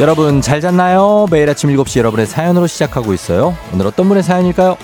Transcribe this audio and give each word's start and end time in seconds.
여러분 0.00 0.40
잘 0.40 0.62
잤나요? 0.62 1.26
매일 1.30 1.50
아침 1.50 1.68
7시 1.68 1.98
여러분의 1.98 2.26
사연으로 2.26 2.66
시작하고 2.66 3.12
있어요. 3.12 3.54
오늘 3.70 3.86
어떤 3.86 4.08
분의 4.08 4.22
사연일까요? 4.22 4.78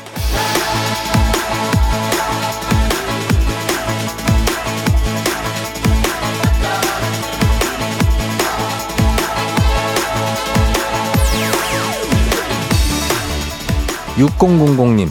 6000님, 14.18 15.08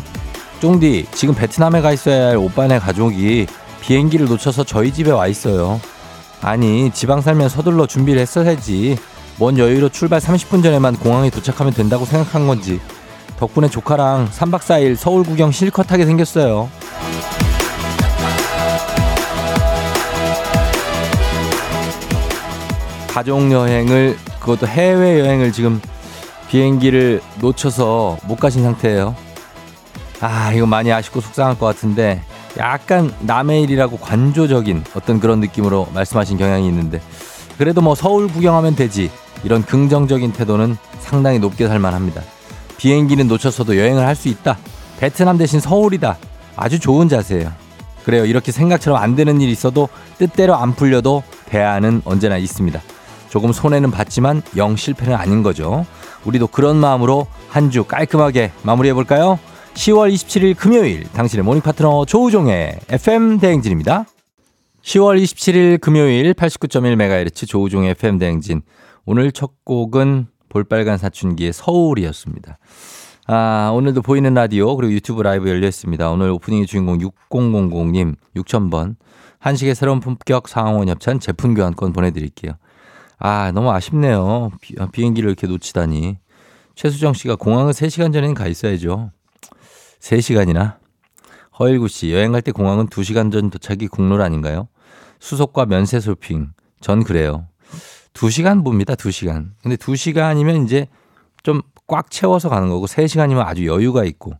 쫑디, 0.59 1.07
지금 1.15 1.33
베트남에 1.33 1.81
가 1.81 1.91
있어야 1.91 2.27
할 2.27 2.37
오빠네 2.37 2.77
가족이 2.77 3.47
비행기를 3.81 4.27
놓쳐서 4.27 4.65
저희 4.65 4.93
집에 4.93 5.09
와 5.09 5.25
있어요. 5.25 5.81
아니, 6.41 6.91
지방 6.91 7.21
살면 7.21 7.49
서둘러 7.49 7.87
준비를 7.87 8.21
했어야지. 8.21 8.99
먼 9.37 9.57
여유로 9.57 9.89
출발 9.89 10.19
30분 10.19 10.63
전에만 10.63 10.95
공항에 10.95 11.29
도착하면 11.29 11.73
된다고 11.73 12.05
생각한 12.05 12.47
건지. 12.47 12.79
덕분에 13.37 13.67
조카랑 13.67 14.29
3박 14.29 14.59
4일 14.59 14.95
서울 14.95 15.23
구경 15.23 15.51
실컷 15.51 15.91
하게 15.91 16.05
생겼어요. 16.05 16.69
가족 23.09 23.51
여행을 23.51 24.17
그것도 24.39 24.67
해외 24.67 25.19
여행을 25.19 25.51
지금 25.51 25.81
비행기를 26.49 27.21
놓쳐서 27.39 28.17
못 28.23 28.37
가신 28.37 28.63
상태예요. 28.63 29.15
아, 30.21 30.53
이거 30.53 30.65
많이 30.65 30.91
아쉽고 30.91 31.19
속상할 31.21 31.57
것 31.57 31.65
같은데 31.65 32.21
약간 32.57 33.13
남의 33.19 33.63
일이라고 33.63 33.97
관조적인 33.97 34.85
어떤 34.95 35.19
그런 35.19 35.41
느낌으로 35.41 35.89
말씀하신 35.93 36.37
경향이 36.37 36.67
있는데 36.67 37.01
그래도 37.57 37.81
뭐 37.81 37.95
서울 37.95 38.27
구경하면 38.27 38.75
되지 38.75 39.11
이런 39.45 39.63
긍정적인 39.63 40.33
태도는 40.33 40.75
상당히 40.99 41.39
높게 41.39 41.67
살만합니다. 41.67 42.21
비행기는 42.77 43.27
놓쳤어도 43.27 43.77
여행을 43.77 44.05
할 44.05 44.15
수 44.15 44.27
있다. 44.27 44.57
베트남 44.99 45.37
대신 45.37 45.59
서울이다. 45.59 46.17
아주 46.55 46.79
좋은 46.79 47.07
자세예요. 47.07 47.51
그래요. 48.03 48.25
이렇게 48.25 48.51
생각처럼 48.51 49.01
안 49.01 49.15
되는 49.15 49.39
일이 49.41 49.51
있어도 49.51 49.87
뜻대로 50.17 50.55
안 50.55 50.73
풀려도 50.75 51.23
대안은 51.45 52.01
언제나 52.05 52.37
있습니다. 52.37 52.81
조금 53.29 53.51
손해는 53.51 53.91
봤지만 53.91 54.41
영 54.57 54.75
실패는 54.75 55.13
아닌 55.15 55.43
거죠. 55.43 55.85
우리도 56.25 56.47
그런 56.47 56.77
마음으로 56.77 57.27
한 57.49 57.69
주 57.69 57.83
깔끔하게 57.83 58.51
마무리해 58.63 58.93
볼까요? 58.93 59.37
10월 59.75 60.13
27일 60.13 60.55
금요일 60.57 61.03
당신의 61.13 61.43
morning 61.43 61.61
파트너 61.61 62.05
조우종의 62.05 62.79
FM 62.89 63.39
대행진입니다. 63.39 64.05
10월 64.83 65.21
27일 65.21 65.81
금요일 65.81 66.33
89.1MHz 66.33 67.47
조우종의 67.47 67.91
FM 67.91 68.17
대행진. 68.19 68.61
오늘 69.05 69.31
첫 69.31 69.63
곡은 69.65 70.27
볼빨간 70.49 70.97
사춘기의 70.97 71.53
서울이었습니다. 71.53 72.57
아, 73.27 73.71
오늘도 73.73 74.01
보이는 74.01 74.33
라디오 74.33 74.75
그리고 74.75 74.93
유튜브 74.93 75.21
라이브 75.21 75.49
열려 75.49 75.67
있습니다. 75.67 76.09
오늘 76.09 76.29
오프닝의 76.31 76.65
주인공 76.65 76.97
6000님 76.97 78.15
6000번 78.35 78.95
한식의 79.39 79.75
새로운 79.75 79.99
품격 79.99 80.47
사옹원 80.47 80.87
협찬 80.89 81.19
제품 81.19 81.53
교환권 81.53 81.93
보내드릴게요. 81.93 82.53
아, 83.19 83.51
너무 83.53 83.71
아쉽네요. 83.71 84.51
비, 84.61 84.75
비행기를 84.91 85.29
이렇게 85.29 85.47
놓치다니. 85.47 86.17
최수정 86.75 87.13
씨가 87.13 87.35
공항은 87.35 87.71
3시간 87.71 88.11
전에는 88.11 88.33
가 88.33 88.47
있어야죠. 88.47 89.11
3시간이나? 89.99 90.77
허일구 91.59 91.87
씨, 91.87 92.11
여행 92.11 92.31
갈 92.31 92.41
때 92.41 92.51
공항은 92.51 92.87
2시간 92.87 93.31
전 93.31 93.49
도착이 93.49 93.87
국룰 93.87 94.21
아닌가요? 94.21 94.67
수속과 95.19 95.67
면세 95.67 95.99
쇼핑. 95.99 96.49
전 96.81 97.03
그래요. 97.03 97.47
2시간 98.15 98.63
봅니다, 98.63 98.95
2시간. 98.95 99.51
근데 99.61 99.75
2시간이면 99.75 100.65
이제 100.65 100.87
좀 101.43 101.61
꽉 101.87 102.09
채워서 102.09 102.49
가는 102.49 102.69
거고 102.69 102.87
3시간이면 102.87 103.45
아주 103.45 103.65
여유가 103.65 104.03
있고. 104.05 104.33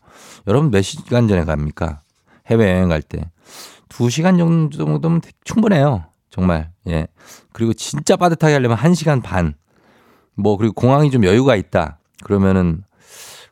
여러분 0.47 0.71
몇 0.71 0.81
시간 0.81 1.27
전에 1.27 1.45
갑니까? 1.45 2.01
해외여행 2.47 2.89
갈 2.89 3.01
때. 3.01 3.29
2시간 3.89 4.37
정도면 4.37 5.21
충분해요. 5.43 6.05
정말. 6.29 6.71
예. 6.87 7.07
그리고 7.53 7.73
진짜 7.73 8.15
빠듯하게 8.15 8.53
하려면 8.53 8.77
1시간 8.77 9.21
반. 9.21 9.53
뭐, 10.33 10.57
그리고 10.57 10.73
공항이 10.73 11.11
좀 11.11 11.23
여유가 11.23 11.55
있다. 11.55 11.99
그러면은 12.23 12.83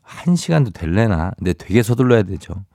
1시간도 0.06 0.74
될래나? 0.74 1.32
근데 1.38 1.54
되게 1.54 1.82
서둘러야 1.82 2.24
되죠. 2.24 2.66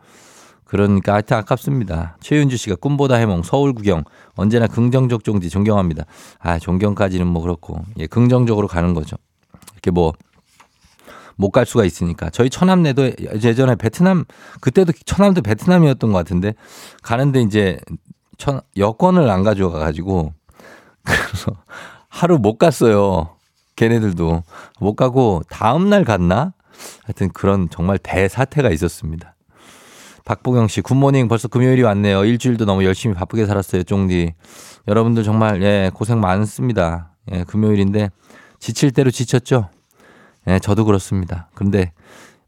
그러니까 0.69 1.15
하여튼 1.15 1.37
아깝습니다. 1.39 2.17
최윤주 2.21 2.56
씨가 2.56 2.77
꿈보다 2.77 3.17
해몽 3.17 3.43
서울 3.43 3.73
구경 3.73 4.05
언제나 4.37 4.69
긍정적 4.69 5.25
종지 5.25 5.51
존경합니다. 5.51 6.05
아 6.39 6.59
존경까지는 6.61 7.27
뭐 7.27 7.43
그렇고 7.43 7.84
예 7.99 8.06
긍정적으로 8.06 8.69
가는 8.69 8.95
거죠. 8.95 9.17
이렇게 9.73 9.91
뭐 9.91 10.12
못 11.39 11.51
갈 11.53 11.65
수가 11.67 11.84
있으니까 11.84 12.31
저희 12.31 12.51
처남네도 12.51 13.12
예전에 13.43 13.77
베트남 13.77 14.25
그때도 14.61 14.93
처남도 15.07 15.43
베트남이었던 15.43 16.12
것 16.12 16.19
같은데 16.19 16.55
가는데 17.03 17.41
이제 17.43 17.78
천, 18.37 18.61
여권을 18.77 19.31
안 19.31 19.45
가져가 19.45 19.78
가지고 19.78 20.34
그래서 21.05 21.53
하루 22.09 22.39
못 22.39 22.59
갔어요. 22.59 23.37
걔네들도 23.77 24.43
못 24.81 24.95
가고 24.97 25.43
다음 25.49 25.89
날 25.89 26.05
갔나? 26.05 26.53
하여튼 27.05 27.28
그런 27.33 27.69
정말 27.71 27.99
대사태가 27.99 28.71
있었습니다. 28.71 29.34
박보경 30.28 30.69
씨, 30.69 30.83
굿모닝 30.83 31.27
벌써 31.27 31.49
금요일이 31.49 31.83
왔네요. 31.83 32.22
일주일도 32.27 32.66
너무 32.66 32.84
열심히 32.84 33.15
바쁘게 33.15 33.47
살았어요, 33.47 33.83
쫑디. 33.84 34.34
여러분들 34.87 35.22
정말, 35.22 35.62
예, 35.62 35.91
고생 35.94 36.21
많습니다. 36.21 37.15
예, 37.33 37.44
금요일인데, 37.44 38.11
지칠 38.59 38.91
대로 38.91 39.11
지쳤죠? 39.11 39.71
예, 40.47 40.59
저도 40.59 40.84
그렇습니다. 40.84 41.49
근데, 41.55 41.93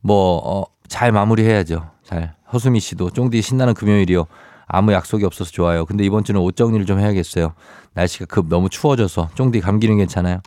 뭐, 0.02 0.42
어, 0.44 0.64
잘 0.88 1.10
마무리해야죠. 1.10 1.90
잘. 2.04 2.34
허수미 2.52 2.80
씨도, 2.80 3.10
쫑디 3.10 3.40
신나는 3.40 3.72
금요일이요. 3.72 4.26
아무 4.66 4.92
약속이 4.92 5.24
없어서 5.24 5.50
좋아요. 5.50 5.86
근데 5.86 6.04
이번 6.04 6.22
주는 6.22 6.38
옷 6.38 6.56
정리를 6.56 6.84
좀 6.84 7.00
해야겠어요. 7.00 7.54
날씨가 7.94 8.26
급 8.26 8.48
너무 8.48 8.68
추워져서. 8.68 9.30
쫑디 9.34 9.62
감기는 9.62 9.96
괜찮아요? 9.96 10.40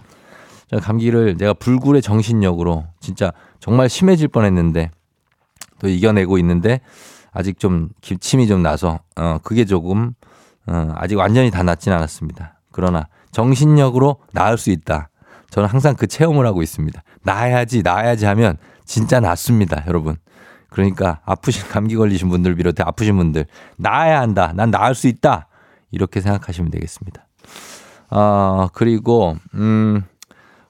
감기를 0.84 1.38
내가 1.38 1.54
불굴의 1.54 2.04
정신력으로 2.04 2.86
진짜 3.00 3.34
정말 3.60 3.90
심해질 3.90 4.28
뻔 4.28 4.46
했는데, 4.46 4.92
또 5.80 5.88
이겨내고 5.88 6.38
있는데, 6.38 6.80
아직 7.34 7.60
좀 7.60 7.90
기침이 8.02 8.48
좀 8.48 8.62
나서 8.62 9.00
어 9.16 9.40
그게 9.44 9.66
조금 9.66 10.14
어 10.68 10.94
아직 10.96 11.16
완전히 11.16 11.52
다 11.52 11.64
낫진 11.64 11.92
않았습니다. 11.92 12.60
그러나 12.72 13.08
정신력으로 13.32 14.18
나을 14.32 14.58
수 14.58 14.70
있다. 14.70 15.10
저는 15.50 15.70
항상 15.70 15.96
그 15.96 16.08
체험을 16.08 16.46
하고 16.46 16.62
있습니다. 16.62 17.04
나아야지 17.24 17.84
나아야지 17.84 18.26
하면 18.26 18.58
진짜 18.86 19.20
낫습니다, 19.20 19.84
여러분. 19.88 20.18
그러니까 20.70 21.22
아프신 21.26 21.68
감기 21.70 21.96
걸리신 21.96 22.30
분들 22.30 22.56
비롯해 22.56 22.84
아프신 22.84 23.16
분들 23.18 23.46
나아야 23.78 24.20
한다. 24.20 24.54
난 24.56 24.72
나을 24.72 24.96
수 24.96 25.08
있다. 25.08 25.48
이렇게 25.92 26.22
생각하시면 26.22 26.72
되겠습니다. 26.72 27.28
어 28.10 28.68
그리고 28.74 29.38
음 29.54 30.04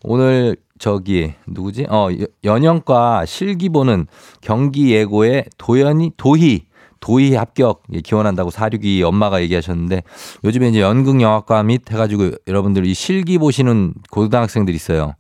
오늘 0.03 0.57
저기 0.83 1.33
누구지? 1.47 1.88
어 1.89 2.09
연영과 2.44 3.25
실기보는 3.25 4.06
경기 4.41 4.91
예고에 4.91 5.45
도연이 5.57 6.12
도희 6.18 6.65
도희 7.00 7.35
합격 7.35 7.83
기원한다고 8.03 8.50
사륙이 8.50 9.01
엄마가 9.01 9.41
얘기하셨는데 9.44 10.03
요즘에 10.44 10.68
이제 10.68 10.81
연극 10.81 11.21
영화과 11.21 11.63
및 11.63 11.89
해가지고 11.89 12.31
여러분들 12.47 12.85
이 12.85 12.94
실기 12.94 13.38
보시는 13.38 13.94
고등학생들 14.12 14.75
있어요. 14.75 15.13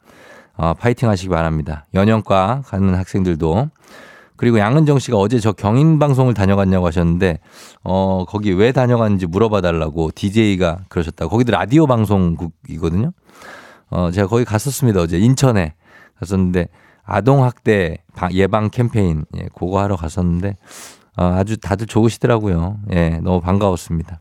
어, 0.57 0.73
파이팅 0.73 1.07
하시기 1.07 1.29
바랍니다. 1.29 1.85
연영과 1.93 2.63
가는 2.65 2.93
학생들도 2.93 3.69
그리고 4.35 4.59
양은정 4.59 4.99
씨가 4.99 5.15
어제 5.15 5.39
저 5.39 5.53
경인 5.53 5.97
방송을 5.97 6.33
다녀갔냐고 6.33 6.87
하셨는데 6.87 7.39
어 7.85 8.25
거기 8.27 8.51
왜 8.51 8.73
다녀갔는지 8.73 9.27
물어봐 9.27 9.61
달라고 9.61 10.11
DJ가 10.13 10.79
그러셨다고 10.89 11.29
거기도 11.29 11.53
라디오 11.53 11.87
방송국이거든요. 11.87 13.13
어, 13.93 14.09
제가 14.11 14.27
거기 14.27 14.43
갔었습니다. 14.43 15.01
어제 15.01 15.19
인천에 15.19 15.75
갔었는데 16.19 16.67
아동학대 17.03 17.97
예방 18.31 18.69
캠페인, 18.69 19.25
예, 19.37 19.47
그거 19.55 19.79
하러 19.81 19.95
갔었는데 19.95 20.57
어, 21.15 21.25
아주 21.37 21.57
다들 21.57 21.85
좋으시더라고요. 21.85 22.79
예, 22.91 23.19
너무 23.21 23.39
반가웠습니다. 23.39 24.19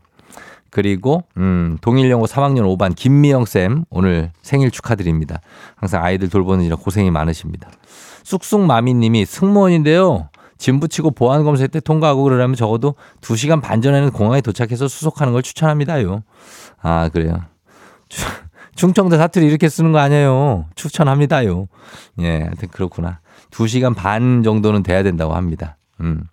그리고, 0.69 1.23
음, 1.37 1.77
동일영호 1.81 2.25
3학년 2.25 2.63
5반 2.75 2.95
김미영 2.95 3.45
쌤 3.45 3.85
오늘 3.91 4.31
생일 4.41 4.71
축하드립니다. 4.71 5.39
항상 5.75 6.03
아이들 6.03 6.29
돌보느라 6.29 6.75
고생이 6.75 7.11
많으십니다. 7.11 7.69
쑥쑥마미님이 8.23 9.25
승무원인데요. 9.25 10.29
짐 10.57 10.79
붙이고 10.79 11.11
보안 11.11 11.43
검색 11.43 11.71
때 11.71 11.79
통과하고 11.79 12.23
그러려면 12.23 12.55
적어도 12.55 12.95
2시간 13.21 13.61
반 13.61 13.81
전에는 13.81 14.11
공항에 14.11 14.41
도착해서 14.41 14.87
수속하는 14.87 15.33
걸 15.33 15.43
추천합니다요. 15.43 16.23
아, 16.81 17.09
그래요. 17.09 17.41
충청도 18.75 19.17
사투리 19.17 19.45
이렇게 19.45 19.69
쓰는 19.69 19.91
거 19.91 19.99
아니에요. 19.99 20.65
추천합니다요. 20.75 21.67
예, 22.19 22.39
하여튼 22.39 22.69
그렇구나. 22.69 23.19
2시간 23.51 23.95
반 23.95 24.43
정도는 24.43 24.83
돼야 24.83 25.03
된다고 25.03 25.33
합니다. 25.33 25.77
음. 26.01 26.23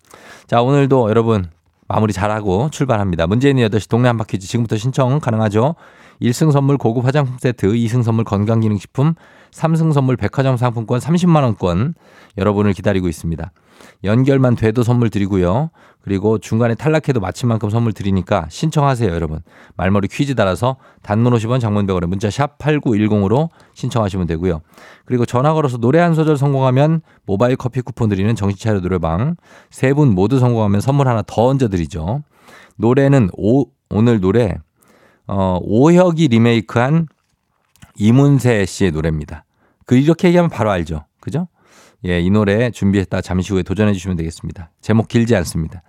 자, 0.46 0.62
오늘도 0.62 1.10
여러분 1.10 1.50
마무리 1.87 2.12
잘하고 2.12 2.70
출발합니다. 2.70 3.26
문재인의 3.26 3.69
8시 3.69 3.88
동네 3.88 4.08
한바퀴즈 4.08 4.46
지금부터 4.46 4.76
신청 4.76 5.19
가능하죠? 5.20 5.75
1승 6.22 6.52
선물 6.52 6.76
고급 6.76 7.04
화장품 7.04 7.37
세트, 7.38 7.72
2승 7.72 8.02
선물 8.02 8.25
건강기능식품, 8.25 9.14
3승 9.52 9.92
선물 9.92 10.16
백화점 10.16 10.56
상품권 10.56 11.00
30만원권 11.00 11.94
여러분을 12.38 12.72
기다리고 12.75 13.08
있습니다. 13.08 13.52
연결만 14.04 14.56
돼도 14.56 14.82
선물 14.82 15.10
드리고요. 15.10 15.70
그리고 16.02 16.38
중간에 16.38 16.75
탈락해도 16.75 17.20
마침만큼 17.20 17.69
선물 17.70 17.93
드리니까 17.93 18.47
신청하세요, 18.49 19.11
여러분. 19.12 19.41
말머리 19.76 20.08
퀴즈 20.08 20.35
달아서 20.35 20.76
단문 21.02 21.32
50원 21.35 21.61
장문 21.61 21.87
100원에 21.87 22.06
문자 22.06 22.31
샵 22.31 22.58
8910으로 22.58 23.50
신청하시면 23.75 24.26
되고요. 24.26 24.62
그리고 25.05 25.26
전화 25.26 25.52
걸어서 25.52 25.76
노래 25.76 25.99
한 25.99 26.14
소절 26.14 26.37
성공하면 26.38 27.02
모바일 27.26 27.56
커피 27.56 27.81
쿠폰 27.82 28.08
드리는 28.08 28.35
정신차려 28.35 28.81
노래방. 28.81 29.37
세 29.70 29.93
분 29.93 30.14
모두 30.14 30.38
성공하면 30.38 30.81
선물 30.81 31.08
하나 31.08 31.23
더 31.26 31.49
얹어 31.49 31.69
드리죠. 31.69 32.23
노래는 32.76 33.31
오, 33.37 33.67
오늘 33.91 34.20
노래 34.20 34.55
어, 35.26 35.58
오혁이 35.62 36.29
리메이크한 36.29 37.06
이문세 37.97 38.64
씨의 38.67 38.93
노래입니다. 38.93 39.44
그 39.85 39.97
이렇게 39.97 40.29
얘기하면 40.29 40.49
바로 40.50 40.70
알죠. 40.70 41.05
그죠? 41.20 41.49
예, 42.06 42.20
이 42.20 42.31
노래 42.31 42.70
준비했다 42.70 43.20
잠시 43.20 43.52
후에 43.52 43.62
도전해 43.62 43.93
주시면 43.93 44.17
되겠습니다. 44.17 44.70
제목 44.81 45.08
길지 45.08 45.37
않습니다. 45.37 45.82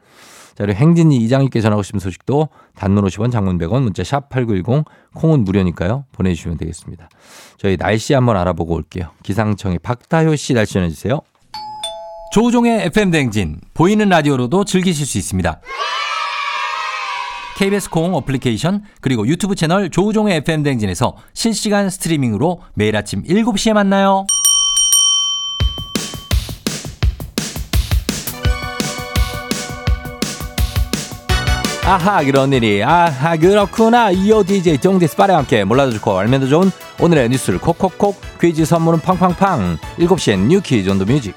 자, 0.55 0.65
그리고 0.65 0.79
행진이 0.79 1.17
이장님께 1.17 1.61
전하고 1.61 1.83
싶은 1.83 1.99
소식도 1.99 2.49
단문 2.75 3.05
50원 3.05 3.31
장문 3.31 3.57
100원 3.57 3.83
문자 3.83 4.03
샵 4.03 4.29
8910 4.29 4.85
콩은 5.13 5.43
무료니까요. 5.43 6.05
보내주시면 6.11 6.57
되겠습니다. 6.57 7.09
저희 7.57 7.77
날씨 7.77 8.13
한번 8.13 8.37
알아보고 8.37 8.75
올게요. 8.75 9.11
기상청의 9.23 9.79
박다효 9.79 10.35
씨 10.35 10.53
날씨 10.53 10.73
전해주세요. 10.73 11.21
조우종의 12.33 12.85
FM 12.85 13.11
댕진 13.11 13.59
보이는 13.73 14.07
라디오로도 14.07 14.65
즐기실 14.65 15.05
수 15.05 15.17
있습니다. 15.17 15.59
KBS 17.57 17.89
콩 17.89 18.15
어플리케이션 18.15 18.83
그리고 19.01 19.27
유튜브 19.27 19.53
채널 19.55 19.89
조우종의 19.89 20.37
FM 20.37 20.63
댕진에서 20.63 21.15
실시간 21.33 21.89
스트리밍으로 21.89 22.61
매일 22.73 22.95
아침 22.95 23.21
7시에 23.23 23.73
만나요. 23.73 24.25
아하 31.85 32.23
그런 32.23 32.53
일이. 32.53 32.83
아하 32.83 33.35
그렇구나. 33.35 34.11
이어 34.11 34.43
DJ 34.43 34.77
정디스 34.77 35.15
빠레와 35.15 35.39
함께 35.39 35.63
몰라도 35.63 35.91
좋고 35.93 36.17
알면 36.17 36.41
더 36.41 36.47
좋은 36.47 36.71
오늘의 36.99 37.29
뉴스를 37.29 37.59
콕콕콕 37.59 38.21
퀴즈 38.39 38.65
선물은 38.65 38.99
팡팡팡. 38.99 39.77
7시엔 39.97 40.47
뉴 40.47 40.61
퀴즈 40.61 40.89
on 40.89 40.96
the 40.96 41.05
music. 41.05 41.35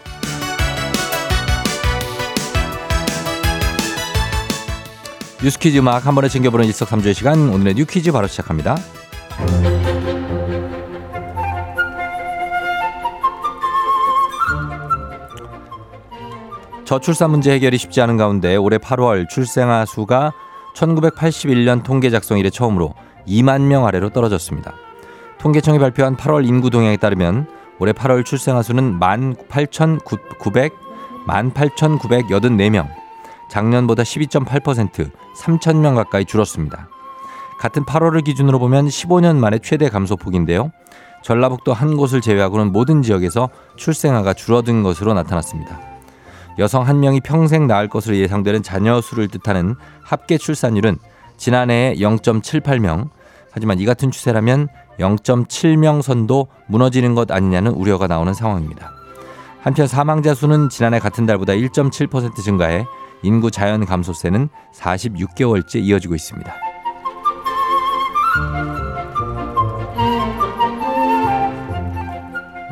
뉴스 5.42 5.58
퀴즈 5.58 5.78
음악 5.78 6.06
한 6.06 6.14
번에 6.14 6.28
챙겨보는 6.28 6.66
일석삼조의 6.66 7.14
시간. 7.14 7.48
오늘의 7.48 7.74
뉴 7.74 7.84
퀴즈 7.86 8.12
바로 8.12 8.26
시작합니다 8.26 8.76
저출산 16.84 17.30
문제 17.30 17.52
해결이 17.52 17.78
쉽지 17.78 18.00
않은 18.02 18.16
가운데 18.16 18.56
올해 18.56 18.78
8월 18.78 19.28
출생아 19.28 19.86
수가 19.86 20.32
1981년 20.74 21.82
통계 21.82 22.10
작성 22.10 22.38
이래 22.38 22.50
처음으로 22.50 22.94
2만 23.26 23.62
명 23.62 23.86
아래로 23.86 24.10
떨어졌습니다. 24.10 24.74
통계청이 25.38 25.78
발표한 25.78 26.16
8월 26.16 26.46
인구 26.46 26.70
동향에 26.70 26.96
따르면 26.96 27.46
올해 27.78 27.92
8월 27.92 28.24
출생아 28.24 28.62
수는 28.62 28.98
18,900 29.00 30.72
18,984명, 31.26 32.86
작년보다 33.48 34.02
12.8% 34.02 35.10
3,000명 35.36 35.94
가까이 35.94 36.24
줄었습니다. 36.24 36.88
같은 37.58 37.84
8월을 37.84 38.24
기준으로 38.24 38.58
보면 38.58 38.88
15년 38.88 39.36
만에 39.36 39.58
최대 39.62 39.88
감소폭인데요. 39.88 40.70
전라북도 41.22 41.72
한 41.72 41.96
곳을 41.96 42.20
제외하고는 42.20 42.72
모든 42.72 43.00
지역에서 43.00 43.48
출생아가 43.76 44.34
줄어든 44.34 44.82
것으로 44.82 45.14
나타났습니다. 45.14 45.93
여성 46.58 46.86
한 46.86 47.00
명이 47.00 47.20
평생 47.20 47.66
낳을 47.66 47.88
것으로 47.88 48.16
예상되는 48.16 48.62
자녀 48.62 49.00
수를 49.00 49.28
뜻하는 49.28 49.74
합계 50.02 50.38
출산율은 50.38 50.98
지난해에 51.36 51.94
0.78명, 51.94 53.08
하지만 53.50 53.80
이 53.80 53.84
같은 53.84 54.10
추세라면 54.10 54.68
0.7명 54.98 56.02
선도 56.02 56.46
무너지는 56.66 57.14
것 57.14 57.30
아니냐는 57.30 57.72
우려가 57.72 58.06
나오는 58.06 58.32
상황입니다. 58.32 58.92
한편 59.60 59.86
사망자 59.86 60.34
수는 60.34 60.68
지난해 60.68 60.98
같은 60.98 61.26
달보다 61.26 61.54
1.7% 61.54 62.36
증가해 62.36 62.84
인구 63.22 63.50
자연 63.50 63.84
감소세는 63.86 64.48
46개월째 64.74 65.82
이어지고 65.82 66.14
있습니다. 66.14 66.54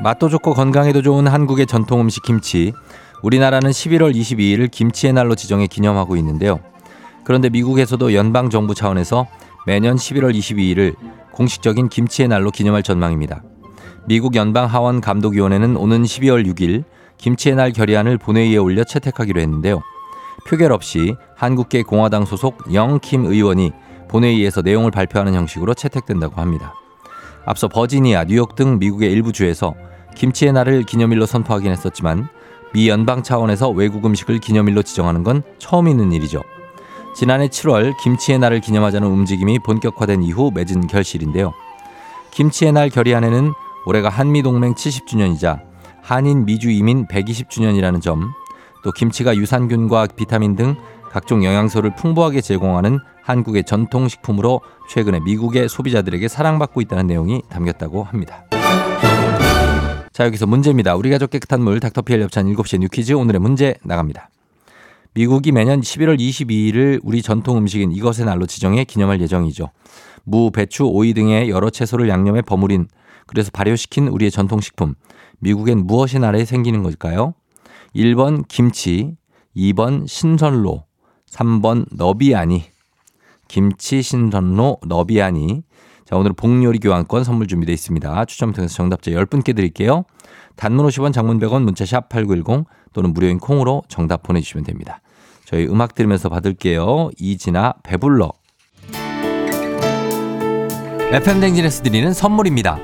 맛도 0.02 0.28
좋고 0.28 0.54
건강에도 0.54 1.00
좋은 1.00 1.28
한국의 1.28 1.66
전통 1.66 2.00
음식 2.00 2.24
김치. 2.24 2.72
우리나라는 3.22 3.70
11월 3.70 4.14
22일을 4.14 4.70
김치의 4.70 5.12
날로 5.12 5.34
지정해 5.34 5.66
기념하고 5.66 6.16
있는데요. 6.16 6.60
그런데 7.24 7.48
미국에서도 7.48 8.14
연방 8.14 8.50
정부 8.50 8.74
차원에서 8.74 9.26
매년 9.66 9.96
11월 9.96 10.36
22일을 10.36 10.94
공식적인 11.32 11.88
김치의 11.88 12.28
날로 12.28 12.50
기념할 12.50 12.82
전망입니다. 12.82 13.42
미국 14.06 14.34
연방 14.34 14.66
하원 14.66 15.00
감독위원회는 15.00 15.76
오는 15.76 16.02
12월 16.02 16.44
6일 16.46 16.84
김치의 17.18 17.54
날 17.54 17.72
결의안을 17.72 18.18
본회의에 18.18 18.56
올려 18.56 18.82
채택하기로 18.82 19.40
했는데요. 19.40 19.80
표결 20.48 20.72
없이 20.72 21.14
한국계 21.36 21.84
공화당 21.84 22.24
소속 22.24 22.74
영킴 22.74 23.26
의원이 23.26 23.70
본회의에서 24.08 24.62
내용을 24.62 24.90
발표하는 24.90 25.34
형식으로 25.34 25.74
채택된다고 25.74 26.40
합니다. 26.40 26.74
앞서 27.44 27.68
버지니아, 27.68 28.24
뉴욕 28.24 28.56
등 28.56 28.80
미국의 28.80 29.12
일부 29.12 29.32
주에서 29.32 29.74
김치의 30.16 30.52
날을 30.52 30.82
기념일로 30.82 31.26
선포하긴 31.26 31.70
했었지만 31.70 32.28
미 32.72 32.88
연방 32.88 33.22
차원에서 33.22 33.70
외국 33.70 34.06
음식을 34.06 34.38
기념일로 34.38 34.82
지정하는 34.82 35.22
건 35.22 35.42
처음 35.58 35.88
있는 35.88 36.12
일이죠. 36.12 36.42
지난해 37.14 37.48
7월 37.48 37.96
김치의 37.98 38.38
날을 38.38 38.60
기념하자는 38.60 39.06
움직임이 39.06 39.58
본격화된 39.58 40.22
이후 40.22 40.50
맺은 40.54 40.86
결실인데요. 40.86 41.52
김치의 42.30 42.72
날 42.72 42.88
결의안에는 42.88 43.52
올해가 43.84 44.08
한미동맹 44.08 44.74
70주년이자 44.74 45.60
한인 46.00 46.46
미주 46.46 46.70
이민 46.70 47.06
120주년이라는 47.06 48.00
점, 48.00 48.32
또 48.82 48.90
김치가 48.90 49.36
유산균과 49.36 50.08
비타민 50.16 50.56
등 50.56 50.74
각종 51.10 51.44
영양소를 51.44 51.94
풍부하게 51.94 52.40
제공하는 52.40 52.98
한국의 53.22 53.64
전통식품으로 53.64 54.62
최근에 54.88 55.20
미국의 55.20 55.68
소비자들에게 55.68 56.26
사랑받고 56.26 56.80
있다는 56.80 57.06
내용이 57.06 57.42
담겼다고 57.48 58.02
합니다. 58.02 58.44
자, 60.12 60.26
여기서 60.26 60.46
문제입니다. 60.46 60.94
우리 60.94 61.08
가족 61.08 61.30
깨끗한 61.30 61.62
물 61.62 61.80
닥터피엘 61.80 62.20
협찬 62.20 62.46
7시에 62.52 62.80
뉴퀴즈 62.80 63.14
오늘의 63.14 63.40
문제 63.40 63.76
나갑니다. 63.82 64.28
미국이 65.14 65.52
매년 65.52 65.80
11월 65.80 66.18
22일을 66.18 67.00
우리 67.02 67.22
전통 67.22 67.56
음식인 67.56 67.92
이것의 67.92 68.26
날로 68.26 68.44
지정해 68.44 68.84
기념할 68.84 69.22
예정이죠. 69.22 69.70
무, 70.24 70.50
배추, 70.50 70.84
오이 70.84 71.14
등의 71.14 71.48
여러 71.48 71.70
채소를 71.70 72.10
양념해 72.10 72.42
버무린 72.42 72.88
그래서 73.26 73.50
발효시킨 73.52 74.08
우리의 74.08 74.30
전통식품. 74.30 74.96
미국엔 75.38 75.86
무엇이 75.86 76.18
날에 76.18 76.44
생기는 76.44 76.82
걸까요? 76.82 77.32
1번 77.96 78.46
김치, 78.48 79.16
2번 79.56 80.06
신선로, 80.06 80.84
3번 81.30 81.86
너비아니. 81.90 82.64
김치, 83.48 84.02
신선로, 84.02 84.78
너비아니. 84.86 85.62
자, 86.12 86.18
오늘 86.18 86.34
복요리 86.34 86.78
교환권 86.78 87.24
선물 87.24 87.46
준비되어 87.46 87.72
있습니다. 87.72 88.26
추첨 88.26 88.52
통해서 88.52 88.74
정답자 88.74 89.10
10분께 89.12 89.56
드릴게요. 89.56 90.04
단문 90.56 90.86
50원, 90.86 91.10
장문 91.10 91.38
100원, 91.38 91.62
문자 91.62 91.86
샵 91.86 92.10
8910 92.10 92.66
또는 92.92 93.14
무료인 93.14 93.38
콩으로 93.38 93.82
정답 93.88 94.22
보내주시면 94.22 94.64
됩니다. 94.64 95.00
저희 95.46 95.64
음악 95.64 95.94
들으면서 95.94 96.28
받을게요. 96.28 97.12
이진아, 97.18 97.76
배불러. 97.82 98.30
FM댕진에서 101.12 101.82
드리는 101.82 102.12
선물입니다. 102.12 102.78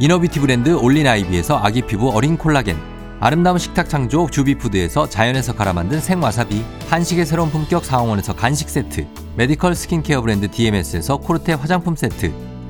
이너비티 0.00 0.40
브랜드 0.40 0.70
올린아이비에서 0.70 1.58
아기 1.58 1.82
피부 1.82 2.10
어린 2.10 2.36
콜라겐. 2.36 2.76
아름다운 3.20 3.58
식탁 3.58 3.88
창조 3.88 4.28
주비푸드에서 4.28 5.08
자연에서 5.08 5.54
갈아 5.54 5.72
만든 5.72 6.00
생와사비. 6.00 6.64
한식의 6.88 7.26
새로운 7.26 7.48
품격 7.50 7.84
사옹원에서 7.84 8.34
간식 8.34 8.68
세트. 8.68 9.06
medical 9.36 9.76
스킨케어 9.76 10.20
브랜드 10.20 10.50
DMS에서 10.50 11.18
코르테 11.18 11.52
화장품 11.52 11.94
세트. 11.94 12.51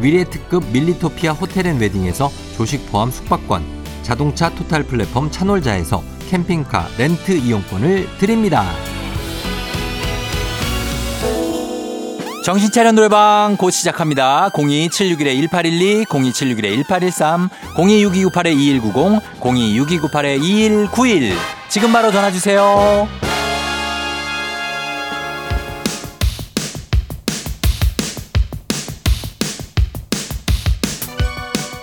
위례 0.00 0.24
특급 0.24 0.64
밀리토피아 0.72 1.32
호텔앤웨딩에서 1.32 2.30
조식 2.56 2.90
포함 2.90 3.10
숙박권, 3.10 3.64
자동차 4.02 4.48
total 4.50 4.84
플랫폼 4.84 5.30
차놀자에서 5.30 6.02
캠핑카 6.30 6.88
렌트 6.98 7.32
이용권을 7.32 8.08
드립니다. 8.18 8.64
정신차려 12.42 12.92
노래방 12.92 13.56
곧 13.58 13.70
시작합니다. 13.70 14.48
02761-1812, 14.54 16.06
02761-1813, 16.06 17.50
026298-2190, 17.74 19.20
026298-2191. 19.40 21.34
지금 21.68 21.92
바로 21.92 22.10
전화주세요. 22.10 23.29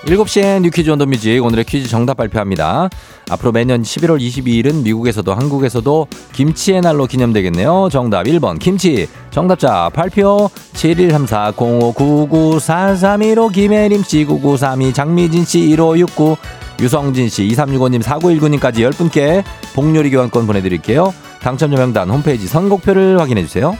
7시엔 0.07 0.61
뉴퀴즈 0.61 0.89
온 0.89 0.97
더 0.99 1.05
뮤직 1.05 1.43
오늘의 1.43 1.65
퀴즈 1.65 1.89
정답 1.89 2.15
발표합니다. 2.15 2.87
앞으로 3.29 3.51
매년 3.51 3.81
11월 3.81 4.21
22일은 4.21 4.83
미국에서도 4.83 5.33
한국에서도 5.33 6.07
김치의 6.31 6.79
날로 6.79 7.07
기념되겠네요. 7.07 7.89
정답 7.91 8.23
1번 8.23 8.57
김치. 8.57 9.09
정답자 9.31 9.89
발표 9.93 10.49
713405994315 10.73 13.51
김혜림 13.51 14.03
씨 14.03 14.23
9932 14.23 14.93
장미진 14.93 15.43
씨 15.43 15.75
1569 15.75 16.37
유성진 16.79 17.27
씨 17.27 17.45
2365님 17.49 18.01
4919님까지 18.01 18.89
10분께 18.89 19.43
복요리 19.75 20.09
교환권 20.11 20.47
보내드릴게요. 20.47 21.13
당첨자 21.41 21.75
명단 21.75 22.09
홈페이지 22.09 22.47
선곡표를 22.47 23.19
확인해 23.19 23.43
주세요. 23.43 23.75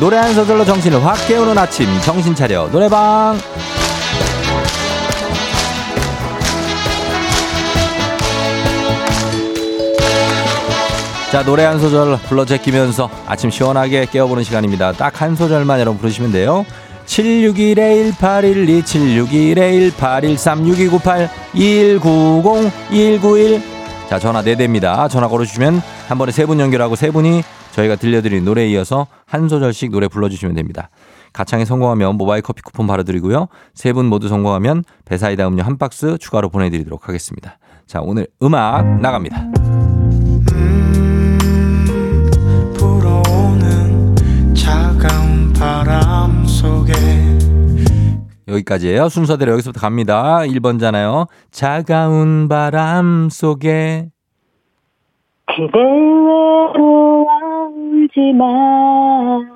노래 0.00 0.16
한 0.16 0.32
소절로 0.34 0.64
정신을 0.64 1.04
확 1.04 1.26
깨우는 1.26 1.58
아침 1.58 1.86
정신 2.02 2.34
차려. 2.34 2.68
노래방. 2.70 3.36
자 11.32 11.42
노래 11.44 11.64
한 11.64 11.78
소절 11.78 12.16
불러 12.28 12.44
제끼면서 12.46 13.10
아침 13.26 13.50
시원하게 13.50 14.06
깨워보는 14.06 14.44
시간입니다. 14.44 14.92
딱 14.92 15.20
한 15.20 15.34
소절만 15.36 15.78
여러분 15.80 15.98
부르시면 16.00 16.32
돼요. 16.32 16.64
761-1812 17.06 18.82
761-1813 19.92 20.66
6298 20.66 21.28
2190 21.54 22.72
191 22.90 23.62
자 24.08 24.18
전화 24.18 24.42
4대입니다. 24.42 25.10
전화 25.10 25.28
걸어주시면 25.28 25.82
한 26.08 26.18
번에 26.18 26.32
세 26.32 26.46
분 26.46 26.60
연결하고 26.60 26.96
세 26.96 27.10
분이 27.10 27.42
저희가 27.72 27.96
들려드린 27.96 28.44
노래에 28.44 28.68
이어서 28.68 29.06
한 29.28 29.48
소절씩 29.48 29.90
노래 29.92 30.08
불러주시면 30.08 30.54
됩니다. 30.54 30.88
가창에 31.34 31.64
성공하면 31.66 32.16
모바일 32.16 32.42
커피 32.42 32.62
쿠폰 32.62 32.86
바로 32.86 33.04
드리고요. 33.04 33.48
세 33.74 33.92
분 33.92 34.06
모두 34.06 34.28
성공하면 34.28 34.82
배사이다 35.04 35.46
음료 35.46 35.62
한 35.62 35.76
박스 35.76 36.16
추가로 36.18 36.48
보내드리도록 36.48 37.08
하겠습니다. 37.08 37.58
자, 37.86 38.00
오늘 38.02 38.26
음악 38.42 39.00
나갑니다. 39.00 39.44
여기까지예요. 48.48 49.08
순서대로 49.08 49.52
여기서부터 49.52 49.80
갑니다. 49.80 50.38
1번잖아요. 50.40 51.28
차가운 51.50 52.48
바람 52.48 53.28
속에 53.30 54.08
그대 55.46 55.78
외 55.78 56.27
로워지만 58.18 59.48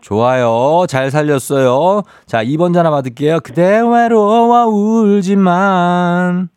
좋아요. 0.00 0.84
잘 0.86 1.10
살렸어요. 1.10 2.02
자, 2.26 2.44
2번 2.44 2.72
전화 2.74 2.90
받을게요. 2.90 3.40
그대 3.42 3.80
외로워 3.80 4.66
울지만 4.66 6.48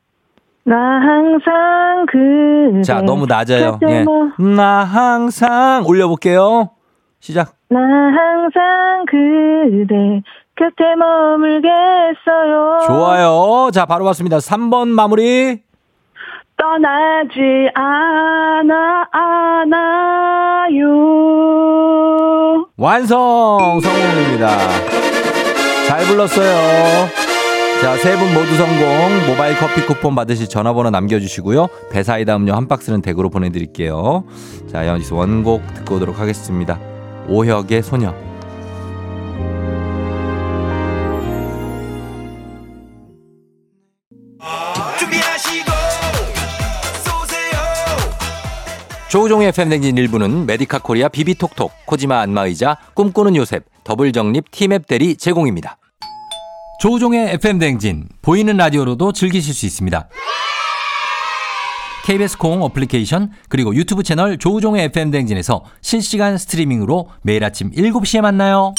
나 0.66 0.76
항상 0.76 2.06
그대 2.12 2.82
자, 2.82 3.02
너무 3.02 3.26
낮아요. 3.26 3.80
예. 3.88 4.04
뭐. 4.04 4.32
나 4.38 4.84
항상 4.84 5.84
올려볼게요. 5.86 6.72
시작. 7.20 7.54
나 7.70 7.80
항상 7.80 9.06
그대 9.10 10.22
곁에 10.56 10.96
머물겠어요. 10.98 12.80
좋아요. 12.88 13.70
자, 13.72 13.86
바로 13.86 14.04
봤습니다. 14.06 14.38
3번 14.38 14.90
마무리. 14.90 15.62
떠나지 16.58 17.70
않아 17.76 19.08
않아 19.12 20.47
요. 20.76 22.66
완성 22.78 23.80
성공입니다. 23.82 24.58
잘 25.88 26.06
불렀어요. 26.06 27.08
자, 27.82 27.96
세 27.98 28.16
분 28.18 28.34
모두 28.34 28.56
성공. 28.56 29.28
모바일 29.28 29.56
커피 29.58 29.82
쿠폰 29.86 30.16
받으실 30.16 30.48
전화번호 30.50 30.90
남겨주시고요. 30.90 31.68
배사이다 31.92 32.36
음료 32.36 32.54
한 32.56 32.68
박스는 32.68 33.02
댁으로 33.02 33.30
보내드릴게요. 33.30 34.24
자, 34.72 34.88
여기서 34.88 35.16
원곡 35.16 35.62
듣고 35.76 35.96
오도록 35.96 36.20
하겠습니다. 36.20 36.80
오혁의 37.30 37.84
소녀. 37.84 38.14
조우종의 49.10 49.54
FM댕진 49.54 49.98
일부는 49.98 50.46
메디카 50.46 50.80
코리아 50.80 51.08
비비톡톡, 51.08 51.72
코지마 51.86 52.20
안마의자, 52.20 52.78
꿈꾸는 52.94 53.38
요셉, 53.38 53.64
더블정립 53.86 54.52
티맵 54.52 54.86
대리 54.86 55.16
제공입니다. 55.16 55.78
조우종의 56.82 57.36
FM댕진, 57.36 58.10
보이는 58.22 58.58
라디오로도 58.58 59.14
즐기실 59.14 59.54
수 59.54 59.66
있습니다. 59.66 60.10
KBS 62.06 62.38
콩 62.38 62.62
어플리케이션 62.64 63.32
그리고 63.48 63.74
유튜브 63.76 64.04
채널 64.04 64.38
조우종의 64.38 64.84
FM댕진에서 64.86 65.64
실시간 65.82 66.38
스트리밍으로 66.38 67.10
매일 67.22 67.46
아침 67.46 67.72
7시에 67.72 68.20
만나요. 68.20 68.74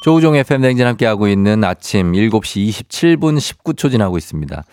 조우종의 0.00 0.40
FM댕진 0.40 0.86
함께하고 0.86 1.28
있는 1.28 1.62
아침 1.62 2.12
7시 2.12 2.68
27분 2.68 3.36
19초 3.38 3.90
지나고 3.90 4.16
있습니다. 4.16 4.64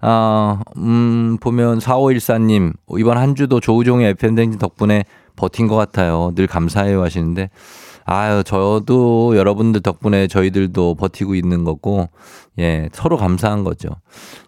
아, 0.00 0.60
음, 0.76 1.38
보면 1.40 1.78
4514님, 1.78 2.74
이번 2.98 3.18
한 3.18 3.34
주도 3.34 3.60
조우종의 3.60 4.10
FM댕진 4.10 4.58
덕분에 4.58 5.04
버틴 5.36 5.66
것 5.66 5.76
같아요. 5.76 6.32
늘 6.34 6.46
감사해요 6.46 7.02
하시는데, 7.02 7.50
아유, 8.04 8.42
저도 8.44 9.36
여러분들 9.36 9.80
덕분에 9.80 10.28
저희들도 10.28 10.94
버티고 10.94 11.34
있는 11.34 11.64
거고, 11.64 12.08
예, 12.58 12.88
서로 12.92 13.16
감사한 13.16 13.64
거죠. 13.64 13.88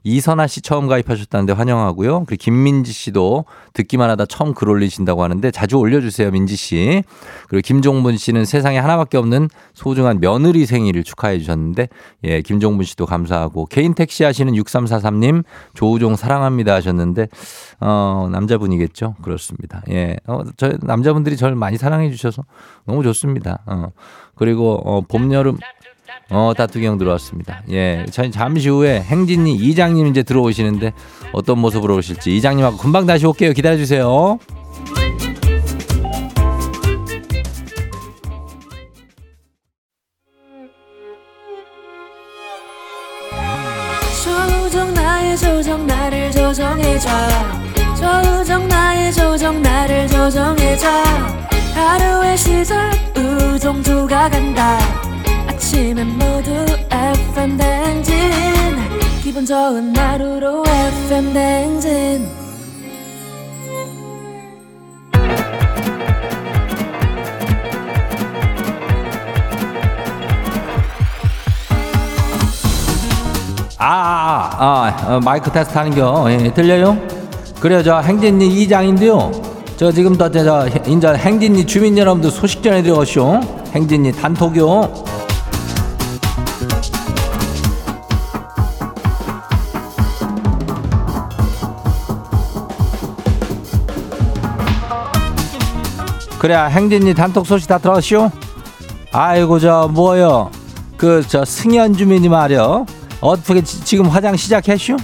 이선아 0.03 0.47
씨 0.47 0.63
처음 0.63 0.87
가입하셨다는데 0.87 1.53
환영하고요. 1.53 2.25
그리고 2.25 2.43
김민지 2.43 2.93
씨도 2.93 3.45
듣기만 3.75 4.09
하다 4.11 4.27
처음 4.27 4.55
글 4.55 4.71
올리신다고 4.71 5.23
하는데 5.23 5.51
자주 5.51 5.77
올려주세요, 5.77 6.31
민지 6.31 6.57
씨. 6.57 7.03
그리고 7.49 7.67
김종분 7.67 8.17
씨는 8.17 8.47
세상에 8.47 8.79
하나밖에 8.79 9.19
없는 9.19 9.51
소중한 9.75 10.21
며느리 10.21 10.65
생일을 10.65 11.05
축하해 11.05 11.39
주셨는데, 11.39 11.89
예, 12.25 12.41
김종분 12.41 12.87
씨도 12.87 13.05
감사하고, 13.05 13.67
개인 13.67 13.95
택시 13.95 14.25
하시는 14.25 14.53
6343님, 14.55 15.45
조우종 15.75 16.17
사랑합니다 16.17 16.75
하셨는데, 16.75 17.29
어, 17.81 18.29
남자분이겠죠? 18.33 19.17
그렇습니다. 19.23 19.83
예, 19.91 20.17
어, 20.27 20.41
저 20.57 20.73
남자분들이 20.81 21.37
저를 21.37 21.57
많이 21.57 21.77
사랑해 21.77 22.11
주셔서 22.11 22.43
너무 22.87 23.03
좋습니다. 23.03 23.61
어, 23.67 23.89
그리고, 24.35 24.81
어, 24.85 25.03
봄, 25.03 25.33
여름, 25.33 25.59
어, 26.31 26.53
다투기 26.57 26.85
형 26.85 26.99
들어왔습니다. 26.99 27.63
예. 27.71 28.05
저희 28.11 28.31
잠시 28.31 28.69
후에 28.69 29.01
행진이 29.01 29.55
이장님 29.55 30.07
이제 30.09 30.23
들어오시는데 30.23 30.93
어떤 31.33 31.59
모습으로 31.59 31.97
오실지 31.97 32.37
이장님하고 32.37 32.77
금방 32.77 33.07
다시 33.07 33.27
올게요. 33.27 33.53
기다려주세요. 33.53 34.39
조정 44.25 44.95
나의 44.95 45.37
조정 45.39 45.87
나를 45.87 46.31
조정해줘 46.31 47.09
조정 47.97 48.69
나의 48.69 49.13
조정 49.13 49.63
나를 49.63 50.07
조정해줘 50.09 50.89
하루의 51.75 52.37
시절 52.37 52.91
우정조가 53.17 54.31
간다 54.31 54.78
아침엔 55.69 56.17
모두 56.17 56.51
FM 56.91 57.59
댕진 57.59 58.15
기분 59.23 59.45
좋은 59.45 59.95
하루로 59.95 60.65
FM 60.67 61.35
댕진 61.35 62.27
아, 73.77 73.85
아, 73.87 74.57
아, 74.59 75.17
어, 75.17 75.21
마이크 75.21 75.53
테스트 75.53 75.77
하는겨. 75.77 76.27
예, 76.31 76.53
들려요? 76.55 76.97
그래요, 77.61 77.83
저 77.83 78.01
행진리 78.01 78.63
이장인데요. 78.63 79.31
저 79.77 79.93
지금 79.93 80.17
더, 80.17 80.31
저, 80.31 80.43
저, 80.43 80.67
인자 80.87 81.13
행진리 81.13 81.67
주민 81.67 81.99
여러분들 81.99 82.31
소식 82.31 82.63
전해드려오시오. 82.63 83.41
행진리 83.75 84.13
단톡요. 84.13 85.08
그래, 96.39 96.55
행진리 96.55 97.15
단톡 97.15 97.47
소식 97.47 97.69
다 97.69 97.79
들었시오? 97.79 98.31
아이고, 99.13 99.59
저, 99.59 99.89
뭐요? 99.93 100.51
그, 100.97 101.23
저, 101.27 101.45
승현 101.45 101.95
주민이 101.95 102.29
말이요. 102.29 102.87
어떻게 103.21 103.61
지- 103.63 103.85
지금 103.85 104.07
화장 104.07 104.37
시작했슈? 104.37 104.97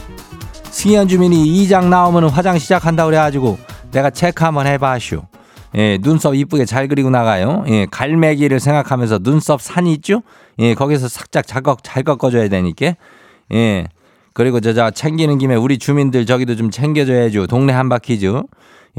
승현 0.71 1.09
주민이 1.09 1.47
이장 1.47 1.91
나오면 1.91 2.29
화장 2.31 2.59
시작한다 2.59 3.05
그래가지고 3.07 3.59
내가 3.93 4.11
체크 4.11 4.45
한번 4.45 4.67
해봐슈. 4.67 5.23
예, 5.77 5.99
눈썹 5.99 6.35
이쁘게 6.37 6.65
잘 6.67 6.87
그리고 6.87 7.11
나가요. 7.11 7.65
예, 7.69 7.87
갈매기를 7.91 8.61
생각하면서 8.61 9.19
눈썹 9.21 9.61
산 9.61 9.87
있죠? 9.89 10.23
예, 10.61 10.75
거기서 10.75 11.09
살짝 11.09 11.47
자극 11.47 11.79
잘 11.83 12.05
꺾어줘야 12.05 12.49
되니까. 12.49 12.95
예, 13.53 13.87
그리고 14.35 14.61
저, 14.61 14.73
저 14.73 14.91
챙기는 14.91 15.37
김에 15.39 15.57
우리 15.57 15.79
주민들 15.79 16.27
저기도 16.27 16.55
좀 16.55 16.71
챙겨줘야죠. 16.71 17.49
동네 17.49 17.73
한바퀴죠. 17.73 18.45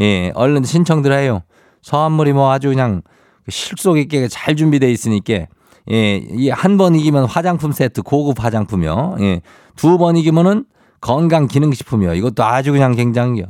예, 0.01 0.31
얼른 0.35 0.63
신청들 0.65 1.13
해요. 1.13 1.43
선물이 1.89 2.33
뭐 2.33 2.51
아주 2.51 2.69
그냥 2.69 3.03
실속 3.47 3.99
있게 3.99 4.27
잘 4.27 4.55
준비돼 4.55 4.91
있으니까 4.91 5.45
예, 5.91 6.15
이 6.17 6.49
한 6.49 6.77
번 6.77 6.95
이기면 6.95 7.25
화장품 7.25 7.71
세트 7.71 8.01
고급 8.01 8.43
화장품이요. 8.43 9.17
예. 9.19 9.41
두 9.75 9.99
번 9.99 10.17
이기면은 10.17 10.65
건강 10.99 11.47
기능식품이요. 11.47 12.15
이것도 12.15 12.43
아주 12.43 12.71
그냥 12.71 12.95
굉장히요. 12.95 13.45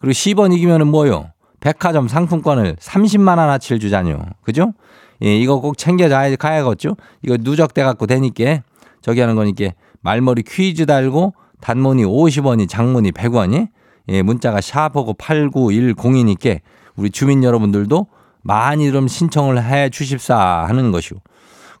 그리고 0.00 0.12
10번 0.12 0.54
이기면은 0.54 0.88
뭐요? 0.88 1.30
백화점 1.60 2.08
상품권을 2.08 2.76
30만 2.76 3.38
원어치를 3.38 3.80
주자뇨. 3.80 4.18
그죠? 4.42 4.74
예, 5.22 5.34
이거 5.34 5.60
꼭 5.60 5.78
챙겨 5.78 6.10
가야겠죠? 6.10 6.96
이거 7.22 7.38
누적돼 7.40 7.82
갖고 7.84 8.06
되니까 8.06 8.62
저기 9.00 9.20
하는 9.20 9.34
거니까 9.34 9.70
말머리 10.02 10.42
퀴즈 10.42 10.84
달고 10.84 11.32
단문이 11.62 12.04
50원이 12.04 12.68
장문이 12.68 13.12
100원이 13.12 13.68
예, 14.10 14.20
문자가 14.22 14.60
샤프고 14.60 15.14
8910이니까 15.14 16.60
우리 16.98 17.10
주민 17.10 17.44
여러분들도 17.44 18.06
많이 18.42 18.90
좀 18.90 19.08
신청을 19.08 19.62
해 19.62 19.88
주십사 19.88 20.36
하는 20.68 20.90
것이오. 20.90 21.16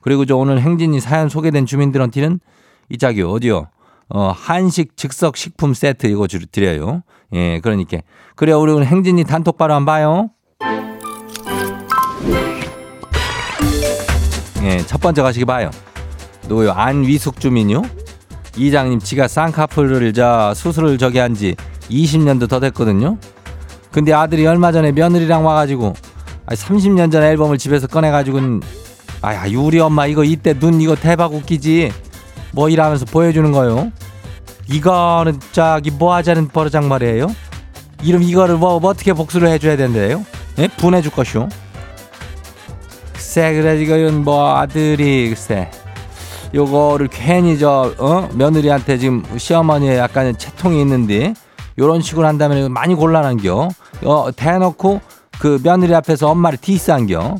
그리고 0.00 0.24
저 0.24 0.36
오늘 0.36 0.60
행진이 0.60 1.00
사연 1.00 1.28
소개된 1.28 1.66
주민들한테는 1.66 2.38
이 2.88 2.98
짝이 2.98 3.22
어디요? 3.22 3.66
어, 4.10 4.32
한식 4.34 4.96
즉석 4.96 5.36
식품 5.36 5.74
세트 5.74 6.06
이거 6.06 6.26
주 6.28 6.46
드려요. 6.46 7.02
예, 7.34 7.60
그러니까. 7.60 7.98
그래, 8.36 8.52
우리 8.52 8.72
오늘 8.72 8.86
행진이 8.86 9.24
단톡바로 9.24 9.74
한번 9.74 9.86
봐요. 9.92 10.30
예, 14.62 14.78
첫 14.86 15.00
번째 15.00 15.22
가시기 15.22 15.44
봐요. 15.44 15.70
누구요? 16.48 16.72
안위숙 16.72 17.40
주민요? 17.40 17.82
이장님, 18.56 19.00
지가 19.00 19.28
쌍꺼풀을 19.28 20.12
저 20.12 20.54
수술을 20.54 20.96
저기 20.98 21.18
한 21.18 21.34
지 21.34 21.54
20년도 21.90 22.48
더 22.48 22.60
됐거든요. 22.60 23.18
근데 23.90 24.12
아들이 24.12 24.46
얼마 24.46 24.72
전에 24.72 24.92
며느리랑 24.92 25.44
와가지고 25.44 25.94
30년 26.46 27.12
전 27.12 27.22
앨범을 27.22 27.58
집에서 27.58 27.86
꺼내가지고는 27.86 28.62
아야 29.22 29.44
우리 29.58 29.80
엄마 29.80 30.06
이거 30.06 30.24
이때 30.24 30.54
눈 30.54 30.80
이거 30.80 30.94
대박 30.94 31.34
웃기지 31.34 31.92
뭐 32.52 32.68
이러면서 32.68 33.04
보여주는 33.04 33.50
거요. 33.52 33.92
이거는 34.70 35.40
저기 35.52 35.90
뭐 35.90 36.14
하자는 36.14 36.48
버르장 36.48 36.88
말이에요. 36.88 37.28
이름 38.02 38.22
이거를 38.22 38.56
뭐, 38.56 38.78
뭐 38.78 38.90
어떻게 38.90 39.12
복수를 39.12 39.48
해줘야 39.48 39.76
된대요? 39.76 40.24
예? 40.58 40.68
분해줄 40.68 41.10
것이오. 41.12 41.48
글쎄 43.12 43.54
그래 43.54 43.80
이거는 43.80 44.24
뭐 44.24 44.56
아들이 44.56 45.28
글쎄 45.28 45.70
요거를 46.54 47.08
괜히 47.08 47.58
저 47.58 47.92
어? 47.98 48.28
며느리한테 48.32 48.98
지금 48.98 49.22
시어머니의 49.36 49.98
약간 49.98 50.36
채통이 50.36 50.80
있는데 50.80 51.34
요런 51.78 52.02
식으로 52.02 52.26
한다면 52.26 52.72
많이 52.72 52.94
곤란한겨. 52.94 53.68
어, 54.04 54.30
대놓고 54.34 55.00
그 55.38 55.60
며느리 55.62 55.94
앞에서 55.94 56.28
엄마를 56.30 56.58
디스한겨. 56.58 57.36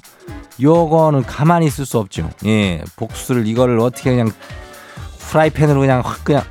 요거는 0.61 1.23
가만히 1.25 1.67
있을 1.67 1.87
수 1.87 1.99
없죠. 1.99 2.31
예, 2.47 2.83
복수를 2.97 3.47
이거를 3.47 3.79
어떻게 3.79 4.11
그냥 4.11 4.31
프라이팬으로 5.31 5.81
그냥 5.81 6.03
확 6.05 6.25
그냥 6.25 6.43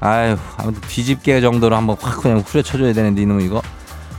아유 0.00 0.36
아무튼 0.58 0.82
뒤집개 0.82 1.40
정도로 1.40 1.74
한번 1.76 1.96
확 1.98 2.20
그냥 2.20 2.40
후려쳐줘야 2.40 2.92
되는데 2.92 3.22
이놈 3.22 3.40
이거 3.40 3.62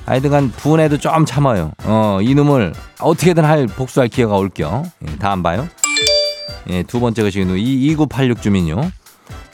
하여튼간 0.05 0.51
분해도 0.51 0.97
좀 0.97 1.25
참아요. 1.25 1.73
어 1.83 2.19
이놈을 2.21 2.73
어떻게든 2.99 3.45
할 3.45 3.67
복수할 3.67 4.07
기회가 4.09 4.35
올겨. 4.35 4.83
예, 5.07 5.15
다음 5.17 5.43
봐요. 5.43 5.67
예, 6.69 6.81
두 6.83 6.99
번째 6.99 7.21
것이 7.21 7.39
이 7.41 7.87
2986 7.91 8.41
주민요. 8.41 8.91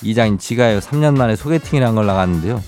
이장인 0.01 0.37
지가요 0.37 0.79
3년 0.79 1.17
만에 1.17 1.35
소개팅이란 1.35 1.95
걸 1.95 2.05
나갔는데요. 2.05 2.61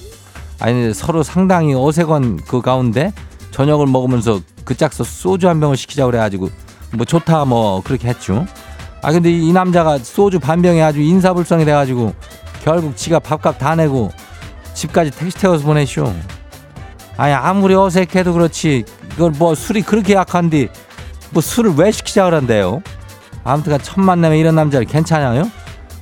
아니 0.59 0.93
서로 0.93 1.23
상당히 1.23 1.73
어색한 1.75 2.41
그 2.47 2.61
가운데 2.61 3.11
저녁을 3.51 3.87
먹으면서 3.87 4.39
그 4.63 4.75
짝서 4.75 5.03
소주 5.03 5.47
한 5.47 5.59
병을 5.59 5.77
시키자 5.77 6.05
그래가지고 6.05 6.49
뭐 6.93 7.05
좋다 7.05 7.45
뭐 7.45 7.81
그렇게 7.83 8.07
했죠. 8.07 8.45
아 9.01 9.11
근데 9.11 9.31
이 9.31 9.51
남자가 9.51 9.97
소주 9.99 10.39
반 10.39 10.61
병에 10.61 10.81
아주 10.81 10.99
인사불성이 11.01 11.65
돼가지고 11.65 12.13
결국 12.63 12.95
지가 12.97 13.19
밥값 13.19 13.59
다 13.59 13.75
내고 13.75 14.11
집까지 14.73 15.11
택시 15.11 15.37
태워서 15.37 15.63
보내쇼. 15.65 16.11
아니 17.17 17.33
아무리 17.33 17.75
어색해도 17.75 18.33
그렇지 18.33 18.83
이걸 19.13 19.31
뭐 19.31 19.55
술이 19.55 19.83
그렇게 19.83 20.13
약한데 20.15 20.67
뭐 21.31 21.41
술을 21.41 21.73
왜 21.77 21.91
시키자 21.91 22.25
그런데요. 22.25 22.81
아무튼간 23.43 23.81
첫 23.83 23.99
만남에 24.01 24.39
이런 24.39 24.55
남자를 24.55 24.85
괜찮아요? 24.87 25.49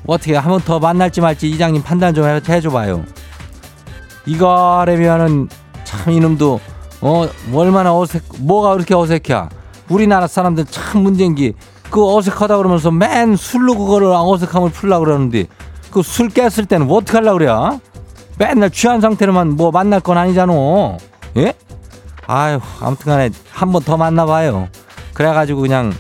어떻게 0.07 0.35
한 0.35 0.49
번 0.51 0.61
더 0.61 0.79
만날지 0.79 1.21
말지 1.21 1.49
이장님 1.49 1.83
판단 1.83 2.13
좀 2.13 2.25
해- 2.25 2.41
해줘봐요. 2.47 3.03
이거라면은 4.25 5.49
참 5.83 6.13
이놈도 6.13 6.59
어 7.01 7.27
얼마나 7.53 7.95
어색 7.95 8.23
뭐가 8.39 8.73
그렇게 8.73 8.95
어색해? 8.95 9.49
우리나라 9.89 10.27
사람들 10.27 10.65
참 10.65 11.03
문제인 11.03 11.35
게그 11.35 12.15
어색하다 12.15 12.57
그러면서 12.57 12.91
맨 12.91 13.35
술로 13.35 13.75
그거를 13.77 14.07
어색함을 14.13 14.69
풀라 14.71 14.99
그러는데 14.99 15.45
그 15.91 16.01
술 16.01 16.29
깼을 16.29 16.65
때는 16.67 16.87
뭐 16.87 16.97
어떻게 16.99 17.17
하려 17.17 17.33
그래? 17.33 17.49
맨날 18.39 18.69
취한 18.71 18.99
상태로만 19.01 19.55
뭐 19.55 19.69
만날 19.71 19.99
건 19.99 20.17
아니잖아. 20.17 20.53
예? 21.37 21.53
아유 22.25 22.59
아무튼간에 22.81 23.29
한 23.51 23.71
번 23.71 23.83
더 23.83 23.97
만나봐요. 23.97 24.69
그래가지고 25.13 25.61
그냥 25.61 25.93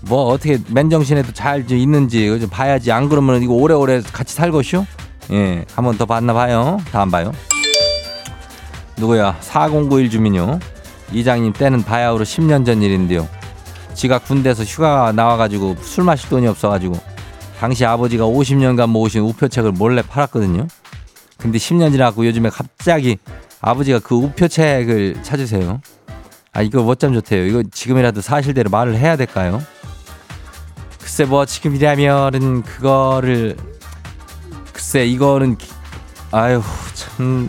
뭐 0.00 0.24
어떻게 0.24 0.58
맨정신에도 0.70 1.32
잘 1.34 1.70
있는지 1.70 2.26
좀 2.40 2.48
봐야지. 2.48 2.90
안 2.90 3.08
그러면 3.08 3.42
이거 3.42 3.52
오래오래 3.54 4.00
같이 4.12 4.34
살것이요 4.34 4.86
예 5.30 5.64
한 5.76 5.84
번 5.84 5.96
더 5.98 6.06
만나봐요. 6.06 6.78
다음 6.90 7.10
봐요 7.10 7.30
누구야? 8.98 9.36
4091 9.40 10.10
주민요. 10.10 10.58
이장님 11.12 11.52
때는 11.52 11.82
바야흐로 11.84 12.24
10년 12.24 12.66
전 12.66 12.82
일인데요. 12.82 13.28
지가 13.94 14.18
군대에서 14.18 14.64
휴가 14.64 15.12
나와가지고 15.12 15.76
술 15.80 16.04
마실 16.04 16.28
돈이 16.28 16.46
없어가지고 16.46 16.98
당시 17.58 17.84
아버지가 17.84 18.24
50년간 18.24 18.88
모으신 18.88 19.22
우표책을 19.22 19.72
몰래 19.72 20.02
팔았거든요. 20.02 20.68
근데 21.38 21.58
10년 21.58 21.92
지나고 21.92 22.26
요즘에 22.26 22.50
갑자기 22.50 23.18
아버지가 23.60 24.00
그 24.00 24.14
우표책을 24.14 25.22
찾으세요. 25.22 25.80
아 26.52 26.62
이거 26.62 26.82
뭐참 26.82 27.14
좋대요. 27.14 27.44
이거 27.46 27.62
지금이라도 27.70 28.20
사실대로 28.20 28.70
말을 28.70 28.96
해야 28.96 29.16
될까요? 29.16 29.62
글쎄 31.00 31.24
뭐 31.24 31.44
지금이라면은 31.46 32.62
그거를 32.62 33.56
글쎄 34.72 35.04
이거는 35.06 35.56
기- 35.56 35.68
아유 36.30 36.62
참 36.94 37.48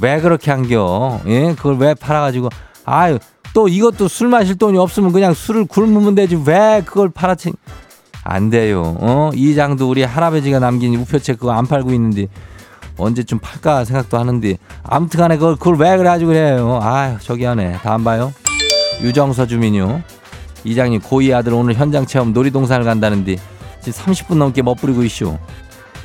왜 0.00 0.20
그렇게 0.20 0.50
한겨? 0.50 1.20
예 1.26 1.54
그걸 1.56 1.76
왜 1.78 1.94
팔아가지고 1.94 2.48
아유 2.84 3.18
또 3.54 3.68
이것도 3.68 4.08
술 4.08 4.28
마실 4.28 4.56
돈이 4.56 4.78
없으면 4.78 5.12
그냥 5.12 5.34
술을 5.34 5.64
굶으면 5.66 6.14
되지 6.14 6.40
왜 6.46 6.82
그걸 6.84 7.08
팔아치 7.08 7.52
안 8.24 8.50
돼요. 8.50 8.96
어 9.00 9.30
이 9.34 9.54
장도 9.54 9.88
우리 9.88 10.02
할아버지가 10.02 10.58
남긴 10.58 10.94
우표책 10.96 11.38
그거 11.40 11.52
안 11.52 11.66
팔고 11.66 11.92
있는데 11.92 12.26
언제쯤 12.98 13.38
팔까 13.38 13.84
생각도 13.84 14.18
하는데 14.18 14.58
아무튼 14.82 15.20
간에 15.20 15.36
그걸 15.36 15.56
그걸 15.56 15.76
왜 15.76 15.96
그래가지고 15.96 16.28
그래요. 16.28 16.80
아유 16.82 17.16
저기 17.22 17.44
하네 17.44 17.78
다음 17.82 18.04
봐요. 18.04 18.32
유정서 19.02 19.46
주민요. 19.46 20.02
이장님 20.64 21.00
고이 21.02 21.32
아들 21.32 21.54
오늘 21.54 21.74
현장 21.74 22.04
체험 22.04 22.32
놀이동산을 22.32 22.84
간다는데 22.84 23.36
지금 23.80 23.92
30분 24.12 24.36
넘게 24.36 24.62
멋부리고 24.62 25.04
있쇼. 25.04 25.38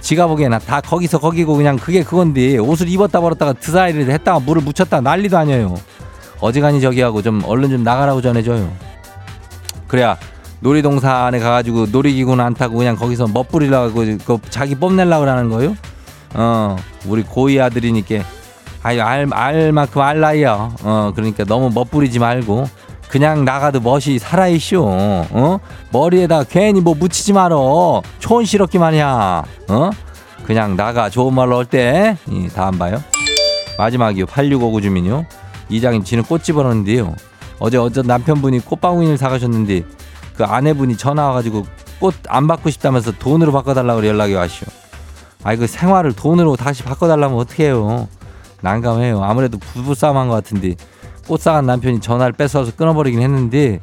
지가 0.03 0.27
보기에는 0.27 0.59
다 0.67 0.81
거기서 0.81 1.17
거기고 1.17 1.55
그냥 1.55 1.77
그게 1.77 2.03
그건데 2.03 2.57
옷을 2.57 2.89
입었다 2.89 3.21
버렸다가 3.21 3.53
드사이를 3.53 4.11
했다가 4.11 4.41
물을 4.41 4.61
묻혔다 4.61 4.99
난리도 4.99 5.37
아니에요. 5.37 5.75
어지간히 6.41 6.81
저기 6.81 7.01
하고 7.01 7.21
좀 7.21 7.41
얼른 7.45 7.69
좀 7.69 7.83
나가라고 7.83 8.21
전해줘요. 8.21 8.69
그래야 9.87 10.17
놀이동산에 10.59 11.39
가가지고 11.39 11.87
놀이기구는 11.91 12.43
안 12.43 12.53
타고 12.53 12.77
그냥 12.77 12.97
거기서 12.97 13.27
멋부리려고 13.27 14.03
그 14.25 14.39
자기 14.49 14.75
뽐내려고 14.75 15.25
하는 15.25 15.49
거요? 15.49 15.75
어 16.33 16.75
우리 17.05 17.23
고이 17.23 17.61
아들이니까 17.61 18.23
아유 18.83 19.01
알, 19.01 19.27
알 19.31 19.71
만큼 19.71 20.01
알 20.01 20.19
나이야. 20.19 20.71
어 20.83 21.13
그러니까 21.15 21.45
너무 21.45 21.69
멋부리지 21.73 22.19
말고 22.19 22.67
그냥 23.13 23.45
나가도 23.45 23.79
멋이 23.79 24.17
살아있쇼. 24.17 24.83
어? 24.87 25.59
머리에다 25.91 26.45
괜히 26.45 26.81
뭐 26.81 26.95
묻히지 26.95 27.31
말어. 27.31 28.01
촌스럽기만 28.17 28.95
이야. 28.95 29.43
어? 29.69 29.89
그냥 30.45 30.75
나가 30.75 31.11
좋은 31.11 31.31
말로 31.31 31.59
할 31.59 31.65
때. 31.65 32.17
이, 32.27 32.47
다음 32.47 32.79
봐요. 32.79 33.03
마지막이요. 33.77 34.25
8659 34.25 34.81
주민요. 34.81 35.27
이장님 35.69 36.03
지는 36.03 36.23
꽃 36.23 36.43
집어넣는데요. 36.43 37.13
어제 37.59 37.77
어제 37.77 38.01
남편분이 38.01 38.61
꽃바구니를 38.61 39.19
사가셨는데 39.19 39.83
그 40.35 40.43
아내분이 40.45 40.97
전화 40.97 41.27
와가지고 41.27 41.67
꽃 41.99 42.15
안 42.29 42.47
받고 42.47 42.71
싶다면서 42.71 43.11
돈으로 43.19 43.51
바꿔달라고 43.51 44.07
연락이 44.07 44.33
왔쇼. 44.33 44.65
아이 45.43 45.55
그 45.55 45.67
생활을 45.67 46.13
돈으로 46.13 46.55
다시 46.55 46.81
바꿔달라면 46.81 47.37
어떻게 47.37 47.65
해요? 47.65 48.07
난감해요. 48.61 49.23
아무래도 49.23 49.59
부부싸움한 49.59 50.29
것 50.29 50.33
같은데 50.33 50.73
꽃 51.27 51.39
사간 51.41 51.65
남편이 51.65 52.01
전화를 52.01 52.33
뺏어서 52.33 52.71
끊어버리긴 52.75 53.21
했는데 53.21 53.79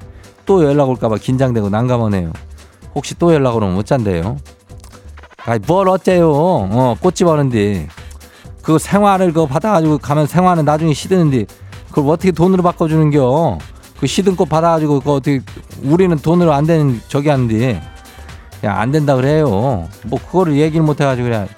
또 0.47 0.65
연락 0.65 0.89
올까봐 0.89 1.17
긴장되고 1.17 1.71
난감하네요. 1.71 2.33
혹시 2.95 3.15
또 3.19 3.33
연락 3.33 3.57
오면 3.57 3.75
못 3.75 3.87
잔대요. 3.87 4.37
아이 5.47 5.59
뭘 5.67 5.89
어째요? 5.89 6.31
어 6.33 6.97
꽃집 7.01 7.27
하는데 7.27 7.89
그 8.63 8.79
생활을 8.79 9.33
그거 9.33 9.47
받아가지고 9.47 9.99
가면 9.99 10.27
생활은 10.27 10.65
나중에 10.65 10.93
시드는데 10.93 11.47
그걸 11.89 12.13
어떻게 12.13 12.31
돈으로 12.31 12.63
바꿔주는겨? 12.63 13.59
그 13.99 14.07
시든 14.07 14.37
꽃 14.37 14.49
받아가지고 14.49 15.01
그 15.01 15.13
어떻게 15.13 15.41
우리는 15.83 16.17
돈으로 16.17 16.53
안 16.53 16.67
되는 16.67 17.01
저기 17.09 17.29
하는데 17.29 17.83
야안 18.65 18.93
된다 18.93 19.17
그래요. 19.17 19.89
뭐 20.05 20.19
그거를 20.27 20.57
얘기를 20.57 20.85
못 20.85 21.01
해가지고 21.01 21.29
그래. 21.29 21.49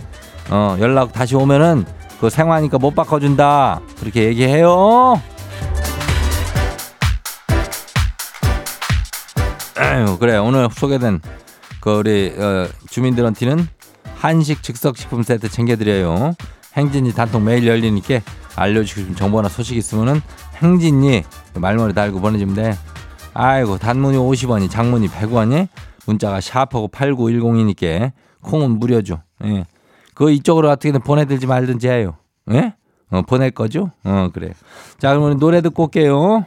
어 0.51 0.77
연락 0.81 1.13
다시 1.13 1.35
오면은 1.35 1.85
그 2.21 2.31
생활하니까 2.31 2.79
못 2.79 2.95
바꿔준다 2.95 3.81
그렇게 3.99 4.25
얘기해요. 4.25 5.21
그래 10.19 10.37
오늘 10.39 10.69
소개된 10.71 11.21
그 11.81 11.99
우리 11.99 12.33
어, 12.39 12.67
주민들한테는 12.89 13.67
한식 14.17 14.63
즉석식품 14.63 15.23
세트 15.23 15.49
챙겨드려요. 15.49 16.35
행진이 16.75 17.13
단통 17.13 17.45
매일 17.45 17.67
열리니까 17.67 18.21
알려주고 18.57 19.01
싶은 19.01 19.17
정보나 19.17 19.49
소식 19.49 19.77
있으면은 19.77 20.23
행진이 20.57 21.25
말머리 21.55 21.93
달고 21.93 22.21
보내주면 22.21 22.55
돼. 22.55 22.79
아이고 23.35 23.79
단문이 23.79 24.17
50원이 24.17 24.71
장문이 24.71 25.09
100원이 25.09 25.69
문자가 26.07 26.41
샤프하고 26.41 26.89
8910이니까 26.89 28.13
콩은 28.43 28.79
무료죠. 28.79 29.23
예. 29.45 29.67
그 30.15 30.31
이쪽으로 30.31 30.71
어떻게든 30.71 31.01
보내들지 31.01 31.47
말든지 31.47 31.89
해요. 31.89 32.17
예? 32.53 32.75
어, 33.11 33.23
보낼 33.23 33.51
거죠? 33.51 33.91
어, 34.05 34.31
그래. 34.33 34.53
자, 34.99 35.11
그러면 35.11 35.39
노래 35.39 35.61
듣고 35.61 35.85
올게요. 35.85 36.47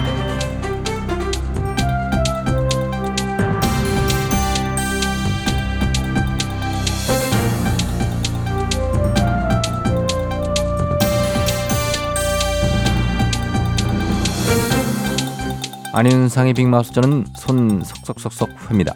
안윤상의 15.93 16.53
빅마우스 16.53 16.93
저는 16.93 17.25
손 17.35 17.81
석석석석 17.83 18.49
회입니다. 18.69 18.93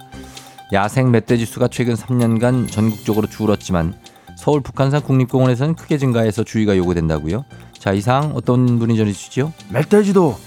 야생 0.74 1.12
멧돼지 1.12 1.46
수가 1.46 1.68
최근 1.68 1.94
3년간 1.96 2.72
전국적으로 2.72 3.28
줄었지만 3.28 3.94
서울 4.38 4.62
북한산 4.62 5.02
국립공원에서는 5.02 5.76
크게 5.76 5.98
증가해서 5.98 6.44
주의가 6.44 6.78
요구된다고요. 6.78 7.44
자 7.78 7.92
이상 7.92 8.32
어떤 8.36 8.80
분이 8.80 8.98
전해주시죠? 8.98 9.52
멧돼지도 9.70 10.38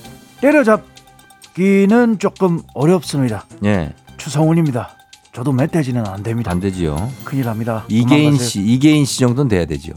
때려잡기는 0.40 2.18
조금 2.18 2.62
어렵습니다. 2.74 3.44
예, 3.64 3.92
추성훈입니다. 4.16 4.90
저도 5.32 5.52
멧돼지는 5.52 6.06
안 6.06 6.22
됩니다. 6.22 6.50
안 6.50 6.60
되지요. 6.60 7.10
큰일 7.24 7.44
납니다. 7.44 7.84
이계인 7.88 8.24
도망가세요. 8.30 8.48
씨, 8.48 8.60
이계인 8.62 9.04
씨 9.04 9.20
정도는 9.20 9.48
돼야 9.48 9.66
되죠. 9.66 9.92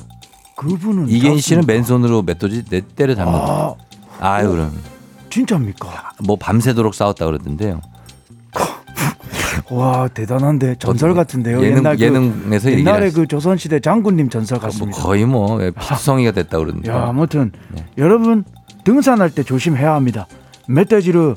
그분은 0.58 1.08
이계인 1.10 1.40
씨는? 1.40 1.64
맨손으로 1.66 2.22
멧돼지 2.24 2.66
내 2.66 2.82
때려 2.82 3.16
잡는 3.16 3.34
거. 3.34 3.78
아 4.20 4.34
아유 4.34 4.50
그럼 4.50 4.72
진짜입니까? 5.32 6.12
뭐 6.26 6.36
밤새도록 6.36 6.94
싸웠다 6.94 7.26
그러던데요. 7.26 7.82
와 9.72 10.08
대단한데 10.10 10.76
전설 10.80 11.14
같은데요. 11.14 11.64
예능 11.64 11.78
옛날 11.78 11.96
그, 11.96 12.04
예능에서 12.04 12.72
얘기를 12.72 12.80
옛날에 12.80 13.12
그 13.12 13.26
조선 13.26 13.58
시대 13.58 13.80
장군님 13.80 14.30
전설 14.30 14.58
뭐 14.60 14.68
같습니다. 14.68 15.02
거의 15.02 15.26
뭐 15.26 15.60
피성이가 15.80 16.32
됐다 16.32 16.60
그러는데. 16.60 16.92
야 16.92 17.08
아무튼 17.08 17.52
네. 17.74 17.86
여러분 17.98 18.44
등산할 18.84 19.30
때 19.32 19.44
조심해야 19.44 19.94
합니다. 19.94 20.28
멧돼지를 20.68 21.36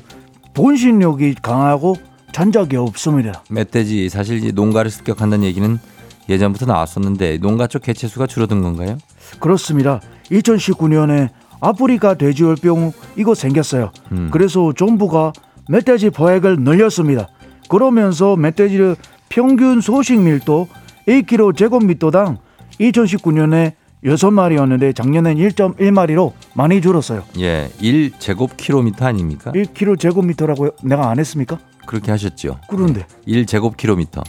본신력이 0.53 1.35
강하고 1.41 1.95
잔적이 2.33 2.75
없습니다. 2.77 3.43
멧돼지 3.49 4.09
사실 4.09 4.53
농가를 4.53 4.91
습격한다는 4.91 5.45
얘기는 5.45 5.79
예전부터 6.27 6.65
나왔었는데 6.65 7.37
농가 7.37 7.67
쪽 7.67 7.83
개체수가 7.83 8.27
줄어든 8.27 8.61
건가요? 8.61 8.97
그렇습니다. 9.39 10.01
2019년에 10.31 11.29
아프리카 11.59 12.15
돼지열병 12.15 12.91
이거 13.15 13.35
생겼어요. 13.35 13.91
음. 14.11 14.29
그래서 14.31 14.73
정부가 14.73 15.33
멧돼지 15.69 16.09
포획을 16.11 16.57
늘렸습니다. 16.59 17.27
그러면서 17.69 18.35
멧돼지의 18.35 18.95
평균 19.29 19.81
소식 19.81 20.19
밀도 20.19 20.67
1kg 21.07 21.55
제곱미터당 21.57 22.37
2019년에 22.79 23.73
6마리였는데 24.03 24.95
작년엔 24.95 25.37
1.1마리로 25.37 26.33
많이 26.53 26.79
줄었어요. 26.81 27.23
예, 27.39 27.69
1제곱킬로미터 27.81 29.03
아닙니까? 29.03 29.51
1kg 29.51 29.99
제곱미터라고 29.99 30.69
내가 30.83 31.09
안 31.09 31.17
했습니까? 31.19 31.57
그렇게 31.87 32.11
하셨죠. 32.11 32.59
그런데 32.69 33.05
1제곱킬로미터. 33.27 34.23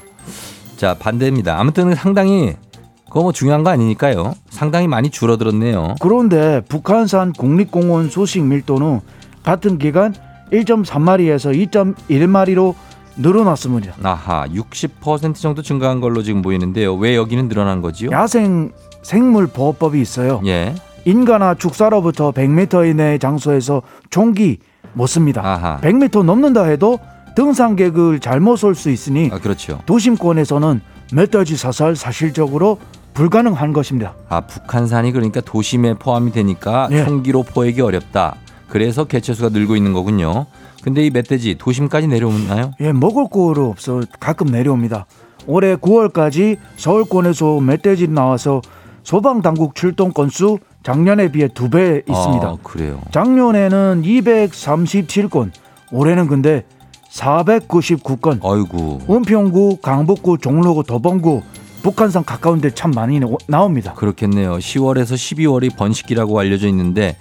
자, 0.77 0.95
반대입니다. 0.99 1.59
아무튼 1.59 1.95
상당히 1.95 2.55
그거 3.09 3.23
뭐 3.23 3.33
중요한 3.33 3.63
거 3.65 3.71
아니니까요. 3.71 4.35
상당히 4.51 4.89
많이 4.89 5.11
줄어들었네요. 5.11 5.95
그런데 6.01 6.61
북한산 6.69 7.33
국립공원 7.33 8.11
소식 8.11 8.43
밀도는 8.43 9.01
같은 9.43 9.79
기간 9.79 10.15
1.3마리에서 10.53 11.71
2.1마리로 11.71 12.75
늘어났습니다. 13.17 13.95
아하, 14.03 14.47
60% 14.49 15.35
정도 15.37 15.63
증가한 15.63 16.01
걸로 16.01 16.23
지금 16.23 16.43
보이는데요. 16.43 16.95
왜 16.97 17.17
여기는 17.17 17.49
늘어난 17.49 17.81
거지요? 17.81 18.11
야생 18.11 18.73
생물 19.03 19.47
보호법이 19.47 20.01
있어요. 20.01 20.43
예. 20.47 20.75
인가나 21.05 21.55
축사로부터 21.55 22.33
100m 22.33 22.91
이내의 22.91 23.19
장소에서 23.21 23.83
총기 24.11 24.59
못 24.93 25.07
씁니다. 25.07 25.41
아하. 25.45 25.81
100m 25.81 26.25
넘는다 26.25 26.65
해도 26.65 26.99
등산객을 27.37 28.19
잘못 28.21 28.57
쏠 28.57 28.75
수 28.75 28.91
있으니 28.91 29.31
아, 29.33 29.39
그렇죠. 29.39 29.79
도심권에서는 29.87 30.81
멧돼지 31.13 31.57
사살 31.57 31.97
사실적으로 31.97 32.79
불가능한 33.15 33.73
것입니다. 33.73 34.15
아 34.29 34.41
북한산이 34.43 35.13
그러니까 35.13 35.41
도심에 35.41 35.95
포함이 35.95 36.33
되니까 36.33 36.89
예. 36.91 37.05
총기로 37.05 37.43
포획이 37.45 37.81
어렵다. 37.81 38.37
그래서 38.69 39.05
개체수가 39.05 39.51
늘고 39.51 39.77
있는 39.77 39.93
거군요. 39.93 40.47
근데 40.83 41.05
이 41.07 41.11
멧돼지 41.11 41.57
도심까지 41.59 42.09
내려오나요? 42.09 42.73
예, 42.81 42.93
먹을 42.93 43.29
거로 43.31 43.71
없어 43.71 44.03
가끔 44.21 44.49
내려옵니다. 44.49 45.07
올해 45.47 45.77
9월까지 45.77 46.59
서울권에서 46.77 47.61
멧돼지 47.61 48.09
나와서 48.09 48.61
소방 49.03 49.41
당국 49.43 49.75
출동 49.77 50.13
건수 50.13 50.59
작년에 50.83 51.31
비해 51.33 51.49
두 51.49 51.69
배 51.71 52.03
있습니다. 52.09 52.47
아, 52.47 52.57
그래요. 52.63 53.01
작년에는 53.13 54.03
237건, 54.05 55.51
올해는 55.93 56.27
근데 56.27 56.65
499건. 57.17 58.41
아이고. 58.45 59.01
은평구, 59.09 59.79
강북구, 59.83 60.39
종로구, 60.39 60.85
도봉구, 60.85 61.43
북한산 61.83 62.25
가까운 62.25 62.61
데 62.61 62.71
참 62.71 62.91
많이 62.91 63.21
나- 63.21 63.29
나옵니다. 63.47 63.95
그렇겠네요. 63.95 64.57
10월에서 64.59 65.15
12월이 65.15 65.77
번식기라고 65.77 66.39
알려져 66.39 66.69
있는데 66.69 67.17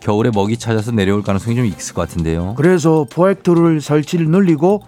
겨울에 0.00 0.30
먹이 0.34 0.56
찾아서 0.56 0.90
내려올 0.92 1.22
가능성이 1.22 1.56
좀 1.56 1.64
있을 1.66 1.94
것 1.94 2.08
같은데요. 2.08 2.54
그래서 2.56 3.06
포획틀을 3.10 3.80
설치를 3.80 4.28
늘리고 4.28 4.82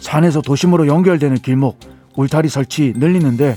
산에서 0.00 0.42
도심으로 0.42 0.86
연결되는 0.88 1.38
길목 1.38 1.78
울타리 2.16 2.48
설치 2.48 2.92
늘리는데 2.96 3.56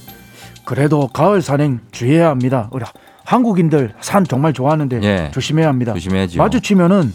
그래도 0.65 1.07
가을 1.07 1.41
산행 1.41 1.79
주의해야 1.91 2.29
합니다. 2.29 2.69
우리 2.71 2.85
한국인들 3.25 3.93
산 3.99 4.23
정말 4.23 4.53
좋아하는데 4.53 4.99
예. 5.03 5.31
조심해야 5.33 5.67
합니다. 5.67 5.93
조심해야죠. 5.93 6.37
마주치면은 6.37 7.11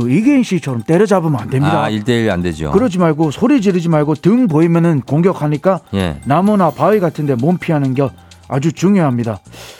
그 0.00 0.10
이계인 0.10 0.42
씨처럼 0.42 0.82
때려잡으면 0.82 1.40
안 1.40 1.48
됩니다. 1.50 1.84
아, 1.84 1.90
1대1 1.90 2.28
안 2.30 2.42
되죠. 2.42 2.72
그러지 2.72 2.98
말고 2.98 3.30
소리 3.30 3.60
지르지 3.60 3.88
말고 3.88 4.16
등 4.16 4.48
보이면은 4.48 5.00
공격하니까 5.02 5.80
예. 5.94 6.20
나무나 6.24 6.70
바위 6.70 6.98
같은 7.00 7.26
데 7.26 7.34
몸 7.34 7.58
피하는 7.58 7.94
게 7.94 8.08
아주 8.48 8.72
중요합니다. 8.72 9.38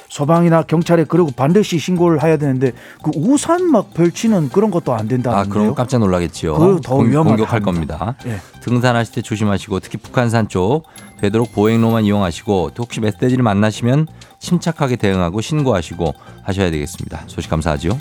소방이나 0.08 0.62
경찰에 0.62 1.04
그러고 1.04 1.30
반드시 1.32 1.78
신고를 1.78 2.22
해야 2.22 2.36
되는데 2.36 2.72
그 3.02 3.10
우산 3.14 3.70
막 3.70 3.92
펼치는 3.94 4.48
그런 4.50 4.70
것도 4.70 4.92
안 4.94 5.00
아, 5.00 5.08
된다는데요. 5.08 5.52
그럼 5.52 5.74
깜짝 5.74 5.98
놀라겠지요. 5.98 6.54
그거 6.54 6.80
더 6.82 6.96
공- 6.96 7.10
위험하다 7.10 7.36
공격할 7.36 7.62
합니다. 7.66 7.98
겁니다. 7.98 8.16
예. 8.26 8.38
등산하실 8.60 9.14
때 9.16 9.22
조심하시고 9.22 9.80
특히 9.80 9.98
북한산 9.98 10.48
쪽 10.48 10.84
되도록 11.20 11.52
보행로만 11.52 12.04
이용하시고 12.04 12.70
또 12.74 12.82
혹시 12.84 13.00
멧돼지를 13.00 13.42
만나시면 13.42 14.06
침착하게 14.38 14.96
대응하고 14.96 15.40
신고하시고 15.40 16.14
하셔야 16.42 16.70
되겠습니다. 16.70 17.22
소식 17.26 17.50
감사하죠. 17.50 17.98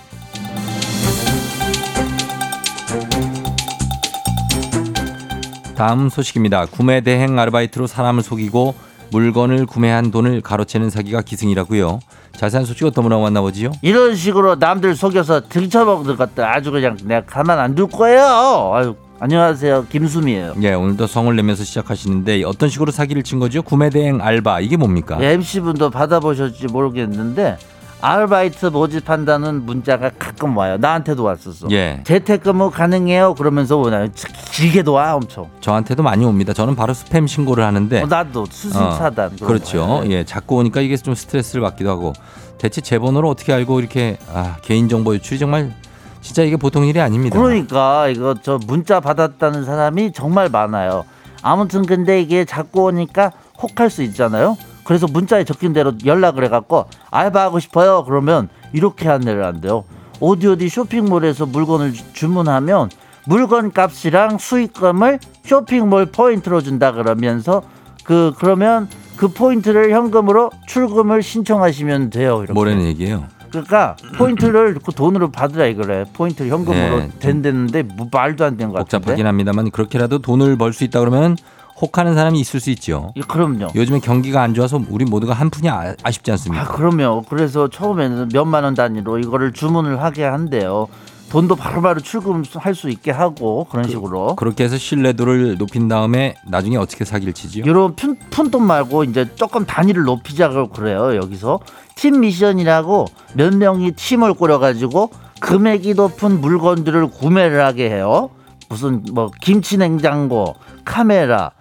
다음 5.76 6.10
소식입니다. 6.10 6.66
구매 6.68 7.02
대행 7.02 7.38
아르바이트로 7.40 7.88
사람을 7.88 8.24
속이고 8.24 8.76
물건을 9.12 9.66
구매한 9.66 10.12
돈을 10.12 10.42
가로채는 10.42 10.90
사기가 10.90 11.22
기승이라고요. 11.22 12.00
자세한 12.36 12.66
소식 12.66 12.86
어떤 12.86 13.04
분하고 13.04 13.22
만나보지요? 13.24 13.72
이런 13.82 14.16
식으로 14.16 14.56
남들 14.56 14.96
속여서 14.96 15.48
등쳐먹는 15.50 16.16
것들 16.16 16.44
아주 16.44 16.72
그냥 16.72 16.98
내가 17.04 17.26
가만 17.26 17.60
안 17.60 17.76
둘 17.76 17.88
거예요. 17.88 18.72
아유, 18.74 18.96
안녕하세요. 19.20 19.88
김수미예요. 19.90 20.56
예, 20.62 20.74
오늘도 20.74 21.06
성을 21.08 21.36
내면서 21.36 21.64
시작하시는데 21.64 22.44
어떤 22.44 22.70
식으로 22.70 22.92
사기를 22.92 23.24
친 23.24 23.40
거죠? 23.40 23.62
구매 23.62 23.90
대행 23.90 24.20
알바 24.22 24.62
이게 24.62 24.78
뭡니까? 24.78 25.18
MC분도 25.22 25.92
받아보셨지 25.92 26.68
모르겠는데 26.68 27.58
아르바이트 28.04 28.66
모집한다는 28.66 29.66
문자가 29.66 30.12
가끔 30.20 30.58
와요. 30.58 30.76
나한테도 30.78 31.24
왔었어. 31.24 31.68
예. 31.72 32.02
재택근무 32.04 32.70
가능해요? 32.70 33.34
그러면서 33.34 33.78
오나요? 33.78 34.10
길게도 34.52 34.92
와 34.92 35.16
엄청. 35.16 35.50
저한테도 35.62 36.04
많이 36.04 36.26
옵니다. 36.26 36.52
저는 36.52 36.76
바로 36.76 36.92
스팸 36.92 37.30
신고를 37.30 37.64
하는데 37.64 38.02
어, 38.02 38.06
나도 38.06 38.46
수신 38.52 38.82
어, 38.82 38.98
차단. 38.98 39.34
그런 39.38 39.48
그렇죠. 39.48 39.88
거예요. 39.88 40.12
예, 40.12 40.26
자꾸 40.26 40.58
오니까 40.58 40.82
이게 40.82 40.98
좀 40.98 41.16
스트레스를 41.16 41.62
받기도 41.62 41.90
하고 41.90 42.12
대체 42.58 42.82
제 42.82 43.00
번호를 43.00 43.30
어떻게 43.30 43.54
알고 43.54 43.80
이렇게 43.80 44.18
아, 44.34 44.58
개인 44.62 44.90
정보 44.90 45.16
유출이 45.16 45.40
정말 45.40 45.74
진짜 46.20 46.44
이게 46.44 46.58
보통 46.58 46.86
일이 46.86 47.00
아닙니다. 47.00 47.40
그러니까 47.40 48.10
이거 48.10 48.36
저 48.42 48.60
문자 48.68 49.00
받았다는 49.00 49.64
사람이 49.64 50.12
정말 50.12 50.50
많아요. 50.50 51.06
아무튼 51.42 51.86
근데 51.86 52.20
이게 52.20 52.44
자꾸 52.44 52.84
오니까 52.84 53.32
혹할 53.62 53.90
수 53.90 54.04
있잖아요. 54.04 54.58
그래서 54.84 55.08
문자에 55.08 55.44
적힌 55.44 55.74
대로 55.74 55.94
연락을 56.06 56.44
해갖고 56.46 56.86
알바하고 57.12 57.60
싶어요. 57.60 58.04
그러면 58.06 58.50
이렇게 58.74 59.10
안내를 59.10 59.44
한대요. 59.46 59.84
어디 60.20 60.48
어디 60.48 60.70
쇼핑몰에서 60.70 61.46
물건을 61.46 61.94
주- 61.94 62.14
주문하면 62.14 62.90
물건 63.26 63.72
값이랑 63.72 64.38
수익금을 64.38 65.20
쇼핑몰 65.46 66.08
포인트로 66.08 66.62
준다 66.62 66.92
그러면서 66.92 67.62
그 68.04 68.34
그러면 68.38 68.90
그 69.16 69.30
포인트를 69.30 69.92
현금으로 69.92 70.50
출금을 70.68 71.22
신청하시면 71.24 72.10
돼요. 72.10 72.40
이렇게. 72.40 72.54
뭐라는 72.54 72.84
얘기예요? 72.86 73.26
그러니까 73.52 73.96
포인트를 74.18 74.80
그 74.84 74.92
돈으로 74.92 75.30
받으라 75.32 75.68
이거래. 75.68 76.06
포인트를 76.12 76.50
현금으로 76.52 76.98
네, 76.98 77.10
좀 77.10 77.20
된다는데 77.20 77.84
뭐 77.84 78.08
말도 78.12 78.44
안 78.44 78.58
되는 78.58 78.74
것 78.74 78.80
같은데. 78.80 78.98
복잡하긴 79.06 79.28
합니다만 79.28 79.70
그렇게라도 79.72 80.20
돈을 80.20 80.58
벌 80.58 80.74
수 80.74 80.84
있다 80.84 81.00
그러면 81.00 81.38
혹하는 81.82 82.14
사람이 82.16 82.40
있을 82.40 82.60
수 82.60 82.70
있죠. 82.72 83.14
예, 83.16 83.22
그럼요. 83.22 83.70
요즘에 83.76 84.00
경기가 84.00 84.42
안 84.42 84.54
좋아서 84.54 84.80
우리 84.90 85.06
모두가 85.06 85.34
한푼이 85.34 85.70
아, 85.70 85.96
아쉽지 86.04 86.32
않습니까? 86.32 86.64
아 86.64 86.68
그럼요. 86.68 87.24
그래서 87.30 87.68
처음에는 87.68 88.30
몇만 88.32 88.64
원 88.64 88.74
단위로 88.76 89.20
이거를 89.20 89.54
주문을 89.54 90.02
하게 90.02 90.24
한대요. 90.24 90.88
돈도 91.30 91.56
바로바로 91.56 92.00
출금할 92.00 92.76
수 92.76 92.92
있게 92.92 93.10
하고 93.10 93.66
그런 93.72 93.88
식으로. 93.90 94.36
그 94.36 94.44
렇게 94.44 94.66
해서 94.66 94.78
신뢰도를 94.78 95.58
높인 95.58 95.88
다음에 95.88 96.36
나중에 96.48 96.78
어떻게 96.78 97.06
사기를 97.06 97.34
치지요? 97.34 97.66
이런 97.66 97.96
푼, 97.96 98.16
푼돈 98.30 98.64
말고 98.64 99.04
이제 99.06 99.28
조금 99.34 99.66
단위를 99.66 100.04
높이자고 100.04 100.70
그래요. 100.70 101.16
여기서 101.16 101.60
팀 101.96 102.20
미션이라고 102.20 103.08
몇 103.34 103.56
명이 103.56 103.94
팀을 103.94 104.36
꾸려가지고 104.36 105.10
금액이 105.40 105.96
높은 105.96 106.40
물건들을 106.40 107.08
구매를 107.08 107.66
하게 107.66 107.90
해요. 107.90 108.30
무슨 108.70 109.04
뭐 109.12 109.32
김치 109.42 109.78
냉장고, 109.78 110.56
카메라, 110.86 111.52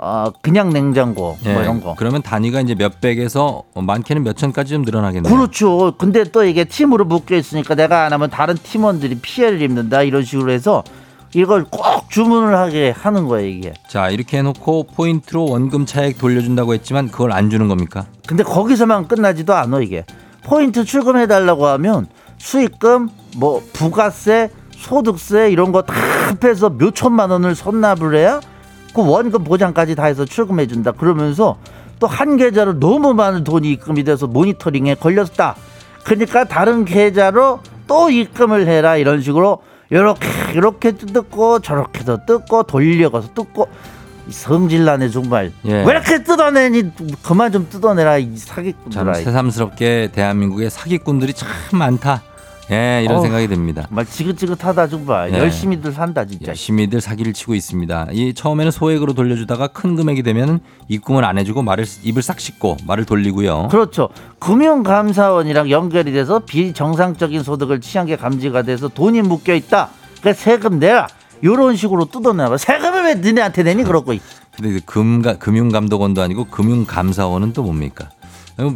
어 0.00 0.30
그냥 0.42 0.70
냉장고 0.72 1.36
예, 1.44 1.52
뭐 1.52 1.62
이런 1.62 1.80
거. 1.82 1.94
그러면 1.98 2.22
단위가 2.22 2.60
이제 2.60 2.74
몇 2.74 3.00
백에서 3.00 3.64
많게는 3.74 4.22
몇 4.22 4.36
천까지 4.36 4.72
좀 4.74 4.82
늘어나겠네요. 4.82 5.34
그렇죠. 5.34 5.92
근데 5.98 6.22
또 6.24 6.44
이게 6.44 6.64
팀으로 6.64 7.04
묶여 7.04 7.36
있으니까 7.36 7.74
내가 7.74 8.04
안 8.04 8.12
하면 8.12 8.30
다른 8.30 8.54
팀원들이 8.54 9.16
피해를 9.20 9.60
입는다 9.60 10.02
이런 10.02 10.22
식으로 10.22 10.52
해서 10.52 10.84
이걸 11.34 11.64
꼭 11.64 12.08
주문을 12.10 12.56
하게 12.56 12.90
하는 12.96 13.26
거예요 13.26 13.48
이게. 13.48 13.74
자 13.88 14.08
이렇게 14.08 14.38
해놓고 14.38 14.84
포인트로 14.94 15.46
원금 15.50 15.84
차액 15.84 16.18
돌려준다고 16.18 16.74
했지만 16.74 17.08
그걸 17.10 17.32
안 17.32 17.50
주는 17.50 17.66
겁니까? 17.68 18.06
근데 18.26 18.44
거기서만 18.44 19.08
끝나지도 19.08 19.52
않아 19.54 19.80
이게. 19.80 20.04
포인트 20.44 20.84
출금해 20.84 21.26
달라고 21.26 21.66
하면 21.66 22.06
수익금, 22.38 23.08
뭐 23.36 23.60
부가세, 23.72 24.48
소득세 24.70 25.50
이런 25.50 25.72
거 25.72 25.82
다 25.82 25.92
합해서 25.92 26.70
몇 26.70 26.94
천만 26.94 27.30
원을 27.30 27.54
선납을 27.56 28.14
해야 28.16 28.40
그 28.94 29.06
원금 29.06 29.44
보장까지 29.44 29.94
다 29.94 30.04
해서 30.04 30.24
출금해 30.24 30.66
준다. 30.66 30.92
그러면서 30.92 31.56
또 32.00 32.06
한 32.06 32.36
계좌로 32.36 32.78
너무 32.78 33.12
많은 33.14 33.42
돈이 33.44 33.70
입금이 33.72 34.04
돼서 34.04 34.26
모니터링에 34.28 34.94
걸렸다. 34.94 35.56
그러니까 36.04 36.44
다른 36.44 36.84
계좌로 36.84 37.60
또 37.88 38.08
입금을 38.10 38.66
해라 38.68 38.96
이런 38.96 39.20
식으로 39.20 39.58
이렇게 39.90 40.28
이렇게 40.54 40.92
뜯고 40.92 41.58
저렇게도 41.60 42.24
뜯고 42.26 42.62
돌려가서 42.64 43.28
뜯고 43.34 43.68
이 44.28 44.32
성질나네 44.32 45.08
정말 45.08 45.52
예. 45.64 45.72
왜 45.84 45.90
이렇게 45.90 46.22
뜯어내니 46.22 46.92
그만 47.22 47.50
좀 47.50 47.66
뜯어내라 47.68 48.18
이참 48.18 48.36
사기꾼들아 48.36 49.14
새삼스럽게 49.14 50.10
대한민국에 50.12 50.68
사기꾼들이 50.70 51.32
참 51.32 51.48
많다. 51.72 52.22
예, 52.70 53.02
이런 53.02 53.16
어우, 53.16 53.22
생각이 53.22 53.48
듭니다. 53.48 53.84
정말 53.88 54.04
지긋지긋하다 54.04 54.88
정말 54.88 55.32
예. 55.32 55.38
열심히들 55.38 55.92
산다 55.92 56.24
진짜 56.26 56.48
열심히들 56.48 57.00
사기를 57.00 57.32
치고 57.32 57.54
있습니다. 57.54 58.08
이 58.12 58.34
처음에는 58.34 58.70
소액으로 58.70 59.14
돌려주다가 59.14 59.68
큰 59.68 59.96
금액이 59.96 60.22
되면 60.22 60.60
입금을 60.88 61.24
안 61.24 61.38
해주고 61.38 61.62
말을 61.62 61.86
입을 62.02 62.22
싹 62.22 62.38
씻고 62.40 62.76
말을 62.86 63.04
돌리고요. 63.06 63.68
그렇죠 63.70 64.10
금융감사원이랑 64.38 65.70
연결이 65.70 66.12
돼서 66.12 66.40
비정상적인 66.40 67.42
소득을 67.42 67.80
취한 67.80 68.06
게 68.06 68.16
감지가 68.16 68.62
돼서 68.62 68.88
돈이 68.88 69.22
묶여 69.22 69.54
있다 69.54 69.88
그러니까 70.20 70.32
세금 70.42 70.78
내라 70.78 71.06
요런 71.44 71.76
식으로 71.76 72.06
뜯어내봐 72.06 72.58
세금을 72.58 73.04
왜 73.04 73.14
너네한테 73.14 73.62
내니 73.62 73.84
그러고 73.84 74.12
근데 74.56 74.70
이제 74.70 74.80
금가 74.84 75.38
금융감독원도 75.38 76.20
아니고 76.20 76.46
금융감사원은 76.46 77.52
또 77.52 77.62
뭡니까? 77.62 78.10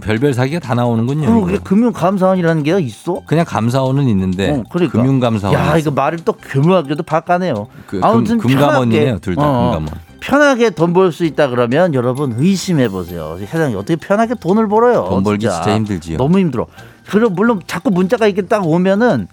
별별 0.00 0.32
사기가 0.32 0.60
다 0.60 0.74
나오는군요. 0.74 1.26
그리고 1.26 1.40
그게 1.42 1.54
이거. 1.56 1.64
금융감사원이라는 1.64 2.62
게 2.62 2.78
있어? 2.80 3.22
그냥 3.26 3.44
감사원은 3.44 4.08
있는데 4.08 4.50
어, 4.50 4.62
그러니까. 4.70 4.98
금융감사원. 4.98 5.58
야 5.58 5.76
이거 5.76 5.90
말을 5.90 6.20
또 6.24 6.32
교묘하게도 6.34 7.02
바꿔내요 7.02 7.66
그 7.88 7.98
아무튼 8.02 8.38
금, 8.38 8.48
금감원이네요, 8.50 9.04
편하게, 9.04 9.20
둘다 9.20 9.42
어, 9.42 9.44
어. 9.44 9.70
금감원. 9.72 9.88
편하게 10.20 10.70
돈 10.70 10.92
벌 10.92 11.10
수 11.10 11.24
있다 11.24 11.48
그러면 11.48 11.94
여러분 11.94 12.34
의심해 12.38 12.88
보세요. 12.88 13.36
세상에 13.40 13.74
어떻게 13.74 13.96
편하게 13.96 14.34
돈을 14.34 14.68
벌어요? 14.68 15.06
돈 15.08 15.24
벌기 15.24 15.48
진짜 15.48 15.74
힘들지요. 15.74 16.16
너무 16.16 16.38
힘들어. 16.38 16.66
그리고 17.12 17.28
물론 17.28 17.60
자꾸 17.66 17.90
문자가 17.90 18.26
이렇게 18.26 18.40
딱 18.48 18.66
오면은 18.66 19.28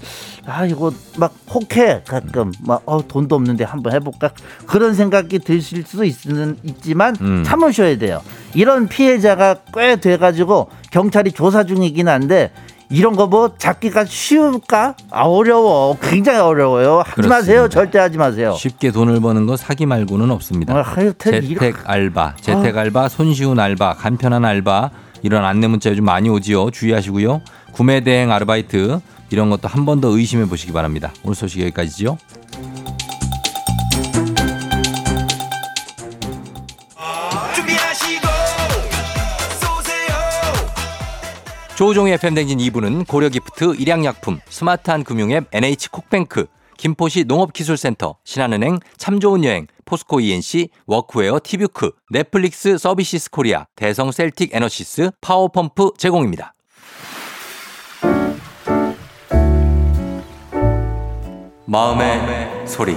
아 0.46 0.66
이거 0.66 0.92
막 1.18 1.34
혹해 1.54 2.02
가끔 2.06 2.52
막 2.66 2.82
어 2.86 3.02
돈도 3.08 3.36
없는데 3.36 3.64
한번 3.64 3.94
해볼까 3.94 4.32
그런 4.66 4.94
생각이 4.94 5.40
드실 5.40 5.84
수도 5.86 6.04
있는 6.04 6.58
있지만 6.64 7.16
음. 7.22 7.44
참으셔야 7.46 7.98
돼요. 7.98 8.22
이런 8.54 8.88
피해자가 8.90 9.56
꽤 9.74 9.96
돼가지고 9.96 10.70
경찰이 10.92 11.32
조사 11.32 11.64
중이긴 11.64 12.10
한데 12.10 12.52
이런 12.90 13.16
거 13.16 13.28
뭐 13.28 13.54
잡기가 13.58 14.04
쉬울까? 14.06 14.96
아 15.12 15.22
어려워. 15.22 15.98
굉장히 16.02 16.40
어려워요. 16.40 17.00
하지 17.00 17.12
그렇습니다. 17.12 17.36
마세요. 17.38 17.70
절대 17.70 17.98
하지 18.00 18.18
마세요. 18.18 18.56
쉽게 18.58 18.92
돈을 18.92 19.22
버는 19.22 19.46
거 19.46 19.56
사기 19.56 19.86
말고는 19.86 20.32
없습니다. 20.32 20.76
아, 20.76 20.82
하여튼 20.82 21.44
이런- 21.44 21.60
재택 21.62 21.90
알바, 21.90 22.36
재택 22.42 22.76
알바, 22.78 23.08
손쉬운 23.08 23.58
알바, 23.60 23.94
간편한 23.94 24.44
알바 24.44 24.90
이런 25.22 25.46
안내 25.46 25.68
문자 25.68 25.92
요즘 25.92 26.04
많이 26.06 26.30
오지요. 26.30 26.72
주의하시고요. 26.72 27.42
구매 27.72 28.02
대행 28.02 28.32
아르바이트 28.32 29.00
이런 29.32 29.50
것도 29.50 29.68
한 29.68 29.86
번 29.86 30.02
더 30.02 30.10
의심해 30.10 30.46
보시기 30.46 30.72
바랍니다. 30.72 31.12
오늘 31.24 31.36
소식 31.36 31.62
여기까지죠. 31.62 32.18
조우종의 41.76 42.14
FM댕진 42.14 42.58
2부는 42.58 43.08
고려기프트, 43.08 43.76
일양약품, 43.76 44.40
스마트한 44.50 45.04
금융앱 45.06 45.46
NH콕뱅크, 45.54 46.48
김포시 46.78 47.24
농업기술센터, 47.26 48.18
신한은행, 48.26 48.80
참 48.98 49.20
좋은 49.20 49.44
여행, 49.46 49.68
포스코 49.86 50.20
ENC, 50.20 50.70
워크웨어 50.88 51.40
티뷰크, 51.44 51.92
넷플릭스 52.10 52.78
서비스 52.78 53.30
코리아, 53.32 53.66
대성 53.76 54.12
셀틱 54.12 54.54
에너시스, 54.54 55.12
파워펌프 55.22 55.92
제공입니다. 55.98 56.54
마음의 61.74 62.66
소리. 62.66 62.96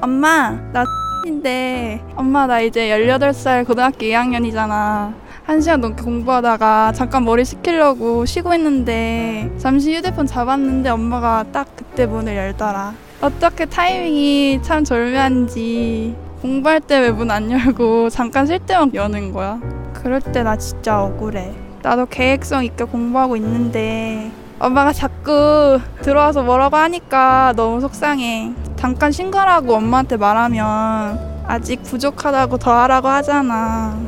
엄마, 0.00 0.50
나 0.72 0.84
인데 1.26 2.00
엄마 2.16 2.46
나 2.46 2.60
이제 2.60 2.88
18살 2.88 3.66
고등학교 3.66 3.98
2학년이잖아. 3.98 5.12
한 5.44 5.60
시간 5.60 5.80
넘게 5.80 6.02
공부하다가 6.02 6.92
잠깐 6.94 7.24
머리 7.24 7.44
식히려고 7.44 8.24
쉬고 8.24 8.54
있는데 8.54 9.50
잠시 9.58 9.94
휴대폰 9.96 10.26
잡았는데 10.26 10.88
엄마가 10.90 11.44
딱 11.52 11.66
그때 11.76 12.06
문을 12.06 12.36
열더라. 12.36 12.94
어떻게 13.20 13.64
타이밍이 13.66 14.60
참 14.62 14.84
절묘한지 14.84 16.14
공부할 16.42 16.80
때 16.80 16.98
왜 17.00 17.10
문 17.12 17.30
안 17.30 17.50
열고 17.50 18.08
잠깐 18.10 18.46
쉴 18.46 18.58
때만 18.60 18.94
여는 18.94 19.32
거야. 19.32 19.60
그럴 19.94 20.20
때 20.20 20.42
나 20.42 20.56
진짜 20.56 21.02
억울해. 21.02 21.52
나도 21.82 22.06
계획성 22.06 22.64
있게 22.64 22.84
공부하고 22.84 23.36
있는데 23.36 24.30
엄마가 24.60 24.92
자꾸 24.92 25.80
들어와서 26.02 26.42
뭐라고 26.42 26.76
하니까 26.76 27.52
너무 27.56 27.80
속상해. 27.80 28.52
잠깐 28.76 29.10
쉰 29.10 29.30
거라고 29.30 29.74
엄마한테 29.74 30.16
말하면 30.16 31.44
아직 31.46 31.82
부족하다고 31.82 32.58
더 32.58 32.72
하라고 32.82 33.08
하잖아. 33.08 33.98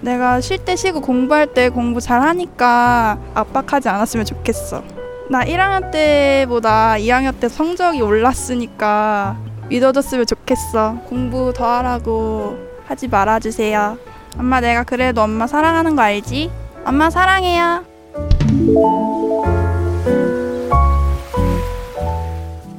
내가 0.00 0.40
쉴 0.40 0.58
때 0.58 0.76
쉬고 0.76 1.00
공부할 1.00 1.48
때 1.48 1.68
공부 1.68 2.00
잘 2.00 2.22
하니까 2.22 3.18
압박하지 3.34 3.88
않았으면 3.88 4.24
좋겠어. 4.24 4.84
나 5.28 5.44
1학년 5.44 5.90
때보다 5.90 6.94
2학년 6.94 7.38
때 7.40 7.48
성적이 7.48 8.02
올랐으니까 8.02 9.36
믿어줬으면 9.68 10.26
좋겠어. 10.26 11.00
공부 11.08 11.52
더 11.52 11.66
하라고 11.78 12.56
하지 12.86 13.08
말아주세요. 13.08 13.98
엄마 14.38 14.60
내가 14.60 14.84
그래도 14.84 15.22
엄마 15.22 15.48
사랑하는 15.48 15.96
거 15.96 16.02
알지? 16.02 16.50
엄마 16.84 17.10
사랑해요. 17.10 17.84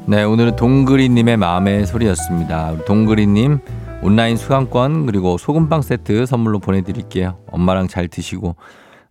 네, 0.08 0.24
오늘은 0.24 0.56
동그리님의 0.56 1.38
마음의 1.38 1.86
소리였습니다. 1.86 2.84
동그리님 2.86 3.60
온라인 4.02 4.38
수강권 4.38 5.06
그리고 5.06 5.38
소금빵 5.38 5.82
세트 5.82 6.26
선물로 6.26 6.60
보내드릴게요. 6.60 7.38
엄마랑 7.52 7.88
잘 7.88 8.08
드시고 8.08 8.56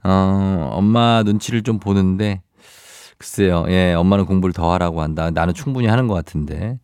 어, 0.05 0.70
엄마 0.72 1.22
눈치를 1.22 1.62
좀 1.62 1.79
보는데 1.79 2.42
글쎄요, 3.18 3.64
예, 3.68 3.94
엄마는 3.94 4.27
공부를 4.27 4.53
더 4.53 4.72
하라고 4.74 5.03
한다. 5.03 5.31
나는 5.31 5.53
충분히 5.55 5.87
하는 5.88 6.07
것 6.09 6.14
같은데 6.14 6.79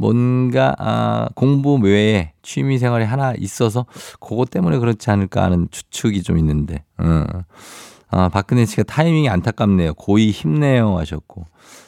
뭔가 0.00 0.74
아, 0.78 1.28
공부 1.34 1.74
외에 1.74 2.32
취미 2.40 2.78
생활이 2.78 3.04
하나 3.04 3.34
있어서 3.36 3.84
그것 4.18 4.48
때문에 4.48 4.78
그렇지 4.78 5.10
않을까 5.10 5.42
하는 5.42 5.68
추측이 5.70 6.22
좀 6.22 6.38
있는데. 6.38 6.84
어. 6.96 7.24
아, 8.08 8.30
박근혜 8.30 8.64
씨가 8.64 8.84
타이밍이 8.84 9.28
안타깝네요. 9.28 9.94
고이 9.94 10.30
힘내요 10.30 10.96
하셨고. 10.96 11.44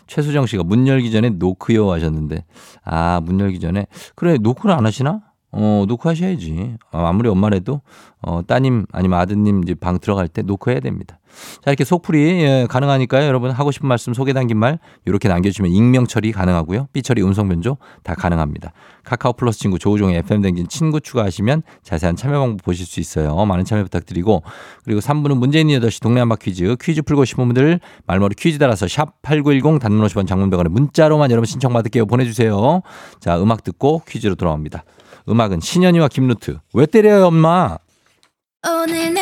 최수정 0.07 0.44
씨가 0.44 0.62
문 0.62 0.87
열기 0.87 1.11
전에 1.11 1.31
노크요 1.31 1.90
하셨는데. 1.90 2.44
아, 2.85 3.20
문 3.25 3.40
열기 3.40 3.59
전에. 3.59 3.87
그래, 4.14 4.37
노크를 4.38 4.75
안 4.75 4.85
하시나? 4.85 5.22
어, 5.51 5.87
노크 5.88 6.07
하셔야지. 6.07 6.77
어, 6.92 7.07
아무리 7.07 7.31
엄마라도, 7.31 7.81
어, 8.20 8.42
따님 8.46 8.85
아니면 8.92 9.20
아드님 9.20 9.62
이제 9.62 9.75
방 9.75 9.98
들어갈 9.98 10.29
때 10.29 10.42
노크 10.42 10.70
해야 10.70 10.81
됩니다. 10.81 11.18
자, 11.64 11.71
이렇게 11.71 11.85
속풀이 11.85 12.42
예, 12.42 12.66
가능하니까요. 12.68 13.27
여러분 13.27 13.51
하고 13.51 13.71
싶은 13.71 13.88
말씀 13.88 14.14
속에 14.15 14.33
담긴 14.33 14.59
말 14.59 14.79
이렇게 15.05 15.29
남겨주시면 15.29 15.71
익명 15.71 16.07
처리 16.07 16.33
가능하고요. 16.33 16.88
삐 16.92 17.03
처리 17.03 17.23
음성 17.23 17.49
변조 17.49 17.79
다 18.03 18.14
가능합니다. 18.14 18.73
카카오 19.05 19.33
플러스 19.33 19.59
친구 19.59 19.79
조우종의 19.79 20.18
FM 20.18 20.42
댕진 20.42 20.68
친구 20.68 21.01
추가하시면 21.01 21.62
자세한 21.83 22.16
참여 22.16 22.38
방법 22.38 22.64
보실 22.64 22.87
수 22.87 23.01
있어요. 23.01 23.35
많은 23.45 23.64
참여 23.64 23.83
부탁드리고 23.85 24.42
그리고 24.85 25.01
3부는 25.01 25.37
문제 25.38 25.61
있는 25.61 25.81
8시 25.81 26.03
동네 26.03 26.21
한바 26.21 26.37
퀴즈 26.37 26.77
퀴즈 26.81 27.03
풀고 27.03 27.25
싶은 27.25 27.45
분들 27.47 27.81
말머리 28.07 28.35
퀴즈 28.37 28.59
달아서 28.59 28.88
샵 28.88 29.21
8910 29.23 29.81
단문 29.81 30.07
50원 30.07 30.27
장문병원에 30.27 30.68
문자로만 30.71 31.31
여러분 31.31 31.47
신청 31.47 31.73
받을게요. 31.73 32.07
보내주세요. 32.07 32.83
자, 33.21 33.40
음악 33.40 33.64
듣고 33.64 34.03
퀴즈로 34.09 34.35
돌아옵니다. 34.35 34.85
음악은 35.29 35.61
신현이와 35.61 36.09
김루트. 36.09 36.59
왜 36.75 36.87
때려요, 36.87 37.27
엄마? 37.27 37.79
오늘 38.64 39.12
내 39.14 39.22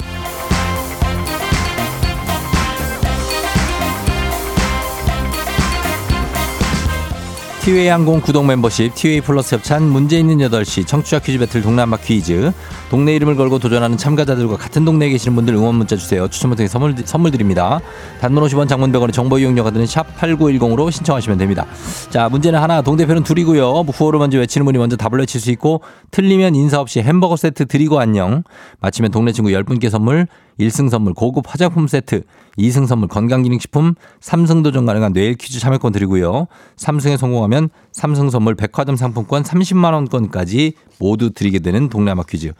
티웨이 7.61 7.89
항공 7.89 8.21
구독 8.21 8.47
멤버십 8.47 8.95
티웨이 8.95 9.21
플러스 9.21 9.53
협찬 9.53 9.83
문제 9.83 10.17
있는 10.17 10.39
8시 10.39 10.87
청취자 10.87 11.19
퀴즈 11.19 11.37
배틀 11.37 11.63
한바 11.63 11.97
퀴즈. 11.97 12.51
동네 12.89 13.15
이름을 13.15 13.35
걸고 13.35 13.59
도전하는 13.59 13.97
참가자들과 13.97 14.57
같은 14.57 14.83
동네에 14.83 15.09
계시는 15.09 15.35
분들 15.35 15.53
응원 15.53 15.75
문자 15.75 15.95
주세요. 15.95 16.27
추첨을 16.27 16.57
통해 16.57 16.67
선물, 16.67 16.95
선물 17.05 17.29
드립니다. 17.29 17.79
단문 18.19 18.43
50원 18.45 18.67
장문 18.67 18.91
100원의 18.91 19.13
정보 19.13 19.37
이용료가 19.37 19.69
드는 19.69 19.85
샵 19.85 20.07
8910으로 20.17 20.91
신청하시면 20.91 21.37
됩니다. 21.37 21.67
자 22.09 22.29
문제는 22.29 22.59
하나 22.59 22.81
동대표는 22.81 23.21
둘이고요. 23.21 23.83
구호를 23.83 24.17
먼저 24.17 24.39
외치는 24.39 24.65
분이 24.65 24.79
먼저 24.79 24.95
답을 24.95 25.19
외칠 25.19 25.39
수 25.39 25.51
있고 25.51 25.81
틀리면 26.09 26.55
인사 26.55 26.79
없이 26.79 26.99
햄버거 27.01 27.35
세트 27.35 27.67
드리고 27.67 27.99
안녕. 27.99 28.41
맞히면 28.79 29.11
동네 29.11 29.33
친구 29.33 29.51
10분께 29.51 29.91
선물 29.91 30.25
1승 30.61 30.89
선물 30.89 31.13
고급 31.13 31.45
화장품 31.47 31.87
세트, 31.87 32.21
2승 32.57 32.85
선물 32.85 33.07
건강기능식품, 33.07 33.95
3승 34.19 34.63
도전 34.63 34.85
가능한 34.85 35.13
내일 35.13 35.35
퀴즈 35.35 35.59
참여권 35.59 35.91
드리고요. 35.91 36.47
3승에 36.77 37.17
성공하면 37.17 37.69
3승 37.93 38.29
선물 38.29 38.55
백화점 38.55 38.95
상품권 38.95 39.43
30만 39.43 39.93
원권까지 39.93 40.73
모두 40.99 41.31
드리게 41.31 41.59
되는 41.59 41.89
동네아마 41.89 42.23
퀴즈. 42.29 42.51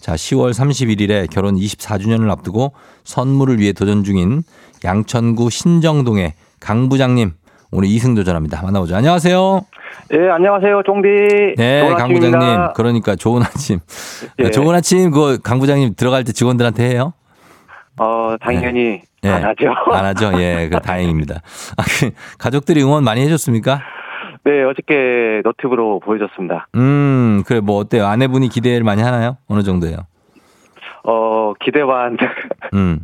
자, 0.00 0.14
10월 0.14 0.52
31일에 0.52 1.28
결혼 1.30 1.56
24주년을 1.56 2.30
앞두고 2.30 2.72
선물을 3.04 3.58
위해 3.58 3.72
도전 3.72 4.04
중인 4.04 4.42
양천구 4.84 5.50
신정동의 5.50 6.34
강 6.60 6.88
부장님 6.88 7.32
오늘 7.70 7.88
2승 7.88 8.14
도전합니다. 8.14 8.62
만나보죠. 8.62 8.96
안녕하세요. 8.96 9.62
예, 10.14 10.30
안녕하세요, 10.30 10.82
종디. 10.86 11.08
네, 11.58 11.94
강 11.96 12.12
부장님. 12.14 12.72
그러니까 12.74 13.14
좋은 13.16 13.42
아침. 13.42 13.80
예. 14.38 14.50
좋은 14.50 14.74
아침 14.74 15.10
그 15.10 15.38
강 15.42 15.58
부장님 15.58 15.94
들어갈 15.96 16.24
때 16.24 16.32
직원들한테 16.32 16.88
해요? 16.88 17.12
어, 17.98 18.36
당연히 18.40 19.02
예. 19.24 19.28
안 19.28 19.44
하죠. 19.44 19.72
안 19.92 20.04
하죠. 20.06 20.30
예, 20.40 20.68
그 20.70 20.78
다행입니다. 20.80 21.36
아, 21.76 21.82
그 22.00 22.10
가족들이 22.38 22.82
응원 22.82 23.04
많이 23.04 23.20
해줬습니까? 23.22 23.80
네, 24.44 24.62
어저께 24.62 25.42
너튜브로 25.44 26.00
보여줬습니다. 26.00 26.68
음, 26.76 27.42
그래 27.46 27.60
뭐 27.60 27.76
어때요? 27.78 28.06
아내분이 28.06 28.48
기대를 28.48 28.84
많이 28.84 29.02
하나요? 29.02 29.36
어느 29.48 29.62
정도예요? 29.62 29.96
어, 31.04 31.52
기대반 31.60 32.16
음, 32.74 33.00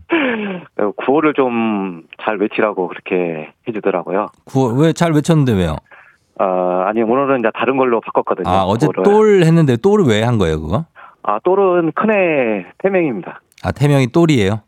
구호를 0.97 1.35
좀 1.35 2.03
잘 2.25 2.39
외치라고 2.39 2.89
그렇게 2.89 3.53
해주더라고요. 3.69 4.29
구호 4.47 4.69
왜 4.81 4.93
잘 4.95 5.13
외쳤는데 5.13 5.53
왜요? 5.53 5.77
어, 6.41 6.85
아니, 6.87 7.03
오늘은 7.03 7.41
이제 7.41 7.51
다른 7.55 7.77
걸로 7.77 8.01
바꿨거든요. 8.01 8.49
아 8.49 8.63
어제 8.65 8.87
구호를. 8.87 9.03
똘 9.03 9.43
했는데 9.47 9.77
똘을 9.77 10.07
왜 10.07 10.23
한 10.23 10.39
거예요 10.39 10.61
그거? 10.61 10.87
아, 11.23 11.39
똘은 11.45 11.93
큰애 11.95 12.65
태명입니다. 12.79 13.41
아 13.63 13.73
태명이 13.73 14.07
똘이에요? 14.09 14.61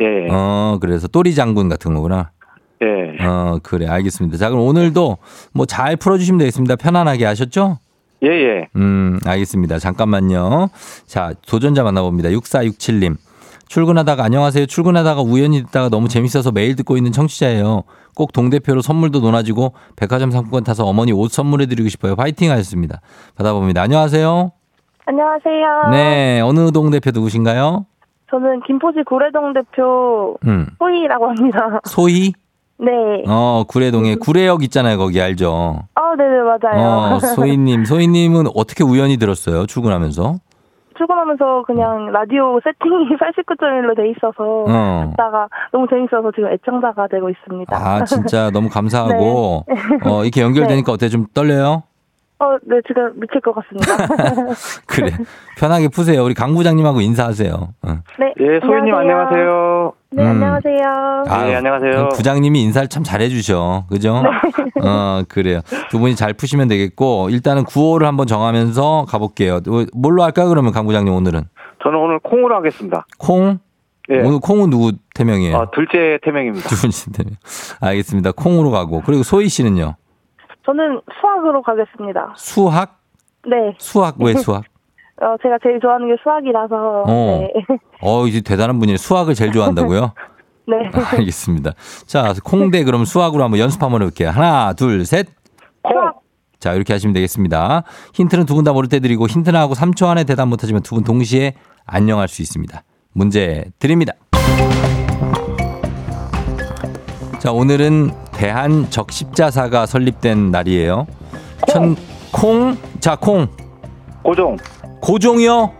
예, 0.00 0.28
어 0.30 0.78
그래서 0.80 1.06
똘이 1.08 1.34
장군 1.34 1.68
같은 1.68 1.94
거구나. 1.94 2.30
예, 2.82 3.24
어 3.24 3.58
그래 3.62 3.86
알겠습니다. 3.86 4.36
자 4.38 4.50
그럼 4.50 4.64
오늘도 4.66 5.18
뭐 5.52 5.66
잘 5.66 5.96
풀어주시면 5.96 6.38
되겠습니다. 6.38 6.76
편안하게 6.76 7.24
하셨죠? 7.24 7.78
예, 8.24 8.28
예. 8.28 8.68
음, 8.76 9.18
알겠습니다. 9.26 9.78
잠깐만요. 9.78 10.70
자, 11.06 11.34
도전자 11.46 11.82
만나봅니다. 11.82 12.30
6467님. 12.30 13.16
출근하다가 13.68 14.24
안녕하세요. 14.24 14.64
출근하다가 14.66 15.20
우연히 15.22 15.62
듣다가 15.64 15.88
너무 15.90 16.08
재밌어서 16.08 16.50
매일 16.50 16.74
듣고 16.76 16.96
있는 16.96 17.12
청취자예요. 17.12 17.82
꼭 18.14 18.32
동대표로 18.32 18.80
선물도 18.82 19.20
논아주고 19.20 19.74
백화점 19.96 20.30
상품권 20.30 20.64
타서 20.64 20.84
어머니 20.86 21.12
옷 21.12 21.32
선물해드리고 21.32 21.88
싶어요. 21.90 22.16
파이팅 22.16 22.50
하셨습니다. 22.50 23.00
받아봅니다. 23.36 23.82
안녕하세요. 23.82 24.52
안녕하세요. 25.06 25.90
네, 25.90 26.40
어느 26.40 26.70
동대표 26.72 27.10
누구신가요? 27.12 27.84
저는 28.34 28.62
김포시 28.66 29.04
구례동 29.06 29.52
대표 29.52 30.36
음, 30.44 30.66
호이라고 30.80 31.28
합니다. 31.28 31.80
소희? 31.84 32.32
네. 32.78 32.90
어, 33.28 33.62
구례동에 33.68 34.16
구례역 34.16 34.64
있잖아요. 34.64 34.98
거기 34.98 35.20
알죠? 35.22 35.82
아, 35.94 36.16
네네, 36.18 36.38
맞아요. 36.42 37.14
어, 37.14 37.18
소희님. 37.20 37.84
소희님은 37.84 38.46
어떻게 38.56 38.82
우연히 38.82 39.18
들었어요? 39.18 39.66
출근하면서? 39.66 40.34
출근하면서 40.98 41.62
그냥 41.64 42.10
라디오 42.10 42.58
세팅이 42.64 43.16
89.1로 43.22 43.96
돼 43.96 44.10
있어서 44.10 44.64
어. 44.66 45.10
듣다가 45.10 45.48
너무 45.72 45.86
재밌어서 45.88 46.32
지금 46.34 46.52
애청자가 46.52 47.06
되고 47.06 47.30
있습니다. 47.30 47.76
아, 47.76 48.04
진짜 48.04 48.50
너무 48.50 48.68
감사하고, 48.68 49.64
어, 50.06 50.22
이렇게 50.24 50.40
연결되니까 50.42 50.90
어때? 50.90 51.08
좀 51.08 51.26
떨려요? 51.34 51.84
어, 52.40 52.56
네, 52.62 52.80
지금 52.86 53.12
미칠 53.20 53.40
것 53.40 53.54
같습니다. 53.54 53.96
그래. 54.86 55.10
편하게 55.56 55.88
푸세요. 55.88 56.24
우리 56.24 56.34
강 56.34 56.54
부장님하고 56.54 57.00
인사하세요. 57.00 57.52
어. 57.82 57.88
네. 58.18 58.34
예, 58.40 58.60
소희님 58.60 58.92
안녕하세요. 58.92 59.92
네, 60.10 60.22
음. 60.22 60.28
안녕하세요. 60.28 61.24
아유, 61.28 61.46
네, 61.50 61.54
안녕하세요. 61.56 62.08
부장님이 62.16 62.62
인사를 62.62 62.88
참 62.88 63.04
잘해주셔. 63.04 63.86
그죠? 63.88 64.22
어, 64.82 65.22
그래요. 65.28 65.60
두 65.90 65.98
분이 66.00 66.16
잘 66.16 66.32
푸시면 66.34 66.66
되겠고, 66.68 67.30
일단은 67.30 67.64
구호를 67.64 68.06
한번 68.06 68.26
정하면서 68.26 69.06
가볼게요. 69.08 69.60
뭐, 69.66 69.84
뭘로 69.94 70.22
할까요, 70.24 70.48
그러면 70.48 70.72
강 70.72 70.86
부장님 70.86 71.12
오늘은? 71.14 71.42
저는 71.82 71.98
오늘 71.98 72.18
콩으로 72.18 72.56
하겠습니다. 72.56 73.06
콩? 73.18 73.58
예. 74.10 74.18
오늘 74.20 74.38
콩은 74.40 74.70
누구 74.70 74.92
태명이에요? 75.14 75.56
어, 75.56 75.70
둘째 75.70 76.18
태명입니다. 76.22 76.66
두 76.68 76.74
분이 76.76 76.92
태명. 77.14 77.34
알겠습니다. 77.80 78.32
콩으로 78.32 78.70
가고. 78.70 79.02
그리고 79.06 79.22
소희 79.22 79.48
씨는요? 79.48 79.94
저는 80.66 81.00
수학으로 81.20 81.62
가겠습니다. 81.62 82.34
수학? 82.36 82.98
네. 83.46 83.74
수학, 83.78 84.16
왜 84.18 84.34
수학? 84.34 84.64
어, 85.22 85.36
제가 85.42 85.58
제일 85.62 85.78
좋아하는 85.80 86.08
게 86.08 86.16
수학이라서. 86.22 87.04
어. 87.06 87.38
네. 87.40 87.52
어, 88.00 88.26
이제 88.26 88.40
대단한 88.40 88.78
분이에요. 88.78 88.96
수학을 88.96 89.34
제일 89.34 89.52
좋아한다고요? 89.52 90.12
네. 90.66 90.76
알겠습니다. 91.18 91.72
자, 92.06 92.32
콩대 92.42 92.84
그럼 92.84 93.04
수학으로 93.04 93.44
한번 93.44 93.60
연습 93.60 93.82
한번 93.82 94.02
해볼게요. 94.02 94.30
하나, 94.30 94.72
둘, 94.72 95.04
셋. 95.04 95.26
수학. 95.86 96.20
자, 96.58 96.72
이렇게 96.72 96.94
하시면 96.94 97.12
되겠습니다. 97.12 97.84
힌트는 98.14 98.46
두 98.46 98.54
분 98.54 98.64
다 98.64 98.72
모를 98.72 98.88
때 98.88 98.98
드리고 98.98 99.26
힌트 99.26 99.50
나 99.50 99.60
하고 99.60 99.74
3초 99.74 100.06
안에 100.08 100.24
대답 100.24 100.48
못하시면 100.48 100.82
두 100.82 100.94
분 100.94 101.04
동시에 101.04 101.54
안녕할 101.86 102.26
수 102.28 102.40
있습니다. 102.40 102.82
문제 103.12 103.66
드립니다. 103.78 104.14
자, 107.38 107.52
오늘은 107.52 108.10
대한 108.36 108.90
적십자사가 108.90 109.86
설립된 109.86 110.50
날이에요. 110.50 111.06
천, 111.68 111.96
콩, 112.32 112.76
자, 113.00 113.16
콩, 113.16 113.46
고종. 114.22 114.56
고종이요. 115.00 115.70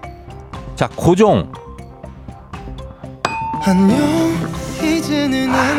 자, 0.77 0.89
고종. 0.95 1.51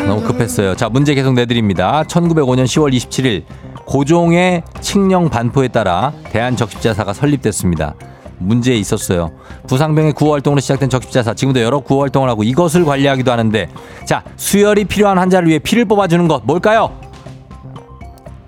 너무 0.06 0.22
급했어요. 0.22 0.74
자, 0.74 0.88
문제 0.88 1.14
계속 1.14 1.34
내드립니다. 1.34 2.02
1905년 2.08 2.64
10월 2.64 2.92
27일 2.92 3.44
고종의 3.84 4.62
칙령 4.80 5.28
반포에 5.28 5.68
따라 5.68 6.12
대한 6.30 6.56
적십자사가 6.56 7.12
설립됐습니다. 7.12 7.94
문제에 8.38 8.74
있었어요. 8.76 9.32
부상병의 9.68 10.12
구호 10.12 10.32
활동으로 10.32 10.60
시작된 10.60 10.88
적십자사 10.90 11.34
지금도 11.34 11.60
여러 11.62 11.80
구호 11.80 12.02
활동을 12.02 12.28
하고 12.28 12.42
이것을 12.42 12.84
관리하기도 12.84 13.30
하는데 13.30 13.68
자 14.04 14.22
수혈이 14.36 14.84
필요한 14.84 15.18
환자를 15.18 15.48
위해 15.48 15.58
피를 15.58 15.84
뽑아주는 15.84 16.26
것 16.28 16.44
뭘까요? 16.44 16.92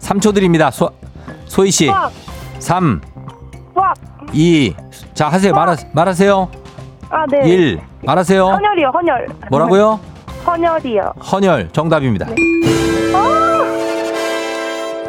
3초 0.00 0.34
드립니다. 0.34 0.70
소, 0.70 0.90
소희 1.46 1.70
씨. 1.70 1.86
수학. 1.86 2.12
3, 2.58 3.00
수학. 3.74 3.94
2. 4.32 4.74
자 5.14 5.28
하세요. 5.28 5.52
말하, 5.52 5.76
말하세요. 5.92 6.48
아, 7.10 7.24
네. 7.30 7.48
1. 7.48 7.80
말하세요. 8.04 8.46
헌혈이요, 8.46 8.90
헌혈. 8.94 9.26
뭐라고요? 9.50 10.00
헌혈이요. 10.46 11.12
헌혈 11.32 11.70
정답입니다. 11.72 12.26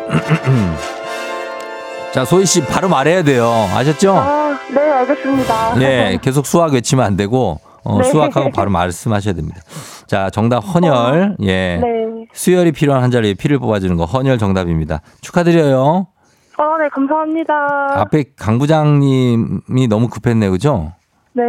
자 2.13 2.25
소희 2.25 2.45
씨 2.45 2.65
바로 2.65 2.89
말해야 2.89 3.23
돼요. 3.23 3.45
아셨죠? 3.75 4.13
아, 4.15 4.57
네, 4.73 4.79
알겠습니다. 4.79 5.75
네, 5.75 6.17
계속 6.21 6.45
수학 6.45 6.73
외치면 6.73 7.05
안 7.05 7.15
되고 7.15 7.59
어, 7.83 7.97
네. 7.99 8.03
수학하고 8.05 8.51
바로 8.51 8.71
말씀하셔야 8.71 9.33
됩니다. 9.33 9.61
자 10.07 10.29
정답 10.29 10.59
헌혈. 10.59 11.37
예. 11.43 11.77
네. 11.77 12.27
수혈이 12.33 12.71
필요한 12.71 13.01
환자를 13.03 13.25
위해 13.25 13.33
피를 13.35 13.59
뽑아주는 13.59 13.95
거 13.95 14.05
헌혈 14.05 14.37
정답입니다. 14.37 15.01
축하드려요. 15.21 16.07
어, 16.57 16.77
네, 16.77 16.89
감사합니다. 16.89 17.53
앞에 18.01 18.25
강 18.35 18.57
부장님이 18.59 19.87
너무 19.87 20.09
급했네요, 20.09 20.51
그죠? 20.51 20.91
네. 21.33 21.43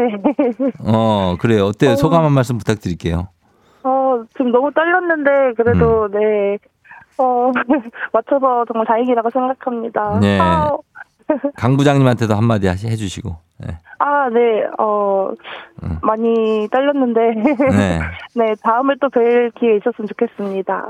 어 0.84 1.36
그래요. 1.40 1.66
어때요? 1.66 1.92
어. 1.92 1.96
소감 1.96 2.24
한 2.24 2.32
말씀 2.32 2.58
부탁드릴게요. 2.58 3.28
어, 3.82 4.22
지금 4.32 4.52
너무 4.52 4.70
떨렸는데, 4.72 5.54
그래도, 5.56 6.04
음. 6.04 6.10
네. 6.12 6.58
어, 7.20 7.52
맞춰서 8.12 8.64
정말 8.66 8.86
다행이라고 8.86 9.30
생각합니다. 9.30 10.18
네. 10.20 10.38
아, 10.40 10.70
강 11.56 11.76
부장님한테도 11.76 12.34
한마디 12.34 12.66
하시 12.66 12.88
해주시고. 12.88 13.36
네. 13.58 13.76
아, 13.98 14.28
네, 14.30 14.64
어, 14.78 15.30
음. 15.82 15.98
많이 16.02 16.66
떨렸는데, 16.72 17.20
네. 17.76 18.00
네, 18.34 18.54
다음에 18.62 18.94
또 19.00 19.08
뵐 19.10 19.52
기회 19.58 19.76
있었으면 19.76 20.08
좋겠습니다. 20.08 20.86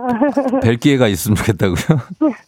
뵐 0.62 0.76
기회가 0.78 1.09
있으면 1.09 1.35
좋겠다고요. 1.37 1.99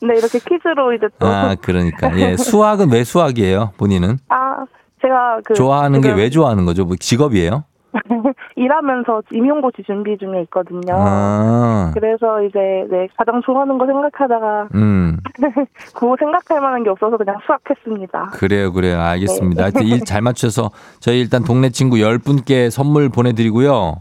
네, 0.02 0.14
이렇게 0.16 0.38
퀴즈로 0.38 0.92
이제 0.94 1.08
또. 1.18 1.26
아 1.26 1.56
그러니까 1.60 2.16
예 2.18 2.36
수학은 2.36 2.92
왜 2.92 3.02
수학이에요? 3.04 3.72
본인은 3.78 4.18
아, 4.28 4.64
제가 5.02 5.40
그. 5.44 5.54
좋아하는 5.54 6.00
게 6.00 6.12
왜 6.12 6.30
좋아하는 6.30 6.64
거죠? 6.64 6.84
뭐 6.84 6.94
직업이에요? 6.98 7.64
일하면서 8.56 9.22
임용고시 9.32 9.82
준비 9.84 10.16
중에 10.18 10.42
있거든요. 10.42 10.94
아, 10.96 11.90
그래서 11.94 12.42
이제, 12.42 12.58
네, 12.90 13.06
가장 13.16 13.40
좋아하는 13.44 13.78
거 13.78 13.86
생각하다가, 13.86 14.68
음 14.74 15.18
그거 15.94 16.16
생각할 16.18 16.60
만한 16.60 16.82
게 16.84 16.90
없어서 16.90 17.16
그냥 17.16 17.36
수학했습니다. 17.44 18.30
그래요 18.32 18.72
그래요 18.72 19.00
알겠습니다. 19.00 19.56
네. 19.56 19.62
하여튼 19.62 19.82
일잘 19.84 20.20
맞춰서 20.22 20.70
저희 21.00 21.20
일단 21.20 21.44
동네 21.44 21.70
친구 21.70 21.96
10분께 21.96 22.70
선물 22.70 23.08
보내드리고요. 23.08 23.96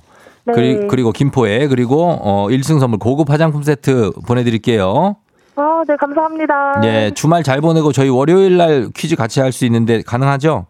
네. 0.46 0.54
그리, 0.54 0.88
그리고 0.88 1.12
김포에 1.12 1.68
그리고 1.68 2.18
어 2.22 2.48
1승 2.48 2.80
선물 2.80 2.98
고급 3.00 3.30
화장품 3.30 3.62
세트 3.64 4.12
보내드릴게요. 4.28 5.16
아, 5.56 5.84
네, 5.88 5.96
감사합니다. 5.98 6.82
예 6.86 7.12
주말 7.14 7.44
잘 7.44 7.62
보내고 7.62 7.92
저희 7.92 8.10
월요일 8.10 8.58
날 8.58 8.90
퀴즈 8.96 9.16
같이 9.16 9.40
할 9.42 9.52
수 9.52 9.66
있는데 9.66 10.02
가능하죠? 10.02 10.66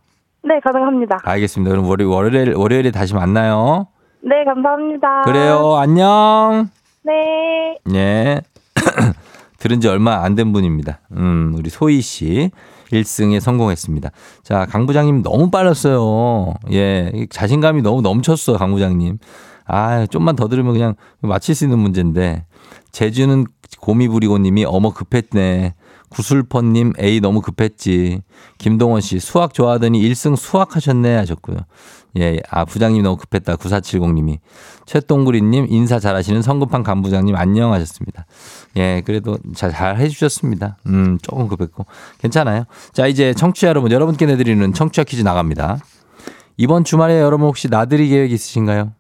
네, 0.52 0.60
가능합니다. 0.60 1.20
알겠습니다. 1.24 1.72
그럼 1.72 1.88
월요, 1.88 2.10
월요일 2.10 2.54
월요일에 2.56 2.91
다시 2.91 3.14
만나요. 3.14 3.88
네, 4.22 4.43
감사합니다. 4.43 5.22
그래요. 5.22 5.76
안녕. 5.78 6.68
네. 7.04 7.78
네. 7.86 8.41
들은 9.60 9.80
지 9.80 9.88
얼마 9.88 10.24
안 10.26 10.36
된 10.36 10.52
분입니다. 10.52 10.99
음, 11.14 11.54
우리 11.58 11.70
소희 11.70 12.02
씨. 12.02 12.52
1승에 12.91 13.39
성공했습니다. 13.39 14.10
자, 14.43 14.66
강 14.66 14.86
부장님 14.86 15.24
너무 15.24 15.49
빨랐어요. 15.49 16.54
예. 16.74 17.28
자신감이 17.30 17.82
너무 17.82 18.02
넘쳤어, 18.02 18.58
강 18.58 18.74
부장님. 18.74 19.20
아, 19.66 20.06
좀만 20.08 20.36
더 20.36 20.49
들으면 20.49 20.74
그냥 20.74 20.95
맞힐 21.22 21.56
수 21.56 21.64
있는 21.64 21.80
문제인데. 21.80 22.43
제주는 22.91 23.45
고미부리고 23.80 24.39
님이 24.39 24.66
어머 24.66 24.91
급했네. 24.91 25.76
구슬퍼님 26.12 26.93
A 27.01 27.20
너무 27.20 27.41
급했지. 27.41 28.22
김동원 28.57 29.01
씨 29.01 29.20
수학 29.20 29.53
좋아하더니 29.53 30.01
1승 30.01 30.36
수학 30.36 30.76
하셨네 30.76 31.16
하셨고요. 31.16 31.57
예, 32.18 32.39
아 32.49 32.66
부장님 32.66 33.01
너무 33.01 33.18
급했다. 33.18 33.55
9470님이 33.55 34.39
최동구리님 34.86 35.68
인사 35.70 35.99
잘하시는 35.99 36.41
성급한 36.41 36.84
간부장님 36.84 37.36
안녕 37.36 37.72
하셨습니다. 37.74 38.26
예, 38.76 39.01
그래도 39.05 39.38
잘, 39.55 39.72
잘 39.72 39.97
해주셨습니다. 39.97 40.78
음, 40.88 41.18
조금 41.22 41.47
급했고 41.47 41.86
괜찮아요. 42.20 42.66
자 42.91 43.07
이제 43.07 43.34
청취자 43.34 43.70
여러분 43.70 43.91
여러분께 43.91 44.26
내드리는 44.26 44.74
청취자 44.74 45.05
퀴즈 45.05 45.22
나갑니다. 45.22 45.80
이번 46.57 46.84
주말에 46.84 47.20
여러분 47.20 47.47
혹시 47.47 47.70
나들이 47.70 48.09
계획 48.09 48.32
있으신가요? 48.32 48.91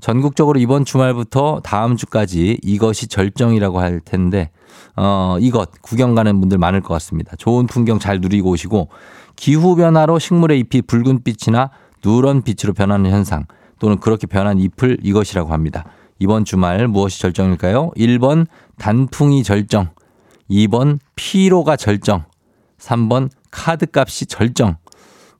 전국적으로 0.00 0.58
이번 0.58 0.86
주말부터 0.86 1.60
다음 1.62 1.96
주까지 1.96 2.58
이것이 2.62 3.06
절정이라고 3.06 3.80
할 3.80 4.00
텐데 4.00 4.50
어, 4.96 5.36
이것 5.40 5.70
구경 5.82 6.14
가는 6.14 6.40
분들 6.40 6.58
많을 6.58 6.80
것 6.80 6.94
같습니다. 6.94 7.36
좋은 7.36 7.66
풍경 7.66 7.98
잘 7.98 8.20
누리고 8.20 8.50
오시고 8.50 8.88
기후 9.36 9.76
변화로 9.76 10.18
식물의 10.18 10.58
잎이 10.60 10.82
붉은 10.82 11.22
빛이나 11.24 11.70
누런 12.04 12.42
빛으로 12.42 12.72
변하는 12.72 13.10
현상 13.10 13.46
또는 13.78 13.98
그렇게 13.98 14.26
변한 14.26 14.58
잎을 14.58 14.98
이것이라고 15.02 15.52
합니다. 15.52 15.84
이번 16.18 16.44
주말 16.44 16.86
무엇이 16.86 17.20
절정일까요? 17.20 17.92
1번 17.96 18.46
단풍이 18.78 19.42
절정, 19.42 19.88
2번 20.50 20.98
피로가 21.16 21.76
절정, 21.76 22.24
3번 22.78 23.30
카드값이 23.50 24.26
절정. 24.26 24.76